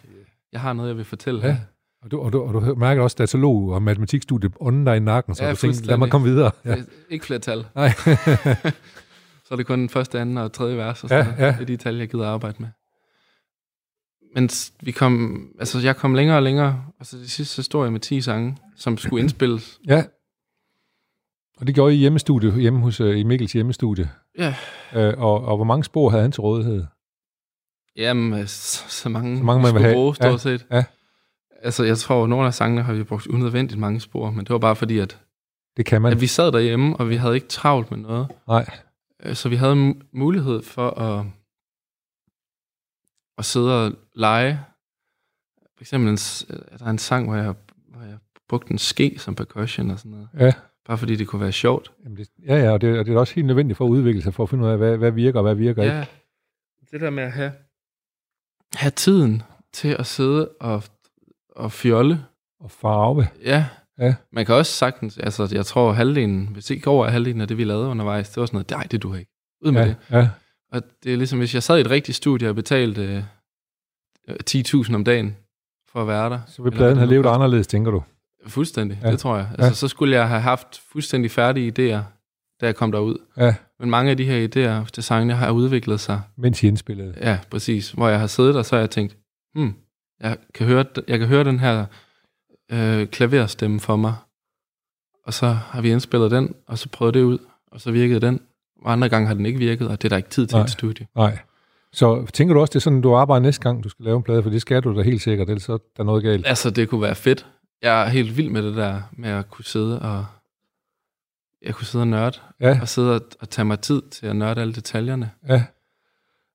jeg 0.53 0.61
har 0.61 0.73
noget, 0.73 0.89
jeg 0.89 0.97
vil 0.97 1.05
fortælle 1.05 1.47
ja. 1.47 1.59
Og 2.03 2.11
du, 2.11 2.21
og, 2.21 2.33
du, 2.33 2.43
og 2.43 2.55
du 2.55 2.75
mærker 2.75 3.03
også 3.03 3.17
datalog 3.19 3.69
og 3.69 3.83
matematikstudiet 3.83 4.53
ånden 4.61 4.85
dig 4.85 4.97
i 4.97 5.01
nakken, 5.01 5.35
så 5.35 5.45
ja, 5.45 5.51
du 5.51 5.57
tænkte, 5.57 5.87
lad 5.87 5.97
mig 5.97 6.11
komme 6.11 6.29
videre. 6.29 6.51
Ja. 6.65 6.77
Ikke 7.11 7.27
flere 7.27 7.41
tal. 7.41 7.67
Nej. 7.75 7.93
så 9.49 9.55
er 9.55 9.57
det 9.57 9.67
kun 9.67 9.89
første, 9.89 10.21
anden 10.21 10.39
og 10.39 10.53
tredje 10.53 10.77
vers, 10.77 11.03
og 11.03 11.09
så 11.09 11.15
ja, 11.15 11.27
ja. 11.39 11.53
det 11.53 11.61
er 11.61 11.65
de 11.65 11.77
tal, 11.77 11.97
jeg 11.97 12.09
gider 12.09 12.29
arbejde 12.29 12.57
med. 12.59 12.69
Men 14.35 14.51
vi 14.83 14.91
kom, 14.91 15.43
altså 15.59 15.79
jeg 15.79 15.97
kom 15.97 16.15
længere 16.15 16.37
og 16.37 16.43
længere, 16.43 16.85
og 17.01 17.07
så 17.07 17.17
det 17.17 17.31
sidste 17.31 17.55
så 17.55 17.63
stod 17.63 17.85
jeg 17.85 17.93
med 17.93 18.01
10 18.01 18.21
sange, 18.21 18.57
som 18.77 18.99
skulle 18.99 19.21
indspilles. 19.23 19.81
Ja. 19.87 20.05
Og 21.61 21.67
det 21.67 21.75
gjorde 21.75 21.95
I 21.95 21.97
hjemmestudie, 21.97 22.61
hjemme 22.61 22.81
hos 22.81 23.01
uh, 23.01 23.19
i 23.19 23.23
Mikkels 23.23 23.53
hjemmestudie. 23.53 24.11
Ja. 24.39 24.55
Uh, 24.97 25.23
og, 25.23 25.45
og 25.45 25.57
hvor 25.57 25.65
mange 25.65 25.85
spor 25.85 26.11
havde 26.11 26.23
han 26.23 26.33
til 26.33 26.41
rådighed? 26.41 26.85
Jamen, 27.97 28.47
så, 28.47 28.85
så 28.89 29.09
mange, 29.09 29.39
så 29.39 29.45
mange 29.45 29.63
man 29.63 29.73
skulle 29.73 29.93
bruge, 29.93 30.15
stort 30.15 30.33
ja. 30.33 30.37
set. 30.37 30.67
Ja. 30.71 30.85
Altså, 31.63 31.85
jeg 31.85 31.99
tror, 31.99 32.23
at 32.23 32.29
nogle 32.29 32.47
af 32.47 32.55
sangene 32.55 32.83
har 32.83 32.93
vi 32.93 33.03
brugt 33.03 33.27
unødvendigt 33.27 33.81
mange 33.81 34.01
spor, 34.01 34.31
men 34.31 34.45
det 34.45 34.51
var 34.51 34.59
bare 34.59 34.77
fordi, 34.77 34.99
at, 34.99 35.19
det 35.77 35.87
kan 35.87 36.03
man. 36.03 36.13
at 36.13 36.21
vi 36.21 36.27
sad 36.27 36.53
derhjemme, 36.53 36.97
og 36.97 37.09
vi 37.09 37.17
havde 37.17 37.35
ikke 37.35 37.49
travlt 37.49 37.91
med 37.91 37.99
noget. 37.99 38.29
Nej. 38.49 38.71
Øh, 39.23 39.35
så 39.35 39.49
vi 39.49 39.57
havde 39.57 39.95
mulighed 40.13 40.63
for 40.63 40.91
at, 40.91 41.27
at 43.39 43.45
sidde 43.45 43.87
og 43.87 43.93
lege. 44.15 44.61
For 45.77 45.83
eksempel 45.83 46.11
en, 46.11 46.17
der 46.79 46.87
er 46.87 46.91
en 46.91 46.99
sang, 46.99 47.27
hvor 47.27 47.37
jeg, 47.37 47.55
hvor 47.89 48.03
jeg 48.03 48.19
brugte 48.49 48.73
en 48.73 48.79
ske 48.79 49.19
som 49.19 49.35
percussion 49.35 49.91
og 49.91 49.99
sådan 49.99 50.11
noget. 50.11 50.29
Ja. 50.39 50.53
Bare 50.85 50.99
fordi 50.99 51.17
det 51.17 51.29
kunne 51.29 51.41
være 51.41 51.53
sjovt. 51.53 51.93
Jamen 52.05 52.17
det, 52.17 52.29
ja, 52.47 52.57
ja, 52.57 52.71
og 52.71 52.81
det, 52.81 52.99
og 52.99 53.07
det 53.07 53.15
er 53.15 53.19
også 53.19 53.35
helt 53.35 53.47
nødvendigt 53.47 53.77
for 53.77 53.85
at 53.85 53.91
udvikle 53.91 54.23
sig, 54.23 54.35
for 54.35 54.43
at 54.43 54.51
finde 54.51 54.65
ud 54.65 54.71
af, 54.71 54.79
hvad, 54.79 54.97
hvad 54.97 55.11
virker 55.11 55.39
og 55.39 55.43
hvad 55.43 55.55
virker 55.55 55.85
ja. 55.85 56.01
ikke. 56.01 56.13
Det 56.91 57.01
der 57.01 57.11
med 57.11 57.23
at 57.23 57.33
have, 57.33 57.53
have 58.75 58.91
tiden 58.91 59.43
til 59.73 59.97
at 59.99 60.07
sidde 60.07 60.49
og 60.49 60.83
og 61.59 61.73
fjolle. 61.73 62.25
Og 62.61 62.71
farve. 62.71 63.29
Ja. 63.45 63.67
Ja. 63.99 64.15
Man 64.33 64.47
kan 64.47 64.55
også 64.55 64.73
sagtens, 64.73 65.19
altså 65.19 65.49
jeg 65.53 65.67
tror 65.67 65.93
halvdelen, 65.93 66.49
hvis 66.53 66.71
ikke 66.71 66.91
over 66.91 67.09
halvdelen 67.09 67.41
af 67.41 67.49
det, 67.49 67.59
vi 67.59 67.65
lavede 67.65 67.89
undervejs, 67.89 68.29
det 68.29 68.41
var 68.41 68.47
sådan 68.47 68.57
noget, 68.57 68.71
nej, 68.71 68.83
det 68.91 69.03
du 69.03 69.15
ikke. 69.15 69.31
Ud 69.65 69.73
med 69.73 69.81
ja, 69.81 69.89
det. 69.89 69.97
Ja. 70.11 70.29
Og 70.73 70.83
det 71.05 71.13
er 71.13 71.17
ligesom, 71.17 71.39
hvis 71.39 71.55
jeg 71.55 71.63
sad 71.63 71.79
i 71.79 71.81
et 71.81 71.91
rigtigt 71.91 72.17
studie 72.17 72.49
og 72.49 72.55
betalte 72.55 73.25
øh, 74.29 74.37
10.000 74.51 74.95
om 74.95 75.05
dagen 75.05 75.37
for 75.93 76.01
at 76.01 76.09
være 76.09 76.31
der. 76.31 76.41
Så 76.47 76.63
vil 76.63 76.71
pladen 76.71 76.97
have 76.97 77.11
levet 77.11 77.27
anderledes, 77.27 77.67
tænker 77.67 77.91
du? 77.91 78.03
Fuldstændig, 78.47 78.99
ja. 79.03 79.11
det 79.11 79.19
tror 79.19 79.37
jeg. 79.37 79.49
Altså, 79.51 79.67
ja. 79.67 79.73
Så 79.73 79.89
skulle 79.89 80.17
jeg 80.17 80.29
have 80.29 80.41
haft 80.41 80.81
fuldstændig 80.93 81.31
færdige 81.31 81.69
idéer, 81.69 82.03
da 82.61 82.67
jeg 82.67 82.77
kom 82.77 82.93
derud. 82.93 83.17
Ja. 83.37 83.55
Men 83.81 83.91
mange 83.91 84.11
af 84.11 84.17
de 84.17 84.25
her 84.25 84.49
idéer 84.49 84.91
til 84.91 85.03
sangene 85.03 85.35
har 85.35 85.51
udviklet 85.51 86.01
sig. 86.01 86.21
Mens 86.37 86.63
I 86.63 86.67
indspillede. 86.67 87.15
Ja, 87.21 87.39
præcis. 87.51 87.91
Hvor 87.91 88.09
jeg 88.09 88.21
har 88.21 88.27
siddet 88.27 88.57
og 88.57 88.65
så 88.65 88.77
har 88.77 88.81
jeg 88.81 88.91
tænkt, 88.91 89.17
hmm, 89.55 89.75
jeg 90.21 90.37
kan 90.55 90.67
høre, 90.67 90.85
jeg 91.09 91.19
kan 91.19 91.29
høre 91.29 91.45
den 91.45 91.59
her 91.59 91.87
øh, 92.73 93.07
klaverstemme 93.07 93.81
for 93.81 93.97
mig. 93.97 94.15
Og 95.25 95.35
så 95.35 95.47
har 95.47 95.81
vi 95.81 95.91
indspillet 95.91 96.31
den, 96.31 96.55
og 96.67 96.79
så 96.79 96.89
prøvet 96.89 97.15
det 97.15 97.23
ud, 97.23 97.39
og 97.73 97.81
så 97.81 97.91
virkede 97.91 98.21
den. 98.21 98.41
Og 98.83 98.93
andre 98.93 99.09
gange 99.09 99.27
har 99.27 99.35
den 99.35 99.47
ikke 99.47 99.59
virket, 99.59 99.89
og 99.89 100.03
det 100.03 100.05
er 100.05 100.09
der 100.09 100.17
ikke 100.17 100.29
tid 100.29 100.47
til 100.47 100.57
nej, 100.57 100.65
et 100.65 100.71
studie. 100.71 101.07
Nej. 101.17 101.39
Så 101.93 102.27
tænker 102.33 102.55
du 102.55 102.61
også, 102.61 102.71
det 102.71 102.77
er 102.77 102.81
sådan, 102.81 103.01
du 103.01 103.15
arbejder 103.15 103.43
næste 103.43 103.63
gang, 103.63 103.85
du 103.85 103.89
skal 103.89 104.05
lave 104.05 104.17
en 104.17 104.23
plade, 104.23 104.43
for 104.43 104.51
det 104.51 104.61
skal 104.61 104.83
du 104.83 104.97
da 104.97 105.03
helt 105.03 105.23
sikkert, 105.23 105.49
ellers 105.49 105.63
så 105.63 105.73
er 105.73 105.79
der 105.97 106.03
noget 106.03 106.23
galt. 106.23 106.47
Altså, 106.47 106.71
det 106.71 106.89
kunne 106.89 107.03
være 107.03 107.15
fedt. 107.15 107.47
Jeg 107.83 108.03
er 108.05 108.09
helt 108.09 108.37
vild 108.37 108.51
med 108.51 108.63
det 108.63 108.77
der, 108.77 109.03
med 109.13 109.31
at 109.31 109.51
kunne 109.51 109.65
sidde 109.65 110.03
og 110.03 110.27
jeg 111.63 111.75
kunne 111.75 111.87
sidde 111.87 112.03
og 112.03 112.09
nørde, 112.09 112.39
ja. 112.61 112.81
og 112.81 112.89
sidde 112.89 113.15
og, 113.15 113.21
og 113.41 113.51
tage 113.51 113.65
mig 113.65 113.81
tid 113.81 114.03
til 114.11 114.27
at 114.27 114.37
nørde 114.37 114.61
alle 114.61 114.75
detaljerne. 114.75 115.31
Ja. 115.49 115.65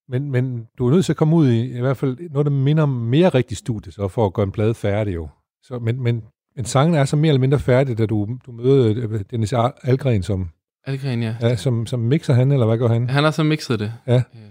Men, 0.09 0.31
men 0.31 0.67
du 0.77 0.87
er 0.87 0.91
nødt 0.91 1.05
til 1.05 1.13
at 1.13 1.17
komme 1.17 1.35
ud 1.35 1.49
i, 1.49 1.77
i 1.77 1.79
hvert 1.79 1.97
fald 1.97 2.17
noget, 2.29 2.45
der 2.45 2.51
minder 2.51 2.83
om 2.83 2.89
mere 2.89 3.29
rigtig 3.29 3.57
studie, 3.57 3.91
så 3.91 4.07
for 4.07 4.25
at 4.25 4.33
gøre 4.33 4.43
en 4.43 4.51
plade 4.51 4.73
færdig 4.73 5.15
jo. 5.15 5.29
Så, 5.63 5.79
men, 5.79 6.03
men, 6.03 6.23
men 6.55 6.65
sangen 6.65 6.95
er 6.95 7.05
så 7.05 7.15
mere 7.15 7.29
eller 7.29 7.39
mindre 7.39 7.59
færdig, 7.59 7.97
da 7.97 8.05
du, 8.05 8.37
du 8.45 8.51
møder 8.51 8.93
øh, 8.97 9.21
Dennis 9.31 9.53
Algren 9.83 10.23
som... 10.23 10.49
Algren, 10.85 11.23
ja. 11.23 11.35
ja 11.41 11.55
som, 11.55 11.85
som 11.85 11.99
mixer 11.99 12.33
han, 12.33 12.51
eller 12.51 12.65
hvad 12.65 12.77
gør 12.77 12.87
han? 12.87 13.09
Han 13.09 13.23
har 13.23 13.31
så 13.31 13.43
mixet 13.43 13.79
det. 13.79 13.93
Ja. 14.07 14.15
Øh, 14.15 14.41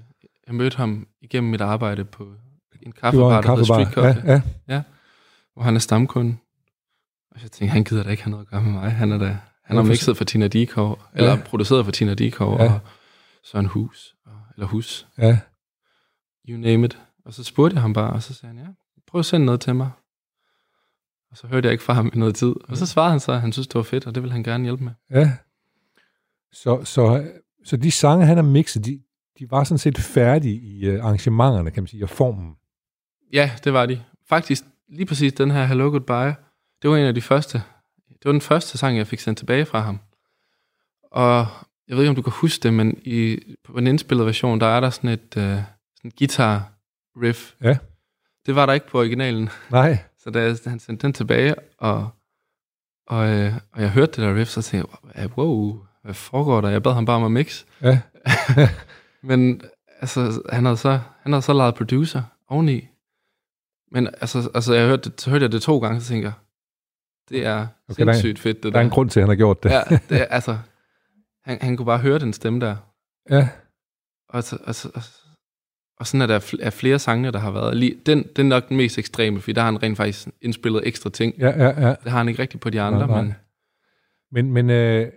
jeg 0.46 0.54
mødte 0.54 0.76
ham 0.76 1.06
igennem 1.20 1.50
mit 1.50 1.60
arbejde 1.60 2.04
på 2.04 2.24
en 2.82 2.92
kaffebar, 2.92 3.36
en 3.36 3.42
kaffebar. 3.42 3.56
der 3.56 3.64
Street 3.64 3.94
Coffee. 3.94 4.22
Ja, 4.26 4.32
ja. 4.32 4.74
ja, 4.74 4.82
hvor 5.54 5.62
han 5.62 5.74
er 5.74 5.80
stamkunde. 5.80 6.36
Og 7.30 7.42
jeg 7.42 7.50
tænkte, 7.50 7.72
han 7.72 7.84
gider 7.84 8.02
da 8.02 8.10
ikke 8.10 8.22
have 8.22 8.30
noget 8.30 8.44
at 8.44 8.50
gøre 8.50 8.62
med 8.62 8.72
mig. 8.72 8.92
Han 8.92 9.12
er 9.12 9.18
da, 9.18 9.38
han 9.64 9.76
har 9.76 9.84
mixet 9.84 10.16
for 10.16 10.24
Tina 10.24 10.48
Dikov, 10.48 10.98
ja. 11.14 11.18
eller 11.18 11.44
produceret 11.44 11.84
for 11.84 11.92
Tina 11.92 12.14
Dikov, 12.14 12.60
ja. 12.60 12.64
og 12.64 12.80
Søren 13.44 13.66
Hus, 13.66 14.14
eller 14.56 14.66
Hus. 14.66 15.06
Ja 15.18 15.38
you 16.48 16.58
name 16.58 16.84
it. 16.84 16.98
Og 17.24 17.34
så 17.34 17.44
spurgte 17.44 17.74
jeg 17.74 17.82
ham 17.82 17.92
bare, 17.92 18.12
og 18.12 18.22
så 18.22 18.34
sagde 18.34 18.54
han, 18.54 18.64
ja, 18.64 18.70
prøv 19.06 19.18
at 19.18 19.24
sende 19.24 19.46
noget 19.46 19.60
til 19.60 19.74
mig. 19.74 19.90
Og 21.32 21.38
så 21.38 21.46
hørte 21.46 21.66
jeg 21.66 21.72
ikke 21.72 21.84
fra 21.84 21.92
ham 21.92 22.10
i 22.14 22.18
noget 22.18 22.34
tid. 22.34 22.54
Og 22.68 22.76
så 22.76 22.86
svarede 22.86 23.10
han 23.10 23.20
så, 23.20 23.32
at 23.32 23.40
han 23.40 23.52
synes, 23.52 23.68
det 23.68 23.74
var 23.74 23.82
fedt, 23.82 24.06
og 24.06 24.14
det 24.14 24.22
ville 24.22 24.32
han 24.32 24.42
gerne 24.42 24.64
hjælpe 24.64 24.84
med. 24.84 24.92
Ja. 25.10 25.32
Så, 26.52 26.84
så, 26.84 27.30
så 27.64 27.76
de 27.76 27.90
sange, 27.90 28.26
han 28.26 28.36
har 28.36 28.44
mixet, 28.44 28.84
de, 28.84 29.02
de 29.38 29.50
var 29.50 29.64
sådan 29.64 29.78
set 29.78 29.98
færdige 29.98 30.60
i 30.60 30.90
uh, 30.90 31.04
arrangementerne, 31.04 31.70
kan 31.70 31.82
man 31.82 31.88
sige, 31.88 32.04
og 32.04 32.10
formen. 32.10 32.54
Ja, 33.32 33.50
det 33.64 33.72
var 33.72 33.86
de. 33.86 34.02
Faktisk 34.28 34.64
lige 34.88 35.06
præcis 35.06 35.32
den 35.32 35.50
her 35.50 35.64
Hello 35.64 35.90
Goodbye, 35.90 36.34
det 36.82 36.90
var 36.90 36.96
en 36.96 37.06
af 37.06 37.14
de 37.14 37.22
første. 37.22 37.62
Det 38.08 38.24
var 38.24 38.32
den 38.32 38.40
første 38.40 38.78
sang, 38.78 38.98
jeg 38.98 39.06
fik 39.06 39.20
sendt 39.20 39.38
tilbage 39.38 39.64
fra 39.64 39.80
ham. 39.80 40.00
Og 41.12 41.46
jeg 41.88 41.96
ved 41.96 42.04
ikke, 42.04 42.10
om 42.10 42.16
du 42.16 42.22
kan 42.22 42.32
huske 42.32 42.62
det, 42.62 42.74
men 42.74 42.98
i, 43.04 43.38
på 43.64 43.72
en 43.72 43.86
indspillet 43.86 44.26
version, 44.26 44.60
der 44.60 44.66
er 44.66 44.80
der 44.80 44.90
sådan 44.90 45.10
et, 45.10 45.36
uh, 45.36 45.42
sådan 45.96 46.12
guitar 46.18 46.72
riff. 47.22 47.54
Ja. 47.62 47.78
Det 48.46 48.54
var 48.54 48.66
der 48.66 48.72
ikke 48.72 48.86
på 48.86 48.98
originalen. 48.98 49.48
Nej. 49.70 49.98
Så 50.24 50.30
da 50.30 50.56
han 50.66 50.78
sendte 50.78 51.06
den 51.06 51.12
tilbage, 51.12 51.54
og, 51.78 52.10
og, 53.06 53.28
øh, 53.28 53.54
og 53.72 53.82
jeg 53.82 53.90
hørte 53.90 54.12
det 54.12 54.18
der 54.18 54.34
riff, 54.34 54.50
så 54.50 54.62
tænkte 54.62 54.96
jeg, 55.14 55.38
wow, 55.38 55.80
hvad 56.02 56.14
foregår 56.14 56.60
der? 56.60 56.68
Jeg 56.68 56.82
bad 56.82 56.92
ham 56.92 57.04
bare 57.04 57.16
om 57.16 57.24
at 57.24 57.30
mix. 57.30 57.64
Ja. 57.82 58.00
Men 59.28 59.62
altså, 60.00 60.42
han 60.52 60.64
havde 60.64 60.76
så, 60.76 61.00
han 61.22 61.32
havde 61.32 61.42
så 61.42 61.52
lavet 61.52 61.74
producer 61.74 62.22
oveni. 62.48 62.88
Men 63.90 64.06
altså, 64.06 64.50
altså 64.54 64.74
jeg 64.74 64.86
hørte, 64.86 65.12
så 65.18 65.30
hørte 65.30 65.42
jeg 65.42 65.52
det 65.52 65.62
to 65.62 65.78
gange, 65.78 66.00
så 66.00 66.08
tænkte 66.08 66.26
jeg, 66.26 66.32
det 67.28 67.46
er 67.46 67.66
okay, 67.88 68.04
sindssygt 68.04 68.38
fedt, 68.38 68.56
det 68.56 68.64
der. 68.64 68.70
Der 68.70 68.78
er 68.78 68.84
en 68.84 68.90
grund 68.90 69.10
til, 69.10 69.20
at 69.20 69.22
han 69.22 69.28
har 69.28 69.36
gjort 69.36 69.62
det. 69.62 69.70
ja, 69.70 69.82
det 70.08 70.20
er, 70.20 70.24
altså, 70.24 70.58
han, 71.44 71.58
han 71.60 71.76
kunne 71.76 71.86
bare 71.86 71.98
høre 71.98 72.18
den 72.18 72.32
stemme 72.32 72.60
der. 72.60 72.76
Ja. 73.30 73.48
Og 74.28 74.36
altså, 74.36 74.58
altså, 74.66 74.90
altså 74.94 75.21
og 75.21 75.21
sådan 76.04 76.20
er 76.20 76.26
der 76.26 76.54
er 76.60 76.70
flere 76.70 76.98
sange, 76.98 77.32
der 77.32 77.38
har 77.38 77.50
været. 77.50 77.76
Lige, 77.76 77.94
den, 78.06 78.24
den 78.36 78.52
er 78.52 78.56
nok 78.56 78.68
den 78.68 78.76
mest 78.76 78.98
ekstreme, 78.98 79.40
fordi 79.40 79.52
der 79.52 79.60
har 79.60 79.70
han 79.70 79.82
rent 79.82 79.96
faktisk 79.96 80.28
indspillet 80.42 80.82
ekstra 80.84 81.10
ting. 81.10 81.34
Ja, 81.38 81.64
ja, 81.64 81.86
ja. 81.86 81.94
Det 82.04 82.10
har 82.12 82.18
han 82.18 82.28
ikke 82.28 82.42
rigtigt 82.42 82.60
på 82.60 82.70
de 82.70 82.80
andre. 82.80 83.06
Nej, 83.06 83.22
nej. 83.22 83.34
Men, 84.32 84.52
men 84.52 84.70
øh, 84.70 85.08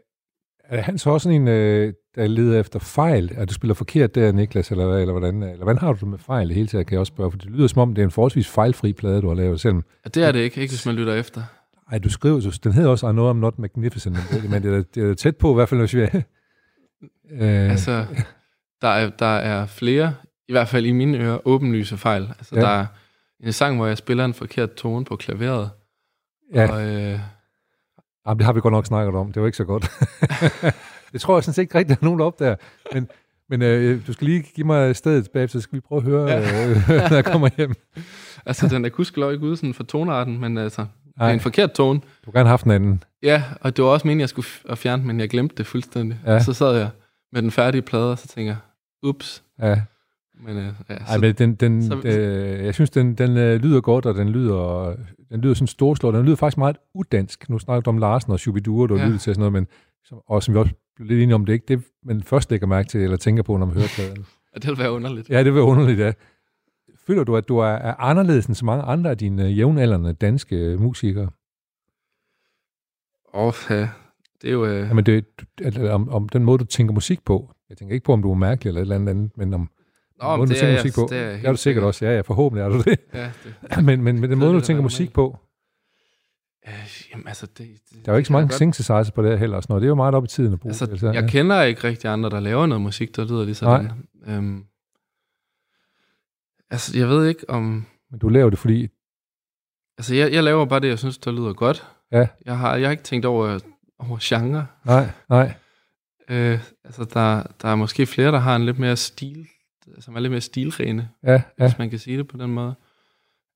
er 0.69 0.81
han 0.81 0.97
så 0.97 1.09
også 1.09 1.29
en, 1.29 1.47
øh, 1.47 1.93
der 2.15 2.27
leder 2.27 2.59
efter 2.59 2.79
fejl? 2.79 3.31
Er 3.35 3.45
du 3.45 3.53
spiller 3.53 3.73
forkert 3.73 4.15
der, 4.15 4.31
Niklas, 4.31 4.71
eller, 4.71 4.97
eller 4.97 5.11
hvordan? 5.11 5.43
Eller 5.43 5.63
hvordan 5.63 5.77
har 5.77 5.93
du 5.93 5.99
det 5.99 6.07
med 6.07 6.17
fejl 6.17 6.51
hele 6.51 6.67
tiden, 6.67 6.85
kan 6.85 6.93
jeg 6.93 6.99
også 6.99 7.13
spørge? 7.13 7.31
For 7.31 7.37
det 7.37 7.49
lyder 7.49 7.67
som 7.67 7.81
om, 7.81 7.95
det 7.95 8.01
er 8.01 8.05
en 8.05 8.11
forholdsvis 8.11 8.47
fejlfri 8.47 8.93
plade, 8.93 9.21
du 9.21 9.27
har 9.27 9.35
lavet 9.35 9.59
selv. 9.59 9.75
Ja, 9.75 10.09
det 10.13 10.23
er 10.23 10.31
det 10.31 10.39
ikke, 10.39 10.61
ikke 10.61 10.71
hvis 10.71 10.85
man 10.85 10.95
lytter 10.95 11.13
efter. 11.13 11.43
Nej, 11.91 11.99
du 11.99 12.09
skriver, 12.09 12.39
så 12.39 12.59
den 12.63 12.71
hedder 12.71 12.89
også 12.89 13.09
I 13.09 13.11
know 13.11 13.33
I'm 13.33 13.37
not 13.37 13.59
magnificent, 13.59 14.17
men 14.49 14.63
det 14.63 14.73
er, 14.73 14.83
det 14.95 15.09
er 15.09 15.13
tæt 15.13 15.35
på, 15.35 15.51
i 15.51 15.53
hvert 15.53 15.69
fald, 15.69 15.79
hvis 15.79 15.95
vi 15.95 16.01
er... 16.01 16.09
øh, 17.31 17.71
altså, 17.71 18.05
der 18.81 18.87
er, 18.87 19.09
der 19.09 19.35
er 19.35 19.65
flere 19.65 20.13
i 20.49 20.51
hvert 20.51 20.67
fald 20.67 20.85
i 20.85 20.91
mine 20.91 21.17
ører, 21.17 21.47
åbenlyse 21.47 21.97
fejl. 21.97 22.23
Altså, 22.37 22.55
ja. 22.55 22.61
der 22.61 22.67
er 22.67 22.85
en 23.43 23.53
sang, 23.53 23.75
hvor 23.77 23.87
jeg 23.87 23.97
spiller 23.97 24.25
en 24.25 24.33
forkert 24.33 24.73
tone 24.73 25.05
på 25.05 25.15
klaveret. 25.15 25.69
Ja. 26.53 26.71
Og, 26.71 26.81
øh, 26.87 27.19
Jamen, 28.27 28.37
det 28.37 28.45
har 28.45 28.53
vi 28.53 28.59
godt 28.61 28.71
nok 28.71 28.85
snakket 28.85 29.15
om. 29.15 29.31
Det 29.31 29.41
var 29.41 29.47
ikke 29.47 29.57
så 29.57 29.63
godt. 29.65 29.91
det 31.13 31.21
tror 31.21 31.35
jeg 31.37 31.43
sådan 31.43 31.53
set 31.53 31.61
ikke 31.61 31.77
rigtig, 31.77 31.91
at 31.93 31.99
der 31.99 32.03
er 32.03 32.07
nogen, 32.07 32.19
der 32.19 32.25
opdager. 32.25 32.55
Men, 32.93 33.07
men 33.49 33.61
øh, 33.61 34.07
du 34.07 34.13
skal 34.13 34.27
lige 34.27 34.41
give 34.41 34.67
mig 34.67 34.95
stedet 34.95 35.23
tilbage, 35.25 35.47
så 35.47 35.61
skal 35.61 35.75
vi 35.75 35.79
prøve 35.79 35.97
at 35.99 36.03
høre, 36.03 36.27
ja. 36.29 36.69
øh, 36.69 36.87
når 36.87 37.15
jeg 37.15 37.25
kommer 37.25 37.49
hjem. 37.57 37.73
altså, 38.45 38.67
den 38.67 38.85
er 38.85 38.89
gudskelov 38.89 39.33
ikke 39.33 39.45
ude 39.45 39.57
sådan 39.57 39.73
for 39.73 39.83
tonarten, 39.83 40.39
men 40.41 40.57
altså, 40.57 40.81
Nej. 40.81 41.25
det 41.27 41.29
er 41.29 41.33
en 41.33 41.39
forkert 41.39 41.71
tone. 41.73 41.99
Du 42.25 42.31
kan 42.31 42.33
gerne 42.39 42.49
haft 42.49 42.63
den 42.63 42.71
anden. 42.71 43.03
Ja, 43.23 43.43
og 43.61 43.77
det 43.77 43.85
var 43.85 43.89
også 43.91 44.07
meningen, 44.07 44.21
jeg 44.21 44.29
skulle 44.29 44.45
f- 44.47 44.75
fjerne 44.75 45.03
men 45.03 45.19
jeg 45.19 45.29
glemte 45.29 45.55
det 45.55 45.65
fuldstændig. 45.67 46.19
Ja. 46.25 46.39
Så 46.43 46.53
sad 46.53 46.75
jeg 46.77 46.89
med 47.31 47.41
den 47.41 47.51
færdige 47.51 47.81
plade, 47.81 48.11
og 48.11 48.17
så 48.17 48.27
tænker 48.27 48.51
jeg, 48.51 48.57
ups. 49.09 49.43
Ja. 49.61 49.81
Men, 50.43 50.57
øh, 50.57 50.73
ja, 50.89 50.95
Ej, 50.95 51.17
men 51.17 51.33
den, 51.33 51.55
den, 51.55 51.83
så, 51.83 52.01
øh, 52.05 52.65
jeg 52.65 52.73
synes, 52.73 52.89
den, 52.89 53.15
den 53.15 53.37
øh, 53.37 53.61
lyder 53.61 53.81
godt, 53.81 54.05
og 54.05 54.15
den 54.15 54.29
lyder, 54.29 54.95
den 55.31 55.41
lyder 55.41 55.53
sådan 55.53 55.67
storslået. 55.67 56.15
Den 56.15 56.25
lyder 56.25 56.35
faktisk 56.35 56.57
meget 56.57 56.77
udansk. 56.93 57.49
Nu 57.49 57.59
snakker 57.59 57.81
du 57.81 57.89
om 57.89 57.97
Larsen 57.97 58.31
og 58.31 58.39
Shubidua, 58.39 58.87
du 58.87 58.95
ja. 58.95 59.07
lyder 59.07 59.17
til 59.17 59.35
sådan 59.35 59.39
noget, 59.39 59.53
men 59.53 59.67
som, 60.03 60.17
og 60.27 60.43
som 60.43 60.53
vi 60.53 60.59
også 60.59 60.73
blev 60.95 61.07
lidt 61.07 61.21
enige 61.21 61.35
om, 61.35 61.45
det 61.45 61.51
er 61.51 61.53
ikke 61.53 61.65
det, 61.67 61.83
man 62.03 62.23
først 62.23 62.51
lægger 62.51 62.67
mærke 62.67 62.87
til, 62.89 63.01
eller 63.01 63.17
tænker 63.17 63.43
på, 63.43 63.57
når 63.57 63.65
man 63.65 63.75
hører 63.75 63.87
pladen. 63.95 64.25
ja, 64.53 64.59
det 64.59 64.69
vil 64.69 64.77
være 64.77 64.91
underligt. 64.91 65.29
Ja, 65.29 65.37
det 65.37 65.45
vil 65.45 65.55
være 65.55 65.63
underligt, 65.63 65.99
ja. 65.99 66.11
Føler 67.07 67.23
du, 67.23 67.35
at 67.35 67.47
du 67.47 67.57
er, 67.57 67.67
er 67.67 67.95
anderledes 67.99 68.45
end 68.45 68.55
så 68.55 68.65
mange 68.65 68.83
andre 68.83 69.09
af 69.09 69.17
dine 69.17 69.43
jævnaldrende 69.43 70.13
danske 70.13 70.55
øh, 70.55 70.81
musikere? 70.81 71.29
Åh, 73.33 73.47
oh, 73.47 73.53
ja. 73.69 73.89
Det 74.41 74.47
er 74.47 74.53
jo... 74.53 74.65
Øh... 74.65 74.87
Jamen, 74.87 75.05
det, 75.05 75.25
om, 75.89 76.09
om 76.09 76.29
den 76.29 76.43
måde, 76.43 76.57
du 76.57 76.65
tænker 76.65 76.93
musik 76.93 77.25
på. 77.25 77.51
Jeg 77.69 77.77
tænker 77.77 77.93
ikke 77.93 78.03
på, 78.05 78.13
om 78.13 78.21
du 78.21 78.31
er 78.31 78.35
mærkelig 78.35 78.69
eller 78.69 78.81
et 78.81 78.85
eller 78.85 79.11
andet, 79.11 79.37
men 79.37 79.53
om 79.53 79.69
Nå, 80.21 80.35
måde, 80.35 80.49
du 80.49 80.55
tænker 80.55 80.83
musik 80.83 80.93
på. 80.93 81.07
Det 81.09 81.17
er, 81.17 81.39
er 81.43 81.51
du 81.51 81.57
sikkert 81.57 81.83
også. 81.83 82.05
Ja, 82.05 82.15
ja, 82.15 82.21
forhåbentlig 82.21 82.63
er 82.63 82.69
du 82.69 82.81
det. 82.81 82.99
Ja, 83.13 83.31
det 83.43 83.83
men, 83.85 84.03
men, 84.03 84.19
men 84.19 84.29
den 84.29 84.39
måde, 84.39 84.53
du 84.53 84.61
tænker 84.61 84.83
musik 84.83 85.13
på. 85.13 85.37
Øh, 86.67 87.03
jamen, 87.11 87.27
altså, 87.27 87.45
det, 87.45 87.57
det, 87.57 88.05
der 88.05 88.11
er 88.11 88.15
jo 88.15 88.17
ikke 88.17 88.27
så 88.27 88.33
mange 88.33 88.53
synthesizer 88.53 89.11
på 89.15 89.23
det 89.23 89.39
heller. 89.39 89.61
Sådan 89.61 89.71
noget. 89.73 89.81
Det 89.81 89.87
er 89.87 89.89
jo 89.89 89.95
meget 89.95 90.15
op 90.15 90.23
i 90.23 90.27
tiden 90.27 90.53
at 90.53 90.59
bruge. 90.59 90.71
Altså, 90.71 90.85
altså, 90.85 91.11
jeg 91.11 91.23
ja. 91.23 91.29
kender 91.29 91.61
ikke 91.61 91.83
rigtig 91.83 92.09
andre, 92.09 92.29
der 92.29 92.39
laver 92.39 92.65
noget 92.65 92.81
musik, 92.81 93.15
der 93.15 93.25
lyder 93.25 93.43
lige 93.43 93.55
sådan. 93.55 93.91
Nej. 94.25 94.35
Øhm, 94.35 94.65
altså, 96.69 96.99
jeg 96.99 97.09
ved 97.09 97.27
ikke 97.27 97.49
om... 97.49 97.85
Men 98.11 98.19
du 98.19 98.29
laver 98.29 98.49
det, 98.49 98.59
fordi... 98.59 98.87
Altså, 99.97 100.15
jeg, 100.15 100.33
jeg 100.33 100.43
laver 100.43 100.65
bare 100.65 100.79
det, 100.79 100.87
jeg 100.87 100.99
synes, 100.99 101.17
der 101.17 101.31
lyder 101.31 101.53
godt. 101.53 101.87
Ja. 102.11 102.27
Jeg 102.45 102.57
har, 102.57 102.75
jeg 102.75 102.87
har 102.87 102.91
ikke 102.91 103.03
tænkt 103.03 103.25
over, 103.25 103.59
over 103.99 104.17
genre. 104.21 104.67
Nej, 104.85 105.09
nej. 105.29 105.53
Øh, 106.29 106.59
altså, 106.83 107.03
der, 107.03 107.43
der 107.61 107.69
er 107.69 107.75
måske 107.75 108.05
flere, 108.05 108.31
der 108.31 108.39
har 108.39 108.55
en 108.55 108.65
lidt 108.65 108.79
mere 108.79 108.95
stil, 108.95 109.47
som 109.99 110.15
er 110.15 110.19
lidt 110.19 110.31
mere 110.31 110.41
stilrene, 110.41 111.09
ja, 111.23 111.31
ja. 111.31 111.41
hvis 111.57 111.77
man 111.77 111.89
kan 111.89 111.99
sige 111.99 112.17
det 112.17 112.27
på 112.27 112.37
den 112.37 112.51
måde. 112.51 112.75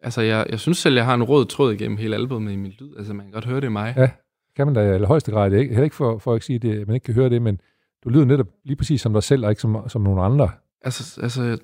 Altså, 0.03 0.21
jeg, 0.21 0.45
jeg 0.49 0.59
synes 0.59 0.77
selv, 0.77 0.95
jeg 0.95 1.05
har 1.05 1.13
en 1.13 1.23
rød 1.23 1.45
tråd 1.45 1.73
igennem 1.73 1.97
hele 1.97 2.15
albumet 2.15 2.51
i 2.51 2.55
min 2.55 2.71
lyd. 2.79 2.97
Altså, 2.97 3.13
man 3.13 3.25
kan 3.25 3.31
godt 3.31 3.45
høre 3.45 3.61
det 3.61 3.67
i 3.67 3.69
mig. 3.69 3.93
Ja, 3.97 4.09
kan 4.55 4.67
man 4.67 4.75
da 4.75 4.95
i 4.95 5.03
højeste 5.03 5.31
grad. 5.31 5.49
Det 5.49 5.57
er 5.57 5.61
ikke, 5.61 5.73
heller 5.73 5.83
ikke 5.83 5.95
for, 5.95 6.17
for 6.17 6.33
at 6.33 6.43
sige, 6.43 6.59
det, 6.59 6.87
man 6.87 6.93
ikke 6.93 7.05
kan 7.05 7.13
høre 7.13 7.29
det, 7.29 7.41
men 7.41 7.61
du 8.03 8.09
lyder 8.09 8.25
netop 8.25 8.47
lige 8.63 8.75
præcis 8.75 9.01
som 9.01 9.13
dig 9.13 9.23
selv, 9.23 9.45
og 9.45 9.51
ikke 9.51 9.61
som, 9.61 9.89
som 9.89 10.01
nogen 10.01 10.19
andre. 10.19 10.49
Altså, 10.81 11.21
altså, 11.21 11.57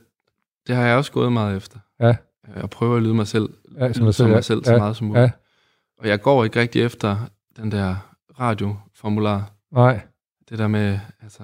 det 0.67 0.75
har 0.75 0.85
jeg 0.85 0.97
også 0.97 1.11
gået 1.11 1.31
meget 1.31 1.57
efter. 1.57 1.79
Ja. 1.99 2.15
Jeg 2.55 2.69
prøver 2.69 2.95
at 2.95 3.03
lyde 3.03 3.13
mig 3.13 3.27
selv, 3.27 3.49
ja, 3.77 3.93
som, 3.93 4.11
som 4.11 4.29
mig 4.29 4.43
selv 4.43 4.61
ja. 4.65 4.71
så 4.71 4.77
meget 4.77 4.95
som 4.95 5.07
muligt. 5.07 5.23
Ja. 5.23 5.31
Og 5.97 6.07
jeg 6.07 6.21
går 6.21 6.43
ikke 6.43 6.59
rigtig 6.59 6.81
efter 6.81 7.17
den 7.57 7.71
der 7.71 7.95
radioformular. 8.39 9.51
Nej. 9.71 9.99
Det 10.49 10.59
der 10.59 10.67
med, 10.67 10.99
altså, 11.21 11.43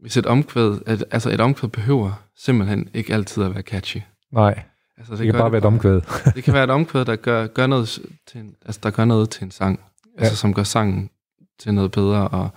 hvis 0.00 0.16
et 0.16 0.26
omkvæd, 0.26 0.78
at, 0.86 1.04
altså 1.10 1.30
et 1.30 1.40
omkvæd 1.40 1.68
behøver 1.68 2.12
simpelthen 2.36 2.88
ikke 2.94 3.14
altid 3.14 3.42
at 3.42 3.54
være 3.54 3.62
catchy. 3.62 3.98
Nej. 4.32 4.62
Altså, 4.96 5.12
det, 5.12 5.18
det 5.18 5.26
kan 5.26 5.34
bare 5.34 5.44
det 5.44 5.52
være 5.52 5.58
et 5.58 5.64
omkvæd. 5.64 6.00
det 6.36 6.44
kan 6.44 6.54
være 6.54 6.64
et 6.64 6.70
omkvæd, 6.70 7.04
der 7.04 7.16
gør, 7.16 7.46
gør, 7.46 7.66
noget 7.66 7.88
til 8.26 8.40
en, 8.40 8.56
altså, 8.66 8.80
der 8.82 8.90
gør 8.90 9.04
noget 9.04 9.30
til 9.30 9.44
en 9.44 9.50
sang. 9.50 9.80
Ja. 10.16 10.20
Altså, 10.20 10.36
som 10.36 10.54
gør 10.54 10.62
sangen 10.62 11.10
til 11.58 11.74
noget 11.74 11.92
bedre. 11.92 12.28
Og 12.28 12.50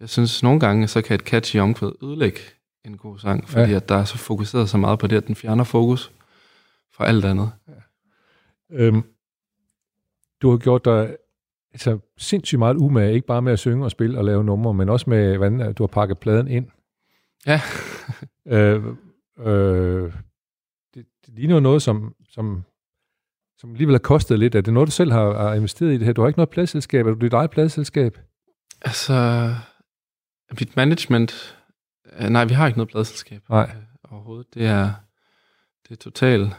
jeg 0.00 0.08
synes, 0.08 0.42
nogle 0.42 0.60
gange, 0.60 0.88
så 0.88 1.02
kan 1.02 1.14
et 1.14 1.20
catchy 1.20 1.56
omkvæd 1.56 1.92
ødelægge 2.02 2.40
en 2.84 2.96
god 2.96 3.18
sang, 3.18 3.48
fordi 3.48 3.70
ja. 3.70 3.76
at 3.76 3.88
der 3.88 3.96
er 3.96 4.04
så 4.04 4.18
fokuseret 4.18 4.68
så 4.68 4.78
meget 4.78 4.98
på 4.98 5.06
det, 5.06 5.16
at 5.16 5.26
den 5.26 5.34
fjerner 5.34 5.64
fokus 5.64 6.12
fra 6.92 7.06
alt 7.06 7.24
andet. 7.24 7.52
Ja. 7.68 7.72
Øhm, 8.72 9.02
du 10.42 10.50
har 10.50 10.56
gjort 10.56 10.84
dig 10.84 11.16
altså, 11.72 11.98
sindssygt 12.18 12.58
meget 12.58 12.76
umage, 12.76 13.14
ikke 13.14 13.26
bare 13.26 13.42
med 13.42 13.52
at 13.52 13.58
synge 13.58 13.84
og 13.84 13.90
spille 13.90 14.18
og 14.18 14.24
lave 14.24 14.44
numre, 14.44 14.74
men 14.74 14.88
også 14.88 15.10
med, 15.10 15.36
hvordan 15.36 15.74
du 15.74 15.82
har 15.82 15.88
pakket 15.88 16.18
pladen 16.18 16.48
ind. 16.48 16.66
Ja. 17.46 17.60
øh, 18.56 18.84
øh, 19.38 20.12
det, 20.94 21.06
det 21.26 21.34
ligner 21.34 21.60
noget, 21.60 21.82
som, 21.82 22.14
som, 22.30 22.64
som 23.58 23.70
alligevel 23.70 23.94
har 23.94 23.98
kostet 23.98 24.38
lidt. 24.38 24.54
Er 24.54 24.60
det 24.60 24.74
noget, 24.74 24.86
du 24.86 24.92
selv 24.92 25.12
har, 25.12 25.38
har 25.38 25.54
investeret 25.54 25.92
i 25.92 25.98
det 25.98 26.06
her? 26.06 26.12
Du 26.12 26.20
har 26.20 26.28
ikke 26.28 26.38
noget 26.38 26.50
pladselskab. 26.50 27.06
Er 27.06 27.10
du 27.10 27.24
dit 27.24 27.32
eget 27.32 27.50
pladselskab? 27.50 28.18
Altså, 28.82 29.50
mit 30.60 30.76
management... 30.76 31.58
Øh, 32.20 32.28
nej, 32.28 32.44
vi 32.44 32.54
har 32.54 32.66
ikke 32.66 32.78
noget 32.78 32.90
pladselskab. 32.90 33.42
Nej. 33.50 33.70
Øh, 33.76 34.12
overhovedet. 34.12 34.54
Det 34.54 34.66
er, 34.66 34.92
det 35.88 35.90
er 35.90 35.96
total 35.96 36.54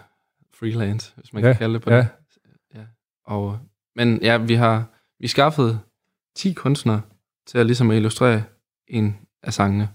freelance, 0.53 1.13
hvis 1.15 1.33
man 1.33 1.43
ja, 1.43 1.49
kan 1.49 1.57
kalde 1.57 1.73
det 1.73 1.81
på 1.81 1.91
ja. 1.91 1.97
det. 1.97 2.07
Ja. 2.75 2.85
Og, 3.25 3.59
men 3.95 4.19
ja, 4.21 4.37
vi 4.37 4.53
har 4.53 4.90
vi 5.21 5.27
skaffet 5.27 5.79
10 6.35 6.53
kunstnere 6.53 7.01
til 7.47 7.57
at 7.57 7.65
ligesom 7.65 7.91
illustrere 7.91 8.43
en 8.87 9.17
af 9.43 9.53
sangene 9.53 9.89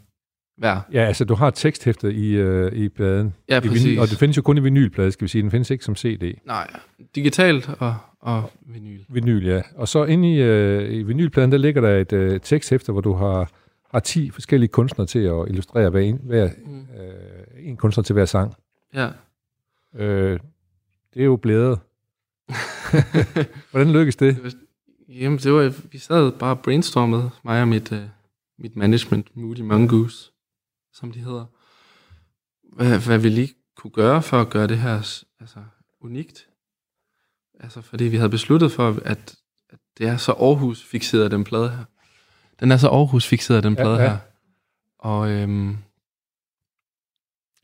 hver. 0.56 0.80
Ja, 0.92 1.04
altså 1.04 1.24
du 1.24 1.34
har 1.34 1.50
teksthæftet 1.50 2.12
i, 2.12 2.32
øh, 2.32 2.72
i 2.72 2.88
pladen. 2.88 3.34
Ja, 3.48 3.60
præcis. 3.60 3.84
I 3.84 3.88
vinyl, 3.88 4.00
og 4.00 4.08
det 4.08 4.18
findes 4.18 4.36
jo 4.36 4.42
kun 4.42 4.58
i 4.58 4.60
vinylplade, 4.60 5.12
skal 5.12 5.24
vi 5.24 5.28
sige. 5.28 5.42
Den 5.42 5.50
findes 5.50 5.70
ikke 5.70 5.84
som 5.84 5.96
CD. 5.96 6.34
Nej, 6.44 6.70
digitalt 7.14 7.70
og, 7.78 7.96
og 8.20 8.50
vinyl. 8.66 9.00
Vinyl, 9.08 9.46
ja. 9.46 9.62
Og 9.74 9.88
så 9.88 10.04
inde 10.04 10.34
i, 10.34 10.42
øh, 10.42 10.92
i 10.92 11.02
vinylpladen, 11.02 11.52
der 11.52 11.58
ligger 11.58 11.80
der 11.80 11.96
et 11.96 12.12
øh, 12.12 12.40
teksthæfte, 12.40 12.92
hvor 12.92 13.00
du 13.00 13.12
har, 13.12 13.50
har 13.90 14.00
10 14.00 14.30
forskellige 14.30 14.68
kunstnere 14.68 15.06
til 15.06 15.18
at 15.18 15.44
illustrere 15.48 15.90
hver 15.90 16.00
en, 16.00 16.20
hver, 16.22 16.50
mm. 16.66 16.80
øh, 16.80 17.68
en 17.68 17.76
kunstner 17.76 18.04
til 18.04 18.12
hver 18.12 18.24
sang. 18.24 18.54
Ja. 18.94 19.08
Øh, 19.94 20.38
det 21.14 21.20
er 21.20 21.24
jo 21.24 21.36
blædet. 21.36 21.78
Hvordan 23.70 23.92
lykkes 23.92 24.16
det? 24.16 24.56
Jamen, 25.08 25.38
det 25.38 25.52
var, 25.52 25.74
vi 25.92 25.98
sad 25.98 26.32
bare 26.32 26.56
brainstormet, 26.56 27.30
mig 27.44 27.62
og 27.62 27.68
mit, 27.68 27.92
uh, 27.92 27.98
mit 28.58 28.76
management, 28.76 29.36
Moody 29.36 29.60
Mongoose, 29.60 30.30
som 30.92 31.12
de 31.12 31.18
hedder, 31.18 31.46
hvad, 32.72 32.98
hvad 33.06 33.18
vi 33.18 33.28
lige 33.28 33.54
kunne 33.76 33.90
gøre 33.90 34.22
for 34.22 34.40
at 34.40 34.50
gøre 34.50 34.66
det 34.66 34.78
her 34.78 35.22
altså, 35.40 35.64
unikt. 36.00 36.48
Altså, 37.60 37.80
fordi 37.80 38.04
vi 38.04 38.16
havde 38.16 38.30
besluttet 38.30 38.72
for, 38.72 38.88
at, 38.88 38.98
at 39.04 39.36
det 39.98 40.06
er 40.06 40.16
så 40.16 40.32
Aarhus-fixeret, 40.32 41.30
den 41.30 41.44
plade 41.44 41.70
her. 41.70 41.84
Den 42.60 42.72
er 42.72 42.76
så 42.76 42.88
Aarhus-fixeret, 42.88 43.62
den 43.62 43.76
plade 43.76 43.96
ja, 43.96 44.02
ja. 44.02 44.08
her. 44.08 44.18
Og 44.98 45.30
øhm, 45.30 45.76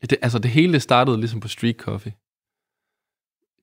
det, 0.01 0.17
altså, 0.21 0.39
det 0.39 0.51
hele 0.51 0.79
startede 0.79 1.17
ligesom 1.17 1.39
på 1.39 1.47
Street 1.47 1.77
Coffee. 1.77 2.13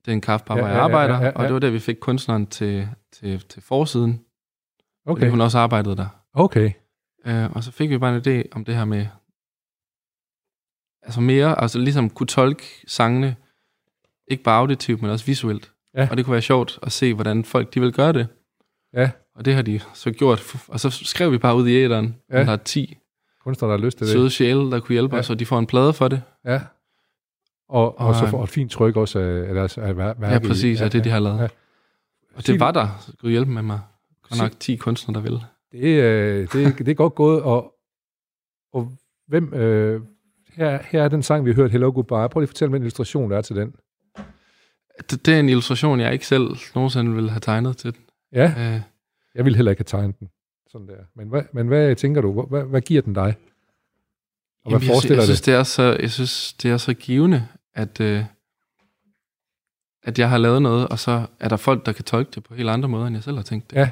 Det 0.04 0.10
er 0.10 0.12
en 0.12 0.20
kaffebar, 0.20 0.54
ja, 0.54 0.60
hvor 0.60 0.68
jeg 0.68 0.76
ja, 0.76 0.82
arbejder, 0.82 1.14
ja, 1.14 1.20
ja, 1.20 1.26
ja, 1.26 1.32
og 1.34 1.44
det 1.44 1.52
var 1.52 1.58
der, 1.58 1.70
vi 1.70 1.78
fik 1.78 1.96
kunstneren 2.00 2.46
til, 2.46 2.88
til, 3.12 3.40
til 3.40 3.62
forsiden. 3.62 4.24
Okay. 5.06 5.20
Fordi 5.20 5.30
hun 5.30 5.40
også 5.40 5.58
arbejdede 5.58 5.96
der. 5.96 6.08
Okay. 6.34 6.72
Øh, 7.26 7.50
og 7.52 7.64
så 7.64 7.72
fik 7.72 7.90
vi 7.90 7.98
bare 7.98 8.16
en 8.16 8.22
idé 8.26 8.48
om 8.52 8.64
det 8.64 8.74
her 8.74 8.84
med, 8.84 9.06
altså 11.02 11.20
mere, 11.20 11.60
altså 11.60 11.78
ligesom 11.78 12.10
kunne 12.10 12.26
tolke 12.26 12.64
sangene, 12.86 13.36
ikke 14.28 14.42
bare 14.42 14.58
auditivt, 14.58 15.02
men 15.02 15.10
også 15.10 15.26
visuelt. 15.26 15.72
Ja. 15.94 16.08
Og 16.10 16.16
det 16.16 16.24
kunne 16.24 16.32
være 16.32 16.42
sjovt 16.42 16.78
at 16.82 16.92
se, 16.92 17.14
hvordan 17.14 17.44
folk 17.44 17.74
de 17.74 17.80
vil 17.80 17.92
gøre 17.92 18.12
det. 18.12 18.28
Ja. 18.94 19.10
Og 19.34 19.44
det 19.44 19.54
har 19.54 19.62
de 19.62 19.80
så 19.94 20.10
gjort. 20.10 20.42
Og 20.68 20.80
så 20.80 20.90
skrev 20.90 21.32
vi 21.32 21.38
bare 21.38 21.56
ud 21.56 21.68
i 21.68 21.76
æderen, 21.76 22.16
ja. 22.30 22.44
der 22.44 22.52
er 22.52 22.56
10 22.56 22.96
kunstnere, 23.44 23.72
der 23.72 23.78
har 23.78 23.84
lyst 23.84 23.98
til 23.98 24.06
det. 24.06 24.12
Søde 24.12 24.30
sjæle, 24.30 24.70
der 24.70 24.80
kunne 24.80 24.92
hjælpe 24.92 25.16
ja. 25.16 25.20
os, 25.20 25.30
og 25.30 25.38
de 25.38 25.46
får 25.46 25.58
en 25.58 25.66
plade 25.66 25.92
for 25.92 26.08
det. 26.08 26.22
Ja. 26.44 26.60
Og, 27.70 27.98
og, 28.00 28.06
og 28.06 28.14
så 28.14 28.26
får 28.26 28.42
et 28.42 28.48
fint 28.48 28.70
tryk 28.70 28.96
også 28.96 29.18
af, 29.18 29.48
af 29.48 29.54
deres 29.54 29.78
af 29.78 29.96
værk. 29.96 30.16
Ja, 30.20 30.38
præcis, 30.38 30.80
af 30.80 30.90
det, 30.90 31.04
de 31.04 31.10
har 31.10 31.18
lavet. 31.18 31.38
Ja. 31.38 31.48
Og 32.34 32.46
det 32.46 32.60
var 32.60 32.70
der, 32.70 33.12
Gud 33.20 33.30
hjælpe 33.30 33.50
med 33.50 33.62
mig. 33.62 33.80
Godt 34.28 34.42
nok 34.42 34.60
10 34.60 34.76
kunstnere, 34.76 35.14
der 35.14 35.30
vil. 35.30 35.40
Det, 35.72 36.02
øh, 36.02 36.48
det, 36.52 36.78
det 36.78 36.88
er 36.88 36.94
godt 36.94 37.14
gået, 37.14 37.42
og, 37.42 37.74
og 38.72 38.92
hvem, 39.26 39.54
øh, 39.54 40.00
her, 40.52 40.78
her 40.90 41.02
er 41.02 41.08
den 41.08 41.22
sang, 41.22 41.44
vi 41.44 41.50
har 41.50 41.54
hørt, 41.54 41.70
Hello 41.70 41.92
Goodbye. 41.94 42.28
Prøv 42.28 42.40
lige 42.40 42.42
at 42.42 42.48
fortælle, 42.48 42.70
hvilken 42.70 42.84
illustration 42.84 43.30
der 43.30 43.36
er 43.36 43.42
til 43.42 43.56
den. 43.56 43.74
Det, 45.10 45.26
det 45.26 45.34
er 45.34 45.40
en 45.40 45.48
illustration, 45.48 46.00
jeg 46.00 46.12
ikke 46.12 46.26
selv 46.26 46.56
nogensinde 46.74 47.14
ville 47.14 47.30
have 47.30 47.40
tegnet 47.40 47.76
til 47.76 47.94
den. 47.94 48.02
Ja, 48.32 48.54
øh. 48.58 48.80
jeg 49.34 49.44
ville 49.44 49.56
heller 49.56 49.70
ikke 49.70 49.80
have 49.80 50.00
tegnet 50.00 50.20
den. 50.20 50.28
Sådan 50.70 50.88
der. 50.88 50.94
Men, 51.16 51.28
hvad, 51.28 51.42
men 51.52 51.68
hvad 51.68 51.96
tænker 51.96 52.20
du? 52.20 52.42
Hvad, 52.42 52.62
hvad 52.62 52.80
giver 52.80 53.02
den 53.02 53.14
dig? 53.14 53.34
Og 54.64 54.70
Jamen, 54.70 54.80
hvad 54.80 54.94
forestiller 54.94 55.22
jeg, 55.22 55.28
jeg, 55.28 55.36
synes, 55.36 55.40
det? 55.40 55.46
det 55.46 55.54
er 55.54 55.62
så, 55.62 55.96
jeg 56.00 56.10
synes, 56.10 56.52
det 56.52 56.70
er 56.70 56.76
så 56.76 56.94
givende, 56.94 57.48
at, 57.74 58.00
øh, 58.00 58.24
at 60.02 60.18
jeg 60.18 60.30
har 60.30 60.38
lavet 60.38 60.62
noget, 60.62 60.88
og 60.88 60.98
så 60.98 61.26
er 61.40 61.48
der 61.48 61.56
folk, 61.56 61.86
der 61.86 61.92
kan 61.92 62.04
tolke 62.04 62.30
det 62.34 62.44
på 62.44 62.54
helt 62.54 62.68
andre 62.68 62.88
måder, 62.88 63.06
end 63.06 63.16
jeg 63.16 63.22
selv 63.22 63.36
har 63.36 63.42
tænkt 63.42 63.70
det. 63.70 63.76
Ja, 63.76 63.90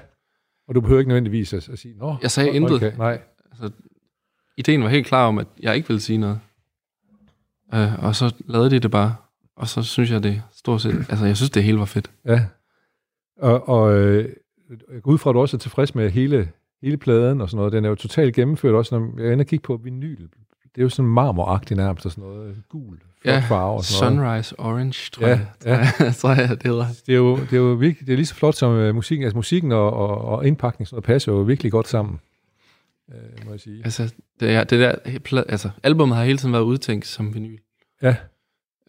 og 0.69 0.75
du 0.75 0.81
behøver 0.81 0.99
ikke 0.99 1.09
nødvendigvis 1.09 1.53
at, 1.53 1.69
at 1.69 1.79
sige, 1.79 1.95
Nå, 1.95 2.17
Jeg 2.23 2.31
sagde 2.31 2.51
intet. 2.51 2.77
Okay, 2.77 2.97
nej. 2.97 3.21
Altså, 3.51 3.71
ideen 4.57 4.83
var 4.83 4.89
helt 4.89 5.07
klar 5.07 5.27
om, 5.27 5.39
at 5.39 5.47
jeg 5.61 5.77
ikke 5.77 5.89
ville 5.89 6.01
sige 6.01 6.19
noget. 6.19 6.41
Øh, 7.75 8.05
og 8.05 8.15
så 8.15 8.35
lavede 8.47 8.71
de 8.71 8.79
det 8.79 8.91
bare, 8.91 9.15
og 9.57 9.69
så 9.69 9.83
synes 9.83 10.11
jeg, 10.11 10.23
det 10.23 10.43
stort 10.53 10.81
set, 10.81 11.07
altså 11.11 11.27
jeg 11.27 11.37
synes, 11.37 11.51
det 11.51 11.65
hele 11.65 11.79
var 11.79 11.85
fedt. 11.85 12.11
Ja, 12.25 12.47
og, 13.37 13.69
og 13.69 13.95
øh, 13.95 14.29
jeg 14.93 15.03
går 15.03 15.13
ud 15.13 15.19
fra, 15.19 15.31
at 15.31 15.35
du 15.35 15.41
også 15.41 15.57
er 15.57 15.59
tilfreds 15.59 15.95
med 15.95 16.11
hele, 16.11 16.53
hele 16.83 16.97
pladen 16.97 17.41
og 17.41 17.51
sådan 17.51 17.57
noget. 17.57 17.73
Den 17.73 17.85
er 17.85 17.89
jo 17.89 17.95
totalt 17.95 18.35
gennemført 18.35 18.75
også, 18.75 18.99
når 18.99 19.23
jeg 19.23 19.33
ender 19.33 19.45
og 19.45 19.49
kigge 19.49 19.63
på 19.63 19.77
vinyl 19.77 20.29
det 20.79 20.83
er 20.83 20.85
jo 20.85 20.89
sådan 20.89 21.11
marmoragtigt 21.11 21.79
nærmest, 21.79 22.07
og 22.07 22.13
sådan 22.13 22.25
noget 22.25 22.63
gul 22.69 22.99
Ja, 23.25 23.39
farve. 23.49 23.73
Og 23.77 23.85
sådan 23.85 24.13
noget. 24.17 24.45
Sunrise 24.47 24.61
Orange, 24.61 25.11
tror 25.13 25.27
Ja, 25.27 25.41
jeg. 25.65 25.87
ja. 26.01 26.11
Tror 26.21 26.31
jeg, 26.31 26.49
det 26.49 26.63
hedder. 26.63 26.87
Det 27.07 27.13
er 27.13 27.17
jo, 27.17 27.37
det 27.37 27.53
er 27.53 27.57
jo 27.57 27.73
virkelig, 27.73 28.07
det 28.07 28.13
er 28.13 28.17
lige 28.17 28.27
så 28.27 28.35
flot 28.35 28.55
som 28.55 28.73
uh, 28.73 28.95
musikken. 28.95 29.25
Altså 29.25 29.37
musikken 29.37 29.73
og, 29.73 29.93
og, 29.93 30.21
og 30.25 30.47
indpakningen 30.47 30.87
sådan 30.87 30.95
noget 30.97 31.05
passer 31.05 31.33
jo 31.33 31.39
virkelig 31.39 31.73
godt 31.73 31.89
sammen, 31.89 32.21
uh, 33.09 33.15
må 33.47 33.51
jeg 33.51 33.61
sige. 33.61 33.81
Altså, 33.85 34.15
det, 34.41 34.51
er, 34.51 34.65
det 34.65 34.81
der, 34.81 35.43
altså, 35.49 35.71
albumet 35.83 36.17
har 36.17 36.25
hele 36.25 36.39
tiden 36.39 36.53
været 36.53 36.63
udtænkt 36.63 37.07
som 37.07 37.35
vinyl. 37.35 37.59
Ja. 38.03 38.17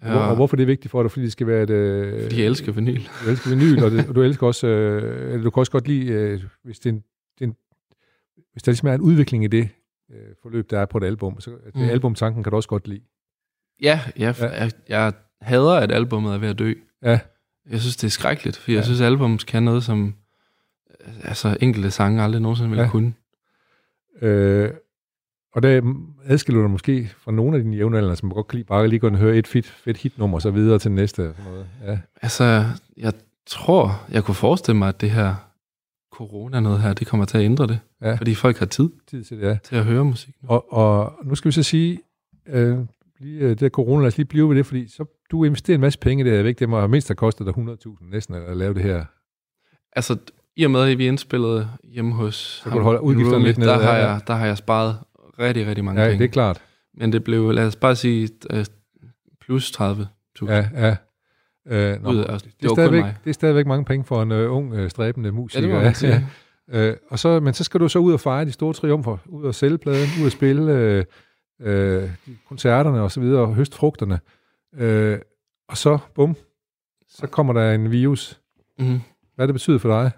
Og, 0.02 0.12
hvor, 0.12 0.20
og 0.20 0.36
hvorfor 0.36 0.56
det 0.56 0.64
er 0.64 0.68
vigtigt 0.68 0.92
for 0.92 1.02
dig? 1.04 1.12
Fordi 1.12 1.24
det 1.26 1.32
skal 1.32 1.48
være 1.48 1.64
et... 1.64 1.70
Uh, 2.16 2.22
fordi 2.24 2.38
jeg 2.40 2.46
elsker 2.46 2.72
vinyl. 2.72 3.02
Du 3.26 3.30
elsker 3.30 3.50
vinyl, 3.50 3.84
og, 3.84 3.92
det, 3.92 4.08
og 4.08 4.16
du 4.16 4.22
elsker 4.22 4.48
også... 4.48 4.68
Eller 4.68 5.44
du 5.44 5.50
kan 5.50 5.62
også 5.62 5.72
godt 5.72 5.88
lide, 5.88 6.34
uh, 6.34 6.42
hvis, 6.64 6.80
det 6.80 6.90
er 6.90 6.94
en, 6.94 7.04
det 7.40 7.42
er 7.42 7.46
en, 7.46 7.56
hvis 8.52 8.64
der 8.64 8.72
ligesom 8.72 8.88
er 8.90 8.94
en 8.94 9.02
udvikling 9.02 9.44
i 9.44 9.48
det 9.48 9.70
uh, 10.10 10.16
forløb, 10.42 10.70
der 10.70 10.80
er 10.80 10.86
på 10.86 10.98
et 10.98 11.04
album, 11.04 11.40
så 11.40 11.50
Mm. 11.76 11.82
albumtanken 11.82 12.44
kan 12.44 12.52
du 12.52 12.56
også 12.56 12.70
godt 12.70 12.88
lide. 12.88 13.02
Ja, 13.82 14.02
jeg, 14.18 14.36
Ja. 14.40 14.48
Jeg, 14.48 14.72
jeg 14.90 15.14
hader, 15.42 15.74
at 15.74 15.92
albumet 15.92 16.34
er 16.34 16.38
ved 16.38 16.50
at 16.50 16.60
dø. 16.60 16.74
Ja, 17.04 17.20
Jeg 17.72 17.80
synes, 17.80 17.98
det 17.98 18.08
er 18.08 18.12
skrækkeligt, 18.12 18.58
for 18.58 18.72
Ja. 18.72 18.76
jeg 18.78 18.86
synes, 18.86 19.02
albums 19.02 19.44
kan 19.44 19.64
noget, 19.64 19.84
som 19.84 20.16
altså, 21.24 21.58
enkelte 21.62 21.92
sange 21.92 22.24
aldrig 22.24 22.42
nogensinde 22.42 22.70
ville 22.70 22.84
Ja. 22.84 22.90
kunne. 22.90 23.14
Øh, 24.22 24.72
og 25.54 25.64
der 25.64 25.94
adskiller 26.26 26.58
du 26.60 26.64
dig 26.64 26.72
måske 26.72 27.12
fra 27.18 27.32
nogle 27.32 27.58
af 27.58 27.64
dine 27.64 27.76
jævnaldrende, 27.78 28.16
som 28.16 28.30
godt 28.32 28.48
kan 28.48 28.58
lide 28.58 28.68
bare 28.68 28.88
lige 28.88 29.00
gå 29.00 29.08
og 29.10 29.16
høre 29.18 29.36
et 29.38 29.48
fedt, 29.48 29.66
fedt 29.66 29.98
hitnummer, 29.98 30.38
og 30.38 30.42
så 30.42 30.52
videre 30.52 30.80
til 30.80 30.92
næste. 30.92 31.16
Sådan 31.38 31.52
noget. 31.52 31.68
Ja. 31.86 32.00
Altså, 32.22 32.66
jeg 32.98 33.14
tror, 33.48 34.02
jeg 34.12 34.24
kunne 34.24 34.36
forestille 34.36 34.78
mig, 34.78 34.90
at 34.90 35.02
det 35.02 35.12
her 35.12 35.36
corona 36.12 36.60
noget 36.60 36.82
her, 36.82 36.94
det 36.94 37.08
kommer 37.08 37.26
til 37.26 37.38
at 37.38 37.44
ændre 37.44 37.68
det. 37.68 37.80
Ja. 38.02 38.16
Fordi 38.16 38.36
folk 38.36 38.58
har 38.58 38.66
tid 38.66 38.90
Tid 39.08 39.24
til 39.24 39.38
det, 39.42 39.48
ja. 39.48 39.58
til 39.64 39.76
at 39.76 39.86
høre 39.86 40.06
musik. 40.06 40.36
Og, 40.44 40.74
og 40.74 41.14
nu 41.24 41.36
skal 41.36 41.50
vi 41.50 41.54
så 41.54 41.64
sige, 41.64 42.00
øh, 42.48 42.78
lige, 43.20 43.40
øh, 43.40 43.50
det 43.50 43.60
der 43.60 43.70
corona, 43.70 44.02
lad 44.02 44.08
os 44.08 44.18
lige 44.18 44.28
blive 44.28 44.50
ved 44.50 44.56
det, 44.56 44.66
fordi 44.66 44.88
så, 44.88 45.06
du 45.32 45.44
investerer 45.44 45.76
en 45.76 45.82
masse 45.82 46.00
penge 46.00 46.24
det, 46.24 46.32
ved 46.32 46.46
ikke, 46.50 46.60
det 46.60 46.70
må 46.70 46.78
have 46.78 46.88
mindst 46.88 47.08
have 47.08 47.16
kostet 47.16 47.48
dig 47.48 47.54
100.000 47.58 48.10
næsten 48.12 48.36
at 48.36 48.58
lave 48.58 48.74
det 48.74 48.82
her. 48.82 49.06
Altså, 49.96 50.18
i 50.56 50.64
og 50.64 50.72
med, 50.72 50.82
at 50.92 50.98
vi 50.98 51.08
indspillede 51.08 51.70
hjemme 51.84 52.14
hos 52.14 52.36
Så 52.36 52.70
du 52.70 52.80
holde 52.80 53.02
udgifterne 53.02 53.44
lidt 53.44 53.58
nede, 53.58 53.70
der, 53.70 53.78
har 53.78 53.96
ja, 53.96 54.02
ja. 54.02 54.10
jeg, 54.10 54.22
der 54.28 54.34
har 54.34 54.46
jeg 54.46 54.58
sparet 54.58 54.98
rigtig, 55.40 55.68
rigtig 55.68 55.86
mange 55.86 56.02
Ja, 56.02 56.08
penge. 56.08 56.24
det 56.24 56.30
er 56.30 56.34
klart. 56.34 56.62
Men 56.94 57.14
det 57.14 57.24
blev, 57.24 57.52
lad 57.52 57.68
os 57.68 57.76
bare 57.76 57.96
sige, 57.96 58.30
øh, 58.52 58.66
plus 59.42 59.72
30.000. 59.72 60.46
Ja, 60.48 60.70
ja. 60.74 60.96
Øh, 61.68 62.04
nå, 62.04 62.10
Ud 62.10 62.18
det, 62.18 62.30
er 62.30 62.38
det 62.38 62.54
var 62.62 62.68
kun 62.68 62.76
stadigvæk, 62.76 63.04
det 63.24 63.30
er 63.30 63.34
stadigvæk 63.34 63.68
mange 63.68 63.86
penge 63.86 64.06
for 64.06 64.22
en 64.22 64.32
uh, 64.32 64.56
ung, 64.56 64.74
uh, 64.74 64.88
stræbende 64.88 65.32
musiker. 65.32 65.62
Ja, 65.62 65.68
det 65.68 65.76
må 65.76 65.82
man 65.84 65.96
sige. 65.96 66.26
Øh, 66.72 66.96
og 67.10 67.20
så, 67.20 67.40
men 67.40 67.54
så 67.54 67.64
skal 67.64 67.80
du 67.80 67.88
så 67.88 68.00
ud 68.00 68.14
og 68.14 68.20
fejre 68.20 68.46
de 68.46 68.52
store 68.52 68.74
triumfer, 68.74 69.18
ud 69.26 69.44
og 69.44 69.56
sælge 69.56 69.78
pladen, 69.78 70.08
ud 70.22 70.26
og 70.26 70.32
spille 70.32 70.72
øh, 70.72 71.06
øh, 71.60 72.10
koncerterne 72.48 73.02
og 73.02 73.12
så 73.12 73.20
videre, 73.20 73.42
og 73.42 73.56
høste 73.56 73.78
frugterne. 73.78 74.20
Øh, 74.74 75.20
og 75.68 75.78
så, 75.78 75.98
bum, 76.16 76.36
så 77.10 77.28
kommer 77.28 77.54
der 77.54 77.72
en 77.74 77.92
virus. 77.92 78.40
Mm. 78.80 79.00
Hvad 79.36 79.48
det 79.48 79.54
betyder 79.56 79.78
for 79.78 79.90
dig? 80.02 80.12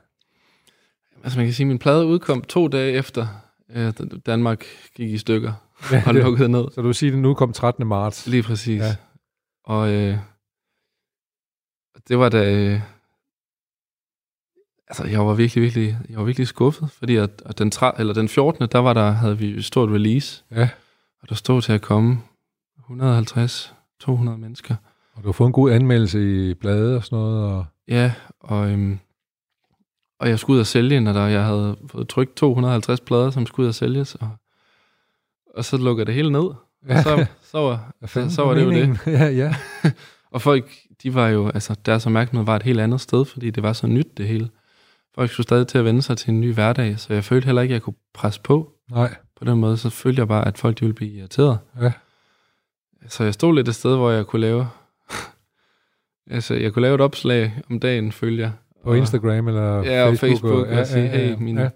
Altså 1.24 1.40
man 1.40 1.46
kan 1.48 1.54
sige, 1.54 1.66
at 1.66 1.68
min 1.68 1.80
plade 1.80 2.06
udkom 2.06 2.42
to 2.42 2.68
dage 2.68 2.92
efter, 2.94 3.28
øh, 3.70 3.94
Danmark 4.26 4.66
gik 4.96 5.10
i 5.12 5.18
stykker 5.18 5.54
Ja, 5.92 6.04
og 6.08 6.14
det, 6.14 6.24
lukkede 6.24 6.50
ned. 6.50 6.66
så 6.72 6.82
du 6.82 6.88
vil 6.88 6.96
sige, 6.96 7.10
at 7.10 7.14
den 7.14 7.22
nu 7.22 7.34
kom 7.34 7.54
13. 7.54 7.88
marts. 7.88 8.28
Lige 8.28 8.44
præcis. 8.44 8.82
Ja. 8.82 8.96
Og 9.64 9.92
øh, 9.92 10.18
det 12.08 12.20
var 12.20 12.30
da... 12.30 12.54
Øh, 12.56 12.82
altså, 14.88 15.06
jeg 15.06 15.26
var 15.26 15.34
virkelig, 15.34 15.62
virkelig, 15.64 15.98
jeg 16.10 16.18
var 16.18 16.24
virkelig 16.24 16.48
skuffet, 16.48 16.92
fordi 16.92 17.16
at, 17.16 17.42
at 17.46 17.60
den, 17.60 17.72
tra- 17.76 18.00
eller 18.00 18.14
den 18.14 18.30
14. 18.30 18.68
der 18.72 18.80
var 18.80 18.94
der, 18.94 19.12
havde 19.12 19.38
vi 19.38 19.50
et 19.58 19.66
stort 19.66 19.90
release, 19.90 20.44
Ja, 20.52 20.70
og 21.22 21.30
der 21.30 21.36
stod 21.36 21.62
til 21.62 21.74
at 21.74 21.82
komme 21.82 22.22
150-200 22.80 22.90
mennesker. 24.38 24.76
og 25.14 25.24
du 25.24 25.28
har 25.28 25.34
fået 25.34 25.48
en 25.48 25.54
god 25.54 25.72
anmeldelse 25.72 26.50
i 26.50 26.54
bladet 26.54 26.96
og 26.96 27.04
sådan 27.04 27.18
noget. 27.18 27.52
Og, 27.52 27.66
Ja, 27.88 28.14
og, 28.40 28.70
øhm, 28.72 29.00
og 30.20 30.30
jeg 30.30 30.40
skulle 30.40 30.56
ud 30.56 30.60
og 30.60 30.68
sælge 30.68 31.10
og 31.10 31.14
der, 31.14 31.28
jeg 31.28 31.46
havde 31.46 31.78
fået 31.88 32.08
trykt 32.08 32.36
250 32.36 33.00
plader, 33.00 33.32
som 33.32 33.46
skulle 33.46 33.64
ud 33.64 33.68
og 33.68 33.76
sælges, 33.76 34.16
og, 34.16 34.30
og 35.56 35.66
så 35.66 35.78
lukker 35.78 36.04
det 36.04 36.14
hele 36.14 36.32
ned. 36.32 36.50
ja, 36.88 36.98
Og 36.98 37.04
så, 37.04 37.26
så, 37.42 37.58
var, 37.58 37.94
så, 38.06 38.30
så 38.30 38.46
var 38.46 38.54
det 38.54 38.64
jo 38.64 38.72
det. 38.72 39.00
Ja, 39.08 39.26
ja. 39.26 39.56
Og 40.32 40.42
folk, 40.42 40.72
de 41.04 41.14
var 41.14 41.28
jo, 41.28 41.50
altså 41.50 41.76
deres 41.86 42.06
opmærksomhed 42.06 42.46
var 42.46 42.56
et 42.56 42.64
helt 42.64 42.80
andet 42.80 43.02
sted, 43.02 43.26
fordi 43.26 43.50
det 43.50 43.64
var 43.64 43.74
så 43.74 43.88
nyt 43.88 44.18
det 44.18 44.28
hele. 44.28 44.50
Folk 45.16 45.32
skulle 45.32 45.44
stadig 45.44 45.68
til 45.68 45.78
at 45.78 45.86
vende 45.86 46.02
sig 46.02 46.18
til 46.18 46.30
en 46.30 46.42
ny 46.42 46.54
hverdag, 46.54 47.00
så 47.00 47.14
jeg 47.14 47.24
følte 47.24 47.46
heller 47.46 47.62
ikke, 47.62 47.72
at 47.72 47.76
jeg 47.76 47.82
kunne 47.82 47.96
presse 48.14 48.42
på 48.42 48.72
Nej, 48.92 49.16
på 49.42 49.46
den 49.46 49.60
måde. 49.60 49.78
Så 49.78 49.90
følte 49.90 50.20
jeg 50.20 50.28
bare, 50.28 50.48
at 50.48 50.58
folk 50.58 50.80
de 50.80 50.86
ville 50.86 50.96
blive 50.96 51.12
irriteret. 51.12 51.60
ja. 51.82 51.92
Så 53.08 53.24
jeg 53.24 53.34
stod 53.34 53.56
lidt 53.56 53.68
et 53.68 53.76
sted, 53.76 53.96
hvor 53.96 54.12
jeg 54.12 54.26
kunne 54.26 54.42
lave... 54.42 54.68
altså, 56.36 56.54
jeg 56.54 56.74
kunne 56.74 56.82
lave 56.82 56.96
et 56.96 57.02
opslag 57.02 57.54
om 57.70 57.80
dagen, 57.80 58.12
følger 58.12 58.44
jeg. 58.46 58.52
På 58.84 58.94
Instagram 58.94 59.48
eller 59.48 59.84
Ja, 59.84 60.08
og 60.08 60.18
Facebook, 60.18 60.68
og, 60.68 60.74
ja, 60.74 60.80
og 60.80 60.88
sige, 60.88 61.06
ja, 61.06 61.20
ja, 61.20 61.28
hey, 61.28 61.36
min 61.40 61.58
ja. 61.58 61.70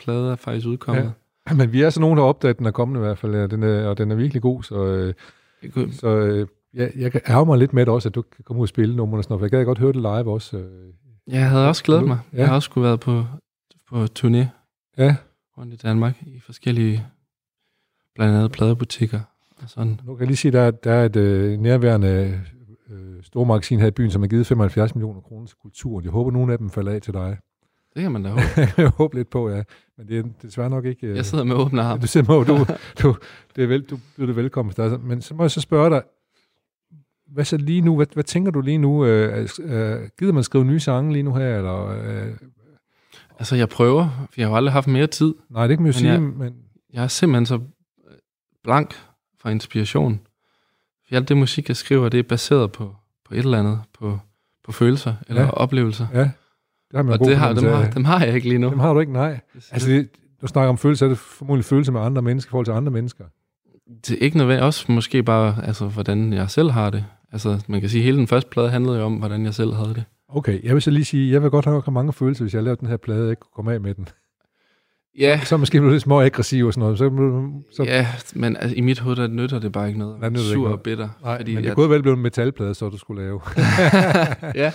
plade 0.00 0.30
er 0.32 0.36
faktisk 0.36 0.66
udkommet. 0.66 1.12
Ja. 1.48 1.54
Men 1.54 1.72
vi 1.72 1.82
er 1.82 1.90
så 1.90 2.00
nogen, 2.00 2.16
der 2.16 2.22
har 2.22 2.28
opdaget, 2.28 2.54
at 2.54 2.58
den 2.58 2.66
er 2.66 2.70
kommende 2.70 3.00
i 3.00 3.04
hvert 3.04 3.18
fald, 3.18 3.34
ja. 3.34 3.46
den 3.46 3.62
er, 3.62 3.86
og 3.88 3.98
den 3.98 4.10
er 4.10 4.14
virkelig 4.14 4.42
god, 4.42 4.62
så, 4.62 4.84
øh, 4.84 5.14
Jeg 5.62 5.72
kunne, 5.72 5.92
så 5.92 6.08
øh, 6.08 6.46
jeg, 6.74 6.92
jeg 6.96 7.12
kan 7.12 7.20
ærge 7.28 7.46
mig 7.46 7.58
lidt 7.58 7.72
med 7.72 7.86
det 7.86 7.94
også, 7.94 8.08
at 8.08 8.14
du 8.14 8.22
kan 8.22 8.44
komme 8.44 8.60
ud 8.60 8.64
og 8.64 8.68
spille 8.68 8.96
numrene 8.96 9.20
og 9.20 9.24
sådan 9.24 9.32
noget, 9.32 9.40
for 9.40 9.44
jeg 9.44 9.50
gad 9.50 9.64
godt 9.64 9.78
høre 9.78 9.92
det 9.92 9.96
live 9.96 10.32
også. 10.32 10.56
Øh. 10.56 10.92
jeg 11.26 11.48
havde 11.50 11.68
også 11.68 11.84
glædet 11.84 12.04
mig. 12.06 12.18
Ja. 12.32 12.38
Jeg 12.38 12.48
har 12.48 12.54
også 12.54 12.66
skulle 12.66 12.84
været 12.86 13.00
på, 13.00 13.24
på 13.90 14.04
turné 14.18 14.44
Ja, 14.98 15.16
rundt 15.58 15.74
i 15.74 15.76
Danmark 15.76 16.22
i 16.26 16.40
forskellige, 16.40 17.06
blandt 18.14 18.34
andet 18.36 18.52
pladebutikker 18.52 19.20
og 19.62 19.70
sådan. 19.70 20.00
nu 20.06 20.14
kan 20.14 20.20
jeg 20.20 20.26
lige 20.26 20.36
sige, 20.36 20.48
at 20.48 20.52
der, 20.54 20.60
er- 20.60 20.70
der 20.70 20.92
er 20.92 21.04
et 21.04 21.16
øh, 21.16 21.58
nærværende 21.60 22.40
øh, 22.90 23.22
stormagasin 23.22 23.80
her 23.80 23.86
i 23.86 23.90
byen, 23.90 24.10
som 24.10 24.22
har 24.22 24.28
givet 24.28 24.46
75 24.46 24.94
millioner 24.94 25.20
kroner 25.20 25.46
til 25.46 25.56
kulturen. 25.62 26.04
Jeg 26.04 26.12
håber, 26.12 26.30
nogle 26.30 26.52
af 26.52 26.58
dem 26.58 26.70
falder 26.70 26.92
af 26.92 27.02
til 27.02 27.12
dig. 27.14 27.38
Det 27.94 28.02
kan 28.02 28.12
man 28.12 28.22
da 28.22 28.28
håbe. 28.30 28.42
jeg 28.76 28.88
håber 28.88 29.16
lidt 29.18 29.30
på, 29.30 29.50
ja. 29.50 29.62
Men 29.98 30.08
det 30.08 30.18
er 30.18 30.22
desværre 30.42 30.70
nok 30.70 30.84
ikke... 30.84 31.06
Øh, 31.06 31.16
Jeg 31.16 31.24
sidder 31.26 31.44
med 31.44 31.56
åbne 31.56 31.82
arme. 31.82 32.00
Du 32.02 32.06
siger, 32.06 32.24
Mo, 32.28 32.44
du, 32.44 32.66
du, 33.02 33.16
det 33.56 33.64
er 33.64 33.68
vel, 33.68 33.82
du 33.82 33.98
byder 34.16 34.26
det 34.26 34.36
velkommen. 34.36 34.74
Der. 34.76 34.98
Men 34.98 35.22
så 35.22 35.34
må 35.34 35.42
jeg 35.42 35.50
så 35.50 35.60
spørge 35.60 35.90
dig, 35.90 36.02
hvad 37.32 37.44
så 37.44 37.56
lige 37.56 37.80
nu, 37.80 37.96
hvad, 37.96 38.06
hvad 38.14 38.24
tænker 38.24 38.50
du 38.50 38.60
lige 38.60 38.78
nu? 38.78 39.04
Øh, 39.06 39.48
øh, 39.58 40.08
gider 40.18 40.32
man 40.32 40.42
skrive 40.42 40.64
nye 40.64 40.80
sange 40.80 41.12
lige 41.12 41.22
nu 41.22 41.34
her? 41.34 41.56
Eller, 41.56 41.86
øh, 41.86 42.32
Altså, 43.38 43.56
jeg 43.56 43.68
prøver, 43.68 44.08
for 44.30 44.34
jeg 44.40 44.46
har 44.46 44.50
jo 44.50 44.56
aldrig 44.56 44.72
haft 44.72 44.86
mere 44.88 45.06
tid. 45.06 45.34
nej, 45.50 45.66
det 45.66 45.76
kan 45.76 45.82
man 45.82 45.92
jo 45.92 45.96
Men 45.96 46.00
sige, 46.00 46.12
jeg- 46.12 46.22
men 46.22 46.54
Jeg 46.92 47.04
er 47.04 47.08
simpelthen 47.08 47.46
så 47.46 47.60
blank 48.64 48.94
for 49.40 49.48
inspiration. 49.48 50.20
For 51.08 51.14
alt 51.16 51.28
det 51.28 51.36
musik, 51.36 51.68
jeg 51.68 51.76
skriver, 51.76 52.08
det 52.08 52.18
er 52.18 52.22
baseret 52.22 52.72
på, 52.72 52.96
på 53.24 53.34
et 53.34 53.38
eller 53.38 53.58
andet, 53.58 53.80
på, 53.98 54.18
på 54.64 54.72
følelser 54.72 55.14
eller 55.28 55.42
Ja. 55.42 55.50
oplevelser. 55.50 56.06
ja, 56.12 56.18
det 56.20 56.30
har 56.94 57.02
man 57.02 57.12
Og 57.20 57.26
det 57.26 57.36
har, 57.36 57.52
dem, 57.52 57.64
har, 57.64 57.90
dem 57.90 58.04
har 58.04 58.24
jeg 58.24 58.34
ikke 58.34 58.48
lige 58.48 58.58
nu. 58.58 58.70
dem 58.70 58.78
har 58.78 58.94
du 58.94 59.00
ikke, 59.00 59.12
nej. 59.12 59.40
Altså, 59.70 59.88
det, 59.90 60.08
du 60.42 60.46
snakker 60.46 60.68
om 60.68 60.78
følelser, 60.78 61.06
er 61.06 61.08
det 61.10 61.18
formodentlig 61.18 61.64
følelser 61.64 61.92
med 61.92 62.00
andre 62.00 62.22
mennesker 62.22 62.48
i 62.48 62.50
forhold 62.50 62.66
til 62.66 62.72
andre 62.72 62.92
mennesker. 62.92 63.24
det 64.06 64.10
er 64.10 64.18
ikke 64.24 64.36
nødvendigt. 64.36 64.64
Også 64.64 64.92
måske 64.92 65.22
bare, 65.22 65.64
altså, 65.66 65.86
hvordan 65.86 66.32
jeg 66.32 66.50
selv 66.50 66.70
har 66.70 66.90
det. 66.90 67.04
Altså, 67.32 67.64
man 67.68 67.80
kan 67.80 67.90
sige, 67.90 68.00
at 68.00 68.04
hele 68.04 68.18
den 68.18 68.26
første 68.26 68.50
plade 68.50 68.70
handlede 68.70 68.98
jo 68.98 69.04
om, 69.04 69.14
hvordan 69.16 69.44
jeg 69.44 69.54
selv 69.54 69.72
havde 69.74 69.94
det. 69.94 70.04
Okay, 70.34 70.64
jeg 70.64 70.74
vil 70.74 70.82
så 70.82 70.90
lige 70.90 71.04
sige, 71.04 71.32
jeg 71.32 71.42
vil 71.42 71.50
godt 71.50 71.64
have 71.64 71.82
mange 71.90 72.12
følelser, 72.12 72.44
hvis 72.44 72.54
jeg 72.54 72.62
lavede 72.62 72.80
den 72.80 72.88
her 72.88 72.96
plade, 72.96 73.24
og 73.24 73.30
ikke 73.30 73.40
kunne 73.40 73.50
komme 73.54 73.72
af 73.72 73.80
med 73.80 73.94
den. 73.94 74.08
Ja, 75.18 75.40
Så 75.44 75.56
måske 75.56 75.78
blev 75.78 75.84
du 75.84 75.90
lidt 75.90 76.02
små 76.02 76.20
aggressiv 76.20 76.66
og 76.66 76.72
sådan 76.72 76.80
noget. 76.80 76.98
Så, 76.98 77.10
så, 77.76 77.82
ja 77.84 78.06
men 78.34 78.56
altså, 78.56 78.76
i 78.76 78.80
mit 78.80 78.98
hoved, 78.98 79.16
der 79.16 79.26
nytter 79.26 79.58
det 79.58 79.72
bare 79.72 79.86
ikke 79.86 79.98
noget. 79.98 80.20
Nej, 80.20 80.28
det 80.28 80.38
Sur 80.38 80.50
ikke 80.50 80.60
og 80.60 80.64
noget. 80.64 80.80
bitter. 80.80 81.08
nej, 81.22 81.38
fordi 81.38 81.54
men 81.54 81.62
det 81.62 81.68
jeg, 81.68 81.74
kunne 81.76 81.90
vel 81.90 82.02
blive 82.02 82.14
en 82.14 82.22
metalplade, 82.22 82.74
så 82.74 82.88
du 82.88 82.98
skulle 82.98 83.22
lave. 83.22 83.40
ja, 84.62 84.72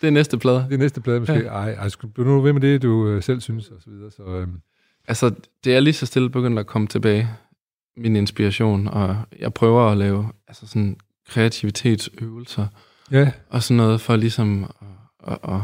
det 0.00 0.06
er 0.06 0.10
næste 0.10 0.38
plade. 0.38 0.66
Det 0.68 0.74
er 0.74 0.78
næste 0.78 1.00
plade 1.00 1.20
måske. 1.20 1.34
Ej, 1.34 1.70
ej 1.72 1.88
du 2.16 2.24
nu 2.24 2.40
ved 2.40 2.52
med 2.52 2.60
det, 2.60 2.82
du 2.82 3.08
øh, 3.08 3.22
selv 3.22 3.40
synes, 3.40 3.68
og 3.68 3.76
så 3.80 3.90
videre. 3.90 4.10
Så, 4.10 4.22
øhm, 4.22 4.60
Altså, 5.08 5.34
det 5.64 5.76
er 5.76 5.80
lige 5.80 5.94
så 5.94 6.06
stille 6.06 6.30
begyndt 6.30 6.58
at 6.58 6.66
komme 6.66 6.88
tilbage, 6.88 7.28
min 7.96 8.16
inspiration, 8.16 8.88
og 8.88 9.16
jeg 9.38 9.54
prøver 9.54 9.82
at 9.90 9.98
lave 9.98 10.28
altså 10.48 10.66
sådan 10.66 10.96
kreativitetsøvelser, 11.28 12.66
ja, 13.10 13.32
og 13.50 13.62
sådan 13.62 13.76
noget 13.76 14.00
for 14.00 14.16
ligesom 14.16 14.64
at, 14.64 15.32
at, 15.32 15.38
at, 15.54 15.60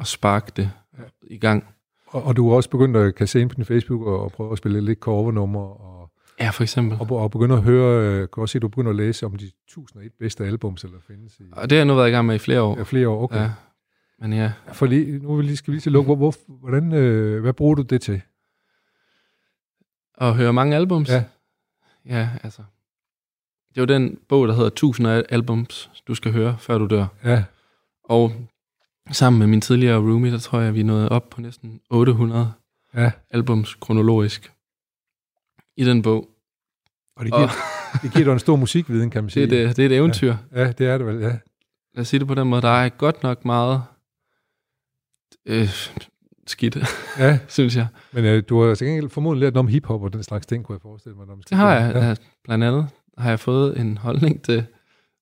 at 0.00 0.06
sparke 0.06 0.52
det 0.56 0.70
Ja. 0.98 1.02
i 1.22 1.38
gang. 1.38 1.64
og, 2.06 2.22
og 2.22 2.36
du 2.36 2.50
er 2.50 2.56
også 2.56 2.70
begyndt 2.70 2.96
at 2.96 3.14
kan 3.14 3.26
se 3.26 3.40
ind 3.40 3.50
på 3.50 3.54
din 3.54 3.64
Facebook 3.64 4.02
og, 4.06 4.20
og 4.24 4.32
prøve 4.32 4.52
at 4.52 4.58
spille 4.58 4.80
lidt 4.80 4.98
covernummer, 4.98 5.60
og, 5.60 6.10
Ja, 6.40 6.50
for 6.50 6.62
eksempel. 6.62 6.98
og, 7.00 7.10
og 7.10 7.30
begynde 7.30 7.54
at 7.54 7.62
høre, 7.62 8.06
øh, 8.06 8.28
kan 8.34 8.40
også 8.40 8.52
se, 8.52 8.58
at 8.58 8.62
du 8.62 8.68
begynder 8.68 8.90
at 8.90 8.96
læse 8.96 9.26
om 9.26 9.36
de 9.36 9.44
1001 9.44 10.12
bedste 10.18 10.44
albums, 10.44 10.84
eller 10.84 10.98
findes 11.06 11.40
i 11.40 11.42
Og 11.52 11.70
det 11.70 11.76
har 11.76 11.80
jeg 11.80 11.86
nu 11.86 11.94
været 11.94 12.08
i 12.08 12.10
gang 12.10 12.26
med 12.26 12.34
i 12.34 12.38
flere 12.38 12.62
år. 12.62 12.76
ja, 12.76 12.82
flere 12.82 13.08
år. 13.08 13.22
Okay. 13.22 13.36
Ja. 13.40 13.50
Men 14.20 14.32
ja, 14.32 14.52
For 14.72 14.86
lige, 14.86 15.18
nu 15.18 15.28
vil 15.34 15.38
vi 15.42 15.42
lige, 15.48 15.56
skal 15.56 15.70
vi 15.72 15.74
lige 15.74 15.80
til 15.82 15.88
at 15.90 15.92
lukke. 15.92 16.06
Hvor, 16.06 16.16
hvor, 16.16 16.34
hvordan, 16.60 16.92
øh, 16.92 17.40
hvad 17.42 17.52
bruger 17.52 17.74
du 17.74 17.82
det 17.82 18.00
til? 18.02 18.22
at 20.20 20.34
høre 20.34 20.52
mange 20.52 20.76
albums. 20.76 21.08
Ja. 21.08 21.24
Ja, 22.06 22.28
altså. 22.42 22.62
Det 23.74 23.80
jo 23.80 23.84
den 23.84 24.18
bog, 24.28 24.48
der 24.48 24.54
hedder 24.54 24.66
1000 24.66 25.08
albums, 25.08 25.90
du 26.08 26.14
skal 26.14 26.32
høre, 26.32 26.56
før 26.58 26.78
du 26.78 26.86
dør. 26.86 27.06
Ja, 27.24 27.44
Og 28.04 28.32
sammen 29.10 29.38
med 29.38 29.46
min 29.46 29.60
tidligere 29.60 29.98
roomie, 29.98 30.32
der 30.32 30.38
tror 30.38 30.60
jeg, 30.60 30.74
vi 30.74 30.82
nåede 30.82 31.08
op 31.08 31.30
på 31.30 31.40
næsten 31.40 31.80
800 31.90 32.52
ja. 32.94 33.12
albums 33.30 33.74
kronologisk 33.74 34.52
i 35.76 35.84
den 35.84 36.02
bog. 36.02 36.28
Og 37.16 37.24
det 37.24 37.32
giver, 37.32 37.42
Og, 37.42 37.50
det 38.02 38.12
giver 38.12 38.24
dig 38.24 38.32
en 38.32 38.38
stor 38.38 38.56
musikviden, 38.56 39.10
kan 39.10 39.24
man 39.24 39.30
sige. 39.30 39.46
Det 39.50 39.62
er, 39.62 39.66
det, 39.66 39.76
det 39.76 39.82
er 39.82 39.86
et 39.86 39.96
eventyr. 39.96 40.34
Ja, 40.52 40.62
ja, 40.64 40.72
det 40.72 40.86
er 40.86 40.98
det 40.98 41.06
vel, 41.06 41.20
ja. 41.20 41.38
Lad 41.94 42.00
os 42.00 42.08
sige 42.08 42.20
det 42.20 42.28
på 42.28 42.34
den 42.34 42.48
måde. 42.48 42.62
Der 42.62 42.68
er 42.68 42.88
godt 42.88 43.22
nok 43.22 43.44
meget 43.44 43.82
øh, 45.46 45.68
skidt, 46.46 46.76
ja. 47.18 47.38
synes 47.48 47.76
jeg. 47.76 47.86
Men 48.12 48.24
øh, 48.24 48.42
du 48.48 48.62
har 48.62 48.74
til 48.74 48.86
gengæld 48.86 49.08
formodentlig 49.08 49.46
lært 49.46 49.54
noget 49.54 49.66
om 49.66 49.68
hiphop 49.68 50.02
og 50.02 50.12
den 50.12 50.22
slags 50.22 50.46
ting, 50.46 50.64
kunne 50.64 50.74
jeg 50.74 50.82
forestille 50.82 51.16
mig. 51.16 51.26
Når 51.26 51.34
det 51.34 51.56
har 51.56 51.74
jeg. 51.74 51.94
Ja. 51.94 52.14
Blandt 52.44 52.64
andet 52.64 52.88
har 53.18 53.28
jeg 53.28 53.40
fået 53.40 53.80
en 53.80 53.98
holdning 53.98 54.42
til, 54.42 54.56
det 54.56 54.66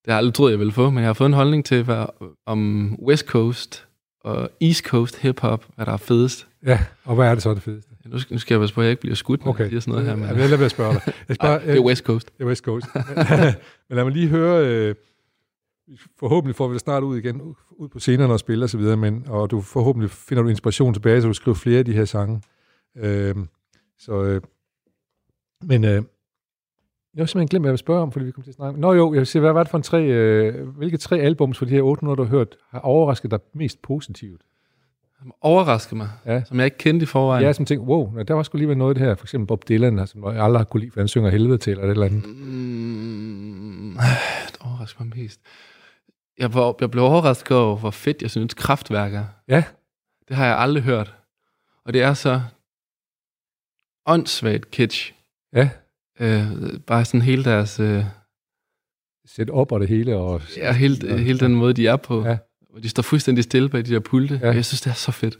har 0.06 0.12
jeg 0.12 0.18
aldrig 0.18 0.34
troet, 0.34 0.50
jeg 0.50 0.58
ville 0.58 0.72
få, 0.72 0.90
men 0.90 0.98
jeg 0.98 1.08
har 1.08 1.12
fået 1.12 1.28
en 1.28 1.34
holdning 1.34 1.64
til, 1.64 1.82
hvad, 1.82 2.06
om 2.46 2.94
West 3.02 3.26
Coast 3.26 3.86
og 4.20 4.50
East 4.60 4.84
Coast 4.84 5.18
hip-hop, 5.18 5.64
hvad 5.74 5.86
der 5.86 5.92
er 5.92 5.96
fedest. 5.96 6.46
Ja, 6.66 6.78
og 7.04 7.14
hvad 7.14 7.26
er 7.26 7.34
det 7.34 7.42
så 7.42 7.54
det 7.54 7.62
fedeste? 7.62 7.90
Nu 8.06 8.18
skal, 8.18 8.34
nu 8.34 8.38
skal 8.38 8.54
jeg 8.54 8.60
passe 8.60 8.74
på, 8.74 8.80
at 8.80 8.84
jeg 8.84 8.90
ikke 8.90 9.00
bliver 9.00 9.14
skudt, 9.14 9.44
når 9.44 9.52
okay. 9.52 9.72
jeg 9.72 9.82
sådan 9.82 9.92
noget 9.92 10.06
her. 10.06 10.16
Men... 10.16 10.26
Jeg 10.26 10.50
vil 10.50 10.58
lade 10.58 10.70
spørge 10.70 10.94
dig. 10.94 11.14
Jeg 11.28 11.36
spørger, 11.36 11.58
Ej, 11.58 11.64
det 11.64 11.76
er 11.76 11.80
West 11.80 12.04
Coast. 12.04 12.38
Det 12.38 12.44
er 12.44 12.48
West 12.48 12.64
Coast. 12.64 12.86
men 13.88 13.96
lad 13.96 14.04
mig 14.04 14.12
lige 14.12 14.28
høre, 14.28 14.66
øh, 14.66 14.94
forhåbentlig 16.18 16.56
får 16.56 16.68
vi 16.68 16.74
det 16.74 16.80
snart 16.80 17.02
ud 17.02 17.18
igen, 17.18 17.54
ud 17.70 17.88
på 17.88 17.98
scenerne 17.98 18.32
og 18.32 18.40
spille 18.40 18.64
og 18.64 18.70
så 18.70 18.78
videre, 18.78 18.96
men, 18.96 19.24
og 19.28 19.50
du 19.50 19.60
forhåbentlig 19.60 20.10
finder 20.10 20.42
du 20.42 20.48
inspiration 20.48 20.94
tilbage, 20.94 21.22
så 21.22 21.28
du 21.28 21.34
skriver 21.34 21.54
flere 21.54 21.78
af 21.78 21.84
de 21.84 21.92
her 21.92 22.04
sange. 22.04 22.42
Øh, 22.96 23.34
så, 23.98 24.22
øh, 24.22 24.40
men 25.62 25.84
øh, 25.84 26.02
jeg 27.16 27.22
har 27.22 27.26
simpelthen 27.26 27.48
glemt, 27.48 27.62
hvad 27.62 27.68
jeg 27.68 27.72
vil 27.72 27.78
spørge 27.78 28.02
om, 28.02 28.12
fordi 28.12 28.24
vi 28.24 28.30
kom 28.30 28.42
til 28.42 28.50
at 28.50 28.54
snakke. 28.54 28.80
Nå 28.80 28.92
jo, 28.92 29.12
jeg 29.12 29.18
vil 29.18 29.26
sige, 29.26 29.40
hvad 29.40 29.52
var 29.52 29.62
det 29.62 29.70
for 29.70 29.78
en 29.78 29.82
tre, 29.82 30.02
øh, 30.02 30.68
hvilke 30.68 30.96
tre 30.96 31.18
albums 31.18 31.58
for 31.58 31.64
de 31.64 31.70
her 31.70 31.82
800, 31.82 32.16
du 32.16 32.22
har 32.22 32.30
hørt, 32.30 32.56
har 32.70 32.80
overrasket 32.80 33.30
dig 33.30 33.38
mest 33.54 33.82
positivt? 33.82 34.42
Overrasket 35.40 35.96
mig, 35.96 36.08
ja. 36.26 36.44
som 36.44 36.56
jeg 36.56 36.64
ikke 36.64 36.78
kendte 36.78 37.04
i 37.04 37.06
forvejen. 37.06 37.44
Ja, 37.44 37.52
som 37.52 37.64
tænkte, 37.64 37.86
wow, 37.86 38.22
der 38.22 38.34
var 38.34 38.42
sgu 38.42 38.58
lige 38.58 38.74
noget 38.74 38.90
af 38.90 38.94
det 38.94 39.06
her, 39.06 39.14
for 39.14 39.24
eksempel 39.24 39.46
Bob 39.46 39.68
Dylan, 39.68 40.06
som 40.06 40.24
jeg 40.24 40.42
aldrig 40.42 40.60
har 40.60 40.64
kunne 40.64 40.80
lide, 40.80 40.90
for 40.90 41.00
han 41.00 41.08
synger 41.08 41.30
helvede 41.30 41.58
til, 41.58 41.70
eller 41.70 41.82
det 41.82 41.90
eller 41.90 42.06
andet. 42.06 42.26
Mm, 42.26 43.98
det 44.52 44.58
overrasker 44.60 45.04
mig 45.04 45.16
mest. 45.16 45.40
Jeg, 46.38 46.54
var, 46.54 46.74
jeg 46.80 46.90
blev 46.90 47.04
overrasket 47.04 47.56
over, 47.56 47.76
hvor 47.76 47.90
fedt 47.90 48.22
jeg 48.22 48.30
synes 48.30 48.54
kraftværker. 48.54 49.24
Ja. 49.48 49.64
Det 50.28 50.36
har 50.36 50.46
jeg 50.46 50.58
aldrig 50.58 50.82
hørt. 50.82 51.14
Og 51.84 51.92
det 51.92 52.02
er 52.02 52.14
så 52.14 52.40
åndssvagt 54.06 54.70
kitsch. 54.70 55.14
Ja. 55.52 55.68
Øh, 56.20 56.46
bare 56.86 57.04
sådan 57.04 57.22
hele 57.22 57.44
deres... 57.44 57.80
Øh, 57.80 58.04
Sæt 59.28 59.50
op 59.50 59.72
og 59.72 59.80
det 59.80 59.88
hele. 59.88 60.16
Og, 60.16 60.42
ja, 60.56 60.72
hele, 60.72 61.12
og, 61.12 61.18
hele 61.18 61.40
den 61.40 61.54
måde, 61.54 61.72
de 61.72 61.86
er 61.86 61.96
på. 61.96 62.24
Ja. 62.26 62.36
Og 62.74 62.82
de 62.82 62.88
står 62.88 63.02
fuldstændig 63.02 63.44
stille 63.44 63.68
bag 63.68 63.84
de 63.86 63.90
der 63.90 64.00
pulte. 64.00 64.40
Ja. 64.42 64.52
Jeg 64.52 64.64
synes, 64.64 64.80
det 64.80 64.90
er 64.90 64.94
så 64.94 65.12
fedt. 65.12 65.38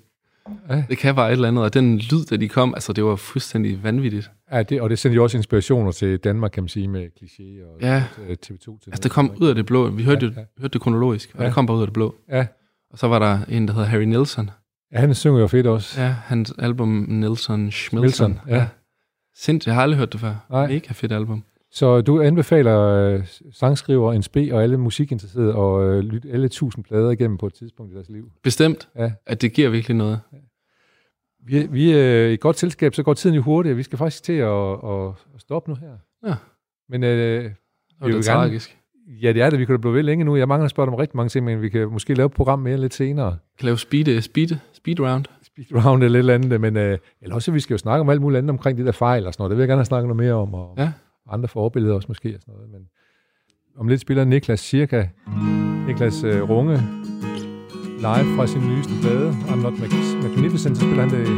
Ja. 0.71 0.85
Det 0.89 0.99
kan 0.99 1.15
bare 1.15 1.29
et 1.29 1.33
eller 1.33 1.49
andet. 1.49 1.65
Og 1.65 1.75
den 1.75 1.99
lyd, 1.99 2.25
da 2.25 2.37
de 2.37 2.49
kom, 2.49 2.75
altså 2.75 2.93
det 2.93 3.05
var 3.05 3.17
fuldstændig 3.17 3.83
vanvittigt. 3.83 4.31
Ja, 4.53 4.63
det, 4.63 4.81
og 4.81 4.91
det 4.91 4.99
sendte 4.99 5.15
jo 5.15 5.23
også 5.23 5.37
inspirationer 5.37 5.93
til 5.93 6.19
Danmark, 6.19 6.51
kan 6.51 6.63
man 6.63 6.69
sige, 6.69 6.89
med 6.89 7.07
kliché 7.21 7.65
og 7.67 7.81
ja. 7.81 8.05
TV2. 8.31 8.59
Til 8.59 8.71
altså 8.87 9.03
det 9.03 9.11
kom 9.11 9.33
ud 9.41 9.49
af 9.49 9.55
det 9.55 9.67
blå. 9.67 9.91
Vi 9.91 10.05
hørte, 10.05 10.27
ja, 10.27 10.41
ja. 10.41 10.47
hørte 10.59 10.73
det 10.73 10.81
kronologisk, 10.81 11.31
og 11.35 11.41
ja. 11.41 11.47
det 11.47 11.55
kom 11.55 11.67
bare 11.67 11.77
ud 11.77 11.83
af 11.83 11.87
det 11.87 11.95
blå. 11.95 12.15
Ja. 12.29 12.47
Og 12.91 12.99
så 12.99 13.09
var 13.09 13.19
der 13.19 13.39
en, 13.49 13.69
der 13.69 13.75
hedder 13.75 13.89
Harry 13.89 14.03
Nilsson. 14.03 14.51
Ja, 14.93 15.01
han 15.01 15.15
synger 15.15 15.41
jo 15.41 15.47
fedt 15.47 15.67
også. 15.67 16.01
Ja, 16.03 16.09
hans 16.25 16.53
album 16.59 16.89
Nilsson 17.09 17.71
Schmilson. 17.71 18.41
ja. 18.49 18.57
ja. 18.57 18.67
Sindssygt, 19.37 19.67
jeg 19.67 19.75
har 19.75 19.83
aldrig 19.83 19.99
hørt 19.99 20.13
det 20.13 20.21
før. 20.21 20.47
Nej. 20.51 20.67
Mega 20.67 20.93
fedt 20.93 21.13
album. 21.13 21.45
Så 21.71 22.01
du 22.01 22.21
anbefaler 22.21 23.15
uh, 23.15 23.25
sangskriver, 23.53 24.13
en 24.13 24.23
sp 24.29 24.37
og 24.53 24.63
alle 24.63 24.77
musikinteresserede 24.77 25.51
at 25.51 25.57
uh, 25.57 25.99
lytte 25.99 26.31
alle 26.33 26.49
tusind 26.49 26.85
plader 26.85 27.11
igennem 27.11 27.39
på 27.39 27.47
et 27.47 27.55
tidspunkt 27.55 27.93
i 27.93 27.95
deres 27.95 28.09
liv? 28.09 28.31
Bestemt, 28.43 28.89
ja. 28.97 29.13
at 29.27 29.43
det 29.43 29.53
giver 29.53 29.69
virkelig 29.69 29.97
noget. 29.97 30.21
Ja. 30.33 30.39
Vi, 31.45 31.67
vi 31.71 31.93
er 31.93 32.27
i 32.27 32.35
et 32.35 32.41
godt 32.41 32.59
selskab, 32.59 32.95
så 32.95 33.03
går 33.03 33.15
tiden 33.15 33.37
jo 33.37 33.43
hurtigt. 33.43 33.77
Vi 33.77 33.83
skal 33.83 33.99
faktisk 33.99 34.23
til 34.23 34.33
at, 34.33 34.73
at, 34.73 35.09
at 35.35 35.41
stoppe 35.41 35.71
nu 35.71 35.77
her. 35.77 35.93
Ja. 36.27 36.35
Men 36.89 37.03
uh, 37.03 37.09
det 37.09 37.55
er 38.03 38.09
jo 38.09 38.23
tragisk. 38.23 38.79
Ja, 39.23 39.33
det 39.33 39.43
er 39.43 39.51
det. 39.51 39.59
Vi 39.59 39.65
kunne 39.65 39.77
da 39.77 39.81
blive 39.81 39.95
ved 39.95 40.03
længe 40.03 40.25
nu. 40.25 40.37
Jeg 40.37 40.49
mangler 40.49 40.69
spørge 40.69 40.89
om 40.89 40.95
rigtig 40.95 41.17
mange 41.17 41.29
ting, 41.29 41.45
men 41.45 41.63
vi 41.63 41.69
kan 41.69 41.89
måske 41.89 42.15
lave 42.15 42.27
et 42.27 42.33
program 42.33 42.59
mere 42.59 42.77
lidt 42.77 42.95
senere. 42.95 43.39
Kan 43.59 43.65
lave 43.65 43.79
speed, 43.79 44.21
speed, 44.21 44.49
speed 44.73 45.01
round. 45.01 45.25
Speed 45.57 45.85
round 45.85 46.03
eller 46.03 46.23
lidt 46.23 46.31
andet, 46.31 46.61
men 46.61 46.77
uh, 46.77 46.83
eller 47.23 47.35
også, 47.35 47.53
vi 47.53 47.61
skal 47.61 47.75
jo 47.75 47.79
snakke 47.79 48.01
om 48.01 48.09
alt 48.09 48.21
muligt 48.21 48.39
andet 48.39 48.51
omkring 48.51 48.79
de 48.79 48.85
der 48.85 48.93
fejl 48.93 49.27
og 49.27 49.35
sådan 49.35 49.43
noget. 49.43 49.51
Det 49.51 49.57
vil 49.57 49.63
jeg 49.63 49.69
gerne 49.69 49.79
have 49.79 49.85
snakket 49.85 50.09
noget 50.09 50.17
mere 50.17 50.35
om, 50.35 50.55
og 50.55 50.75
ja. 50.79 50.93
andre 51.31 51.49
forbilleder 51.49 51.95
også 51.95 52.09
måske 52.09 52.35
og 52.35 52.41
sådan 52.41 52.55
noget. 52.55 52.71
Men 52.71 52.81
om 53.79 53.89
lidt 53.89 54.01
spiller 54.01 54.25
Niklas 54.25 54.61
cirka, 54.61 55.07
Niklas 55.87 56.25
uh, 56.25 56.51
Runge, 56.51 56.77
live 57.99 58.29
fra 58.37 58.47
sin 58.47 58.63
nyeste 58.71 58.93
plade, 59.03 59.31
I'm 59.31 59.57
Not 59.63 59.73
Magnificent, 60.23 60.77
så 60.77 60.83
spiller 60.83 61.03
han 61.03 61.11
det 61.11 61.29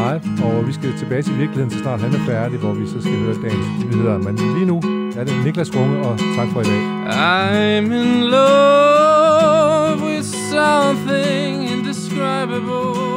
live, 0.00 0.22
og 0.46 0.66
vi 0.66 0.72
skal 0.72 0.92
tilbage 0.98 1.22
til 1.22 1.38
virkeligheden, 1.38 1.70
så 1.70 1.78
snart 1.78 2.00
han 2.00 2.10
er 2.14 2.24
færdig, 2.26 2.58
hvor 2.58 2.74
vi 2.74 2.86
så 2.86 3.00
skal 3.00 3.16
høre 3.24 3.34
dagens 3.42 3.84
nyheder. 3.84 4.18
Men 4.18 4.34
lige 4.36 4.66
nu 4.66 4.76
er 5.18 5.24
det 5.24 5.34
Niklas 5.44 5.76
Runge, 5.76 5.96
og 6.06 6.18
tak 6.36 6.48
for 6.52 6.60
i 6.60 6.64
dag. 6.64 6.82
I'm 7.06 7.86
in 8.00 8.24
love 8.36 9.96
with 10.06 10.28
something 10.52 11.70
indescribable, 11.72 13.09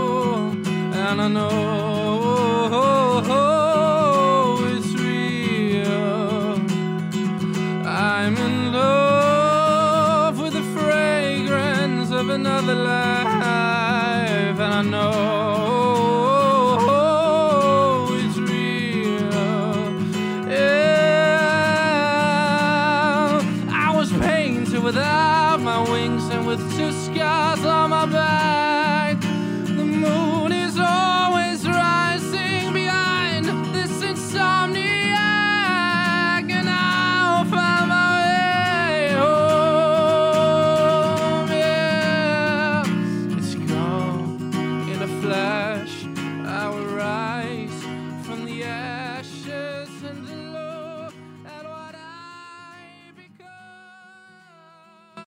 and 1.13 1.21
I 1.21 1.27
know 1.27 2.73